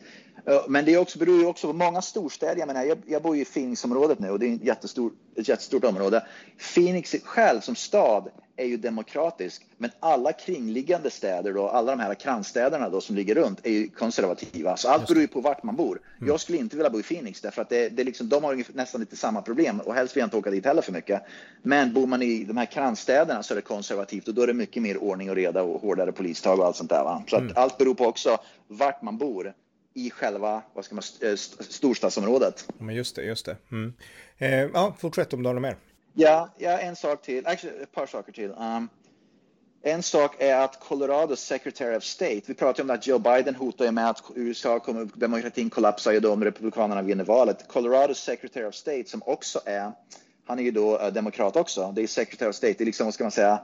Eh, 0.47 0.63
men 0.69 0.85
det 0.85 0.99
också, 0.99 1.19
beror 1.19 1.41
ju 1.41 1.47
också 1.47 1.67
på 1.67 1.73
många 1.73 2.03
storstäder. 2.03 2.57
Jag, 2.57 2.67
menar, 2.67 2.85
jag, 2.85 2.99
jag 3.07 3.23
bor 3.23 3.37
ju 3.37 3.43
i 3.43 3.45
Phoenixområdet 3.45 4.19
nu 4.19 4.31
och 4.31 4.39
det 4.39 4.47
är 4.47 4.55
ett 4.55 4.65
jättestor, 4.65 5.13
ett 5.37 5.49
jättestort 5.49 5.85
område. 5.85 6.27
Phoenix 6.75 7.15
själv 7.25 7.61
som 7.61 7.77
stad 7.77 8.31
är 8.57 8.65
ju 8.65 8.77
demokratisk, 8.77 9.67
men 9.77 9.91
alla 10.01 10.33
kringliggande 10.33 11.11
städer 11.11 11.53
då, 11.53 11.69
alla 11.69 11.97
de 11.97 12.03
här 12.03 12.15
kransstäderna 12.15 12.89
då 12.89 13.01
som 13.01 13.17
ligger 13.17 13.35
runt 13.35 13.67
är 13.67 13.71
ju 13.71 13.89
konservativa. 13.89 14.77
Så 14.77 14.89
allt 14.89 15.09
beror 15.09 15.21
ju 15.21 15.29
på 15.29 15.41
vart 15.41 15.63
man 15.63 15.77
bor. 15.77 16.01
Mm. 16.17 16.29
Jag 16.29 16.41
skulle 16.41 16.59
inte 16.59 16.77
vilja 16.77 16.91
bo 16.91 17.01
i 17.01 17.03
Phoenix 17.03 17.41
därför 17.41 17.63
att 17.63 17.69
det, 17.69 17.89
det 17.89 18.05
liksom, 18.05 18.29
de 18.29 18.45
har 18.45 18.65
nästan 18.73 19.01
lite 19.01 19.17
samma 19.17 19.43
problem 19.43 19.81
och 19.81 19.95
helst 19.95 20.17
vill 20.17 20.21
jag 20.21 20.27
inte 20.27 20.37
åka 20.37 20.51
dit 20.51 20.65
heller 20.65 20.83
för 20.83 20.93
mycket. 20.93 21.23
Men 21.63 21.93
bor 21.93 22.07
man 22.07 22.23
i 22.23 22.45
de 22.45 22.57
här 22.57 22.67
kransstäderna 22.67 23.43
så 23.43 23.55
är 23.55 23.57
det 23.57 23.63
konservativt 23.63 24.29
och 24.29 24.35
då 24.35 24.43
är 24.43 24.47
det 24.47 24.55
mycket 24.55 24.83
mer 24.83 24.97
ordning 24.97 25.31
och 25.31 25.37
reda 25.37 25.63
och 25.63 25.81
hårdare 25.81 26.13
polistag 26.13 26.59
och 26.59 26.67
allt 26.67 26.77
sånt 26.77 26.91
där. 26.91 27.05
Va? 27.05 27.23
Så 27.27 27.37
mm. 27.37 27.53
allt 27.57 27.79
beror 27.79 27.95
på 27.95 28.05
också 28.05 28.39
vart 28.69 29.03
man 29.03 29.19
bor 29.19 29.55
i 29.95 30.11
själva 30.11 30.63
vad 30.75 30.85
ska 30.85 30.95
man, 30.95 31.03
storstadsområdet. 31.61 32.69
Men 32.79 32.95
just 32.95 33.17
det, 33.17 33.23
just 33.23 33.47
det. 33.47 33.57
Mm. 33.71 33.93
Eh, 34.39 34.51
ja, 34.51 34.97
fortsätt 34.99 35.33
om 35.33 35.43
du 35.43 35.49
har 35.49 35.55
något 35.55 35.63
mer. 35.63 35.77
Ja, 36.19 36.49
ja, 36.59 36.79
en 36.79 36.97
sak 36.97 37.23
till. 37.23 37.47
Actually, 37.47 37.83
ett 37.83 37.93
par 37.93 38.07
saker 38.07 38.33
till. 38.33 38.51
Um, 38.51 38.89
en 39.83 40.03
sak 40.03 40.37
är 40.39 40.57
att 40.57 40.81
Colorados 40.81 41.41
Secretary 41.41 41.97
of 41.97 42.05
State, 42.05 42.41
vi 42.47 42.55
pratade 42.55 42.83
om 42.83 42.99
att 42.99 43.07
Joe 43.07 43.19
Biden 43.19 43.55
hotar 43.55 43.93
med 43.93 44.11
att 44.11 44.23
USA 44.35 44.81
kommer, 44.81 45.09
demokratin 45.15 45.71
kollapsar 45.71 46.13
ju 46.13 46.21
då 46.21 46.33
om 46.33 46.45
Republikanerna 46.45 47.03
vinner 47.03 47.25
valet. 47.25 47.69
Colorados 47.69 48.19
Secretary 48.19 48.65
of 48.65 48.75
State 48.75 49.05
som 49.05 49.23
också 49.27 49.61
är, 49.65 49.93
han 50.47 50.59
är 50.59 50.63
ju 50.63 50.71
då 50.71 50.99
eh, 50.99 51.13
demokrat 51.13 51.57
också, 51.57 51.93
det 51.93 52.03
är 52.03 52.07
Secretary 52.07 52.51
of 52.51 52.57
State, 52.57 52.75
det 52.79 52.85
är 52.85 52.87
liksom, 52.87 53.07
vad 53.07 53.15
ska 53.15 53.25
man 53.25 53.31
säga, 53.31 53.61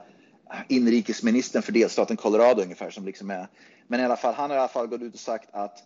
inrikesministern 0.67 1.61
för 1.61 1.71
delstaten 1.71 2.17
Colorado 2.17 2.61
ungefär 2.61 2.89
som 2.89 3.05
liksom 3.05 3.31
är, 3.31 3.47
men 3.87 3.99
i 3.99 4.03
alla 4.03 4.17
fall, 4.17 4.33
han 4.33 4.49
har 4.49 4.57
i 4.57 4.59
alla 4.59 4.67
fall 4.67 4.87
gått 4.87 5.01
ut 5.01 5.13
och 5.13 5.19
sagt 5.19 5.49
att 5.51 5.83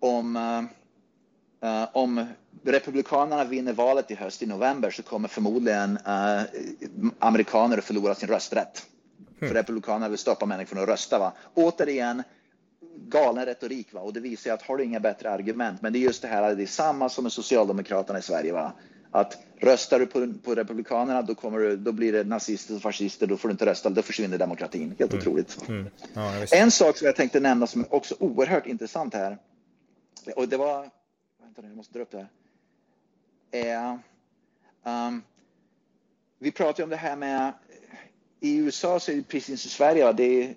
om 0.00 0.36
eh, 0.36 0.62
uh, 1.64 1.88
om 1.92 2.26
Republikanerna 2.64 3.44
vinner 3.44 3.72
valet 3.72 4.10
i 4.10 4.14
höst 4.14 4.42
i 4.42 4.46
november 4.46 4.90
så 4.90 5.02
kommer 5.02 5.28
förmodligen 5.28 5.98
uh, 6.06 6.42
amerikaner 7.18 7.78
att 7.78 7.84
förlora 7.84 8.14
sin 8.14 8.28
rösträtt. 8.28 8.86
Mm. 9.40 9.48
För 9.48 9.54
Republikanerna 9.54 10.08
vill 10.08 10.18
stoppa 10.18 10.46
människor 10.46 10.66
från 10.66 10.82
att 10.82 10.88
rösta. 10.88 11.18
Va? 11.18 11.32
Återigen, 11.54 12.22
galen 13.08 13.46
retorik. 13.46 13.92
Va? 13.92 14.00
Och 14.00 14.12
det 14.12 14.20
visar 14.20 14.52
att 14.52 14.62
har 14.62 14.76
du 14.76 14.84
inga 14.84 15.00
bättre 15.00 15.30
argument. 15.30 15.82
Men 15.82 15.92
det 15.92 15.98
är 15.98 16.00
just 16.00 16.22
det 16.22 16.28
här, 16.28 16.54
det 16.54 16.62
är 16.62 16.66
samma 16.66 17.08
som 17.08 17.24
med 17.24 17.32
Socialdemokraterna 17.32 18.18
i 18.18 18.22
Sverige. 18.22 18.52
Va? 18.52 18.72
Att 19.10 19.38
röstar 19.58 19.98
du 19.98 20.06
på, 20.06 20.32
på 20.44 20.54
Republikanerna 20.54 21.22
då, 21.22 21.34
kommer 21.34 21.58
du, 21.58 21.76
då 21.76 21.92
blir 21.92 22.12
det 22.12 22.24
nazister 22.24 22.76
och 22.76 22.82
fascister, 22.82 23.26
då 23.26 23.36
får 23.36 23.48
du 23.48 23.52
inte 23.52 23.66
rösta, 23.66 23.90
då 23.90 24.02
försvinner 24.02 24.38
demokratin. 24.38 24.94
Helt 24.98 25.12
mm. 25.12 25.22
otroligt. 25.22 25.68
Mm. 25.68 25.86
Ja, 26.14 26.32
en 26.52 26.70
sak 26.70 26.96
som 26.96 27.06
jag 27.06 27.16
tänkte 27.16 27.40
nämna 27.40 27.66
som 27.66 27.80
är 27.80 27.94
också 27.94 28.14
oerhört 28.18 28.66
intressant 28.66 29.14
här. 29.14 29.38
Och 30.36 30.48
det 30.48 30.56
var 30.56 30.90
vänta 31.50 31.62
nu, 31.62 31.68
jag 31.68 31.76
måste 31.76 31.92
dra 31.92 32.02
upp 32.02 32.10
det 32.10 32.18
här. 32.18 32.28
Är, 33.50 33.98
um, 35.08 35.22
vi 36.38 36.52
pratar 36.52 36.84
om 36.84 36.90
det 36.90 36.96
här 36.96 37.16
med, 37.16 37.52
i 38.40 38.56
USA 38.56 39.00
så 39.00 39.12
är 39.12 39.16
det 39.16 39.22
precis 39.22 39.62
som 39.62 39.68
i 39.68 39.70
Sverige, 39.70 40.12
det 40.12 40.24
är 40.24 40.54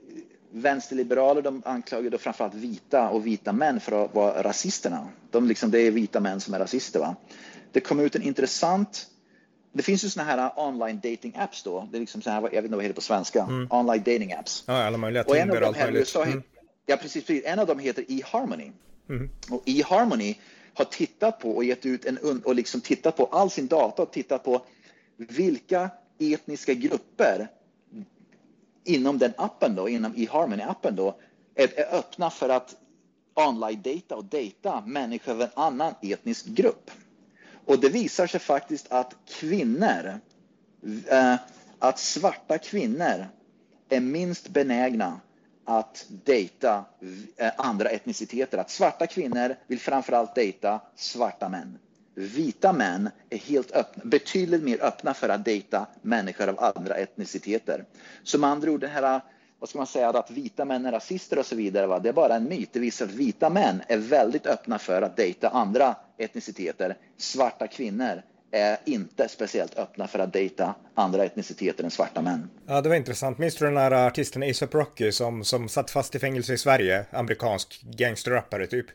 vänsterliberaler, 0.51 1.41
de 1.41 1.62
anklagar 1.65 2.10
då 2.10 2.17
framförallt 2.17 2.53
vita 2.53 3.10
och 3.10 3.27
vita 3.27 3.53
män 3.53 3.79
för 3.79 4.06
att 4.06 4.15
vara 4.15 4.43
rasisterna. 4.43 5.08
De 5.32 5.47
liksom, 5.47 5.71
det 5.71 5.79
är 5.79 5.91
vita 5.91 6.19
män 6.19 6.41
som 6.41 6.53
är 6.53 6.60
rasister. 6.60 6.99
Va? 6.99 7.15
Det 7.71 7.79
kom 7.79 7.99
ut 7.99 8.15
en 8.15 8.21
intressant 8.21 9.10
det 9.71 9.84
finns 9.84 10.03
ju 10.03 10.10
såna 10.10 10.25
här 10.25 10.51
online 10.60 10.95
dating 10.95 11.36
apps 11.38 11.63
då. 11.63 11.88
Det 11.91 11.97
är 11.97 11.99
liksom 11.99 12.21
så 12.21 12.29
här, 12.29 12.41
jag 12.41 12.49
vet 12.49 12.63
inte 12.63 12.75
vad 12.75 12.79
det 12.79 12.84
heter 12.84 12.95
på 12.95 13.01
svenska. 13.01 13.43
Mm. 13.43 13.67
Online 13.71 14.03
dating 14.03 14.34
apps. 14.34 14.63
Ja, 14.67 14.84
alla 14.84 14.97
möjliga. 14.97 15.23
Och 15.23 15.38
en 15.38 15.51
av 15.51 15.62
dem 15.62 15.73
här, 15.73 15.91
USA, 15.91 16.25
mm. 16.25 16.43
ja, 16.86 16.97
precis, 16.97 17.25
precis. 17.25 17.45
En 17.45 17.60
av 17.60 17.67
dem 17.67 17.79
heter 17.79 18.06
eHarmony. 18.08 18.71
Mm. 19.10 19.29
Och 19.49 19.63
eHarmony 19.65 20.36
har 20.73 20.86
tittat 20.86 21.39
på 21.39 21.55
och 21.55 21.63
gett 21.63 21.86
ut 21.86 22.05
en 22.05 22.41
och 22.45 22.55
liksom 22.55 22.81
tittat 22.81 23.17
på 23.17 23.25
all 23.25 23.49
sin 23.49 23.67
data 23.67 24.01
och 24.01 24.12
tittat 24.12 24.43
på 24.43 24.62
vilka 25.17 25.89
etniska 26.19 26.73
grupper 26.73 27.47
inom 28.83 29.17
den 29.17 29.33
appen 29.38 29.75
då, 29.75 29.89
inom 29.89 30.15
eHarmony-appen 30.15 30.95
då, 30.95 31.15
är, 31.55 31.79
är 31.79 31.95
öppna 31.95 32.29
för 32.29 32.49
att 32.49 32.75
online-data 33.33 34.15
och 34.15 34.25
data 34.25 34.81
människor 34.86 35.31
av 35.31 35.41
en 35.41 35.49
annan 35.53 35.93
etnisk 36.01 36.45
grupp. 36.45 36.91
Och 37.65 37.79
det 37.79 37.89
visar 37.89 38.27
sig 38.27 38.39
faktiskt 38.39 38.91
att 38.91 39.15
kvinnor, 39.25 40.19
eh, 41.07 41.36
att 41.79 41.99
svarta 41.99 42.57
kvinnor 42.57 43.27
är 43.89 43.99
minst 43.99 44.49
benägna 44.49 45.19
att 45.65 46.06
dejta 46.10 46.86
eh, 47.38 47.52
andra 47.58 47.89
etniciteter. 47.89 48.58
Att 48.58 48.69
svarta 48.69 49.08
kvinnor 49.08 49.56
vill 49.67 49.80
framförallt 49.80 50.36
dejta 50.36 50.82
svarta 50.95 51.49
män. 51.49 51.78
Vita 52.15 52.73
män 52.73 53.10
är 53.30 53.38
helt 53.38 53.71
öppna, 53.71 54.04
betydligt 54.06 54.63
mer 54.63 54.84
öppna 54.84 55.13
för 55.13 55.30
att 55.30 55.45
dejta 55.45 55.88
människor 56.02 56.47
av 56.49 56.73
andra 56.76 56.95
etniciteter. 56.95 57.86
Så 58.23 58.38
med 58.38 58.49
andra 58.49 58.71
ord, 58.71 58.80
den 58.80 58.89
här, 58.89 59.21
vad 59.60 59.69
ska 59.69 59.78
man 59.78 59.88
säga, 59.88 60.10
att 60.10 60.32
vita 60.32 60.65
män 60.65 60.86
är 60.86 60.91
rasister 60.91 61.39
och 61.39 61.45
så 61.45 61.56
vidare, 61.56 61.88
va? 61.88 61.99
det 61.99 62.10
är 62.10 62.13
bara 62.13 62.36
en 62.36 62.43
myt. 62.43 62.69
Det 62.73 62.80
visar 62.80 63.06
att 63.06 63.12
vita 63.12 63.49
män 63.49 63.82
är 63.88 63.97
väldigt 63.97 64.45
öppna 64.45 64.80
för 64.80 65.02
att 65.02 65.17
dejta 65.17 65.49
andra 65.49 65.95
etniciteter. 66.17 66.97
Svarta 67.17 67.67
kvinnor 67.67 68.23
är 68.54 68.78
inte 68.86 69.30
speciellt 69.30 69.78
öppna 69.78 70.08
för 70.08 70.20
att 70.20 70.34
dejta 70.34 70.76
andra 70.96 71.24
etniciteter 71.24 71.84
än 71.84 71.92
svarta 71.92 72.22
män. 72.22 72.50
Ja, 72.66 72.82
det 72.82 72.89
var 72.89 72.96
intressant. 72.96 73.38
Minns 73.38 73.56
du 73.56 73.66
den 73.66 73.78
här 73.78 73.92
artisten 73.92 74.44
ASAP 74.44 74.74
Rocky 74.74 75.12
som, 75.12 75.44
som 75.44 75.70
satt 75.70 75.92
fast 75.92 76.16
i 76.16 76.20
fängelse 76.20 76.54
i 76.54 76.58
Sverige? 76.58 77.06
Amerikansk 77.12 77.82
gangsterrappare 77.84 78.68
typ. 78.68 78.86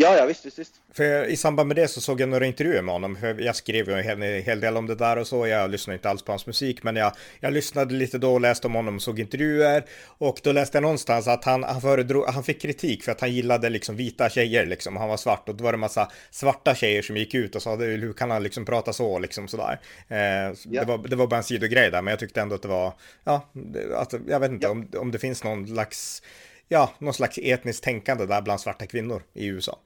Ja, 0.00 0.16
ja, 0.16 0.26
visst, 0.26 0.46
visst, 0.46 0.58
visst. 0.58 0.74
För 0.92 1.24
i 1.24 1.36
samband 1.36 1.68
med 1.68 1.76
det 1.76 1.88
så 1.88 2.00
såg 2.00 2.20
jag 2.20 2.28
några 2.28 2.46
intervjuer 2.46 2.82
med 2.82 2.94
honom. 2.94 3.18
Jag 3.38 3.56
skrev 3.56 3.88
ju 3.88 3.94
en 3.94 4.04
hel, 4.04 4.42
hel 4.42 4.60
del 4.60 4.76
om 4.76 4.86
det 4.86 4.94
där 4.94 5.16
och 5.16 5.26
så. 5.26 5.46
Jag 5.46 5.70
lyssnade 5.70 5.94
inte 5.94 6.10
alls 6.10 6.22
på 6.22 6.32
hans 6.32 6.46
musik, 6.46 6.82
men 6.82 6.96
jag, 6.96 7.12
jag 7.40 7.52
lyssnade 7.52 7.94
lite 7.94 8.18
då 8.18 8.34
och 8.34 8.40
läste 8.40 8.66
om 8.66 8.74
honom 8.74 8.96
och 8.96 9.02
såg 9.02 9.20
intervjuer. 9.20 9.84
Och 10.04 10.40
då 10.42 10.52
läste 10.52 10.76
jag 10.76 10.82
någonstans 10.82 11.28
att 11.28 11.44
han, 11.44 11.64
han, 11.64 11.80
föredrog, 11.80 12.26
han 12.26 12.44
fick 12.44 12.62
kritik 12.62 13.02
för 13.04 13.12
att 13.12 13.20
han 13.20 13.32
gillade 13.32 13.68
liksom 13.68 13.96
vita 13.96 14.30
tjejer 14.30 14.66
liksom. 14.66 14.96
Han 14.96 15.08
var 15.08 15.16
svart 15.16 15.48
och 15.48 15.54
då 15.54 15.64
var 15.64 15.72
det 15.72 15.78
massa 15.78 16.10
svarta 16.30 16.74
tjejer 16.74 17.02
som 17.02 17.16
gick 17.16 17.34
ut 17.34 17.56
och 17.56 17.62
sa 17.62 17.76
hur 17.76 18.12
kan 18.12 18.30
han 18.30 18.42
liksom 18.42 18.64
prata 18.64 18.92
så 18.92 19.18
liksom 19.18 19.48
sådär. 19.48 19.80
Eh, 20.08 20.18
ja. 20.18 20.54
det, 20.64 20.84
var, 20.84 21.08
det 21.08 21.16
var 21.16 21.26
bara 21.26 21.36
en 21.36 21.42
sidogrej 21.42 21.90
där, 21.90 22.02
men 22.02 22.10
jag 22.10 22.18
tyckte 22.18 22.40
ändå 22.40 22.54
att 22.54 22.62
det 22.62 22.68
var, 22.68 22.92
ja, 23.24 23.48
att, 23.94 24.14
jag 24.28 24.40
vet 24.40 24.50
inte 24.50 24.66
ja. 24.66 24.70
om, 24.70 24.88
om 24.96 25.10
det 25.10 25.18
finns 25.18 25.44
någon 25.44 25.66
slags 25.66 26.22
ja, 26.68 26.92
någon 26.98 27.14
slags 27.14 27.38
etniskt 27.42 27.84
tänkande 27.84 28.26
där 28.26 28.42
bland 28.42 28.60
svarta 28.60 28.86
kvinnor 28.86 29.22
i 29.34 29.46
USA. 29.46 29.78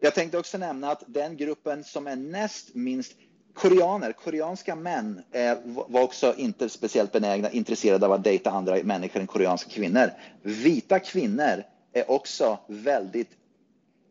Jag 0.00 0.14
tänkte 0.14 0.38
också 0.38 0.58
nämna 0.58 0.90
att 0.90 1.02
den 1.06 1.36
gruppen 1.36 1.84
som 1.84 2.06
är 2.06 2.16
näst 2.16 2.74
minst 2.74 3.12
koreaner, 3.54 4.12
koreanska 4.12 4.74
män 4.76 5.22
eh, 5.32 5.58
var 5.64 6.02
också 6.02 6.34
inte 6.36 6.68
speciellt 6.68 7.12
benägna, 7.12 7.50
intresserade 7.50 8.06
av 8.06 8.12
att 8.12 8.24
dejta 8.24 8.50
andra 8.50 8.76
människor 8.82 9.20
än 9.20 9.26
koreanska 9.26 9.70
kvinnor. 9.70 10.10
Vita 10.42 10.98
kvinnor 10.98 11.64
är 11.92 12.10
också 12.10 12.58
väldigt, 12.66 13.30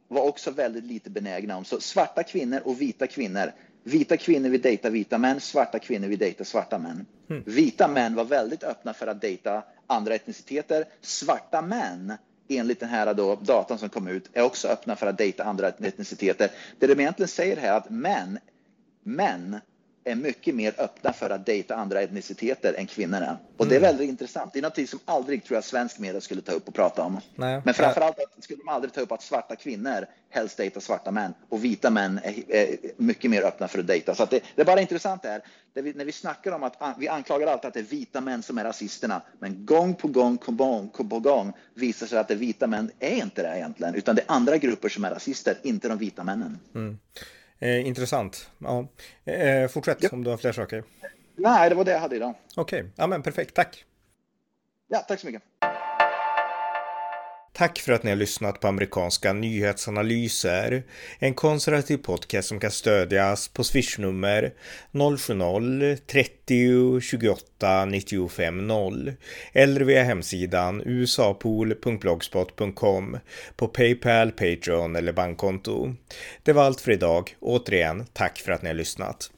var 0.07 0.21
också 0.21 0.51
väldigt 0.51 0.83
lite 0.83 1.09
benägna 1.09 1.57
om. 1.57 1.65
Så 1.65 1.79
svarta 1.79 2.23
kvinnor 2.23 2.61
och 2.65 2.81
vita 2.81 3.07
kvinnor. 3.07 3.51
Vita 3.83 4.17
kvinnor 4.17 4.49
vill 4.49 4.61
dejta 4.61 4.89
vita 4.89 5.17
män, 5.17 5.39
svarta 5.39 5.79
kvinnor 5.79 6.07
vill 6.07 6.19
dejta 6.19 6.43
svarta 6.43 6.77
män. 6.77 7.05
Mm. 7.29 7.43
Vita 7.45 7.87
män 7.87 8.15
var 8.15 8.25
väldigt 8.25 8.63
öppna 8.63 8.93
för 8.93 9.07
att 9.07 9.21
dejta 9.21 9.63
andra 9.87 10.15
etniciteter. 10.15 10.85
Svarta 11.01 11.61
män 11.61 12.13
enligt 12.49 12.79
den 12.79 12.89
här 12.89 13.13
då, 13.13 13.35
datan 13.35 13.77
som 13.77 13.89
kom 13.89 14.07
ut, 14.07 14.29
är 14.33 14.41
också 14.41 14.67
öppna 14.67 14.95
för 14.95 15.07
att 15.07 15.17
dejta 15.17 15.43
andra 15.43 15.67
etniciteter. 15.67 16.51
Det 16.79 16.87
de 16.87 16.99
egentligen 16.99 17.27
säger 17.27 17.57
här 17.57 17.73
är 17.73 17.77
att 17.77 17.89
män, 17.89 18.39
män 19.03 19.59
är 20.03 20.15
mycket 20.15 20.55
mer 20.55 20.73
öppna 20.77 21.13
för 21.13 21.29
att 21.29 21.45
dejta 21.45 21.75
andra 21.75 22.01
etniciteter 22.01 22.73
än 22.73 22.87
kvinnorna. 22.87 23.37
Och 23.57 23.67
det 23.67 23.75
är 23.75 23.79
mm. 23.79 23.87
väldigt 23.87 24.09
intressant. 24.09 24.53
Det 24.53 24.59
är 24.59 24.63
något 24.63 24.89
som 24.89 24.99
aldrig 25.05 25.43
tror 25.43 25.57
jag 25.57 25.63
svensk 25.63 25.99
media 25.99 26.21
skulle 26.21 26.41
ta 26.41 26.51
upp 26.51 26.67
och 26.67 26.73
prata 26.73 27.03
om. 27.03 27.19
Nej. 27.35 27.61
Men 27.65 27.73
framförallt 27.73 28.15
skulle 28.39 28.59
de 28.59 28.69
aldrig 28.69 28.93
ta 28.93 29.01
upp 29.01 29.11
att 29.11 29.21
svarta 29.21 29.55
kvinnor 29.55 30.05
helst 30.29 30.57
dejtar 30.57 30.81
svarta 30.81 31.11
män 31.11 31.33
och 31.49 31.63
vita 31.63 31.89
män 31.89 32.19
är, 32.23 32.55
är 32.55 32.77
mycket 32.97 33.31
mer 33.31 33.43
öppna 33.43 33.67
för 33.67 33.79
att 33.79 33.87
dejta. 33.87 34.15
Så 34.15 34.23
att 34.23 34.29
det, 34.29 34.43
det, 34.55 34.61
är 34.61 34.65
bara 34.65 34.81
intressant 34.81 35.21
det 35.23 35.29
här. 35.29 35.41
Det 35.73 35.81
vi, 35.81 35.93
när 35.93 36.05
vi 36.05 36.11
snackar 36.11 36.51
om 36.51 36.63
att 36.63 36.95
vi 36.97 37.07
anklagar 37.07 37.47
alltid 37.47 37.67
att 37.67 37.73
det 37.73 37.79
är 37.79 37.83
vita 37.83 38.21
män 38.21 38.43
som 38.43 38.57
är 38.57 38.63
rasisterna, 38.63 39.21
men 39.39 39.65
gång 39.65 39.95
på 39.95 40.07
gång 40.07 40.37
på 40.37 40.51
gång, 40.51 40.89
på 40.89 41.03
gång 41.19 41.53
visar 41.73 42.07
sig 42.07 42.19
att 42.19 42.27
det 42.27 42.35
vita 42.35 42.67
män 42.67 42.91
är 42.99 43.15
inte 43.15 43.41
det 43.41 43.57
egentligen, 43.57 43.95
utan 43.95 44.15
det 44.15 44.21
är 44.21 44.31
andra 44.31 44.57
grupper 44.57 44.89
som 44.89 45.05
är 45.05 45.11
rasister, 45.11 45.57
inte 45.63 45.87
de 45.87 45.97
vita 45.97 46.23
männen. 46.23 46.59
Mm. 46.75 46.97
Eh, 47.59 47.87
intressant. 47.87 48.51
Ja. 48.57 48.87
Eh, 49.25 49.67
fortsätt 49.67 50.03
ja. 50.03 50.09
om 50.11 50.23
du 50.23 50.29
har 50.29 50.37
fler 50.37 50.51
saker. 50.51 50.83
Nej, 51.35 51.69
det 51.69 51.75
var 51.75 51.85
det 51.85 51.91
jag 51.91 51.99
hade 51.99 52.15
idag. 52.15 52.33
Okej, 52.55 52.79
okay. 52.79 52.91
ja 52.95 53.07
men 53.07 53.23
perfekt. 53.23 53.55
Tack. 53.55 53.85
Ja, 54.87 54.99
tack 54.99 55.19
så 55.19 55.27
mycket. 55.27 55.41
Tack 57.59 57.79
för 57.79 57.93
att 57.93 58.03
ni 58.03 58.09
har 58.09 58.17
lyssnat 58.17 58.59
på 58.59 58.67
amerikanska 58.67 59.33
nyhetsanalyser. 59.33 60.83
En 61.19 61.33
konservativ 61.33 61.97
podcast 61.97 62.47
som 62.47 62.59
kan 62.59 62.71
stödjas 62.71 63.47
på 63.47 63.63
swishnummer 63.63 64.53
070-30 64.91 66.99
28 66.99 67.85
95 67.85 68.67
0 68.67 69.13
eller 69.53 69.81
via 69.81 70.03
hemsidan 70.03 70.81
usapool.blogspot.com 70.85 73.17
på 73.55 73.67
Paypal, 73.67 74.31
Patreon 74.31 74.95
eller 74.95 75.13
bankkonto. 75.13 75.95
Det 76.43 76.53
var 76.53 76.63
allt 76.63 76.81
för 76.81 76.91
idag. 76.91 77.35
Återigen, 77.39 78.05
tack 78.13 78.37
för 78.37 78.51
att 78.51 78.61
ni 78.61 78.69
har 78.69 78.75
lyssnat. 78.75 79.31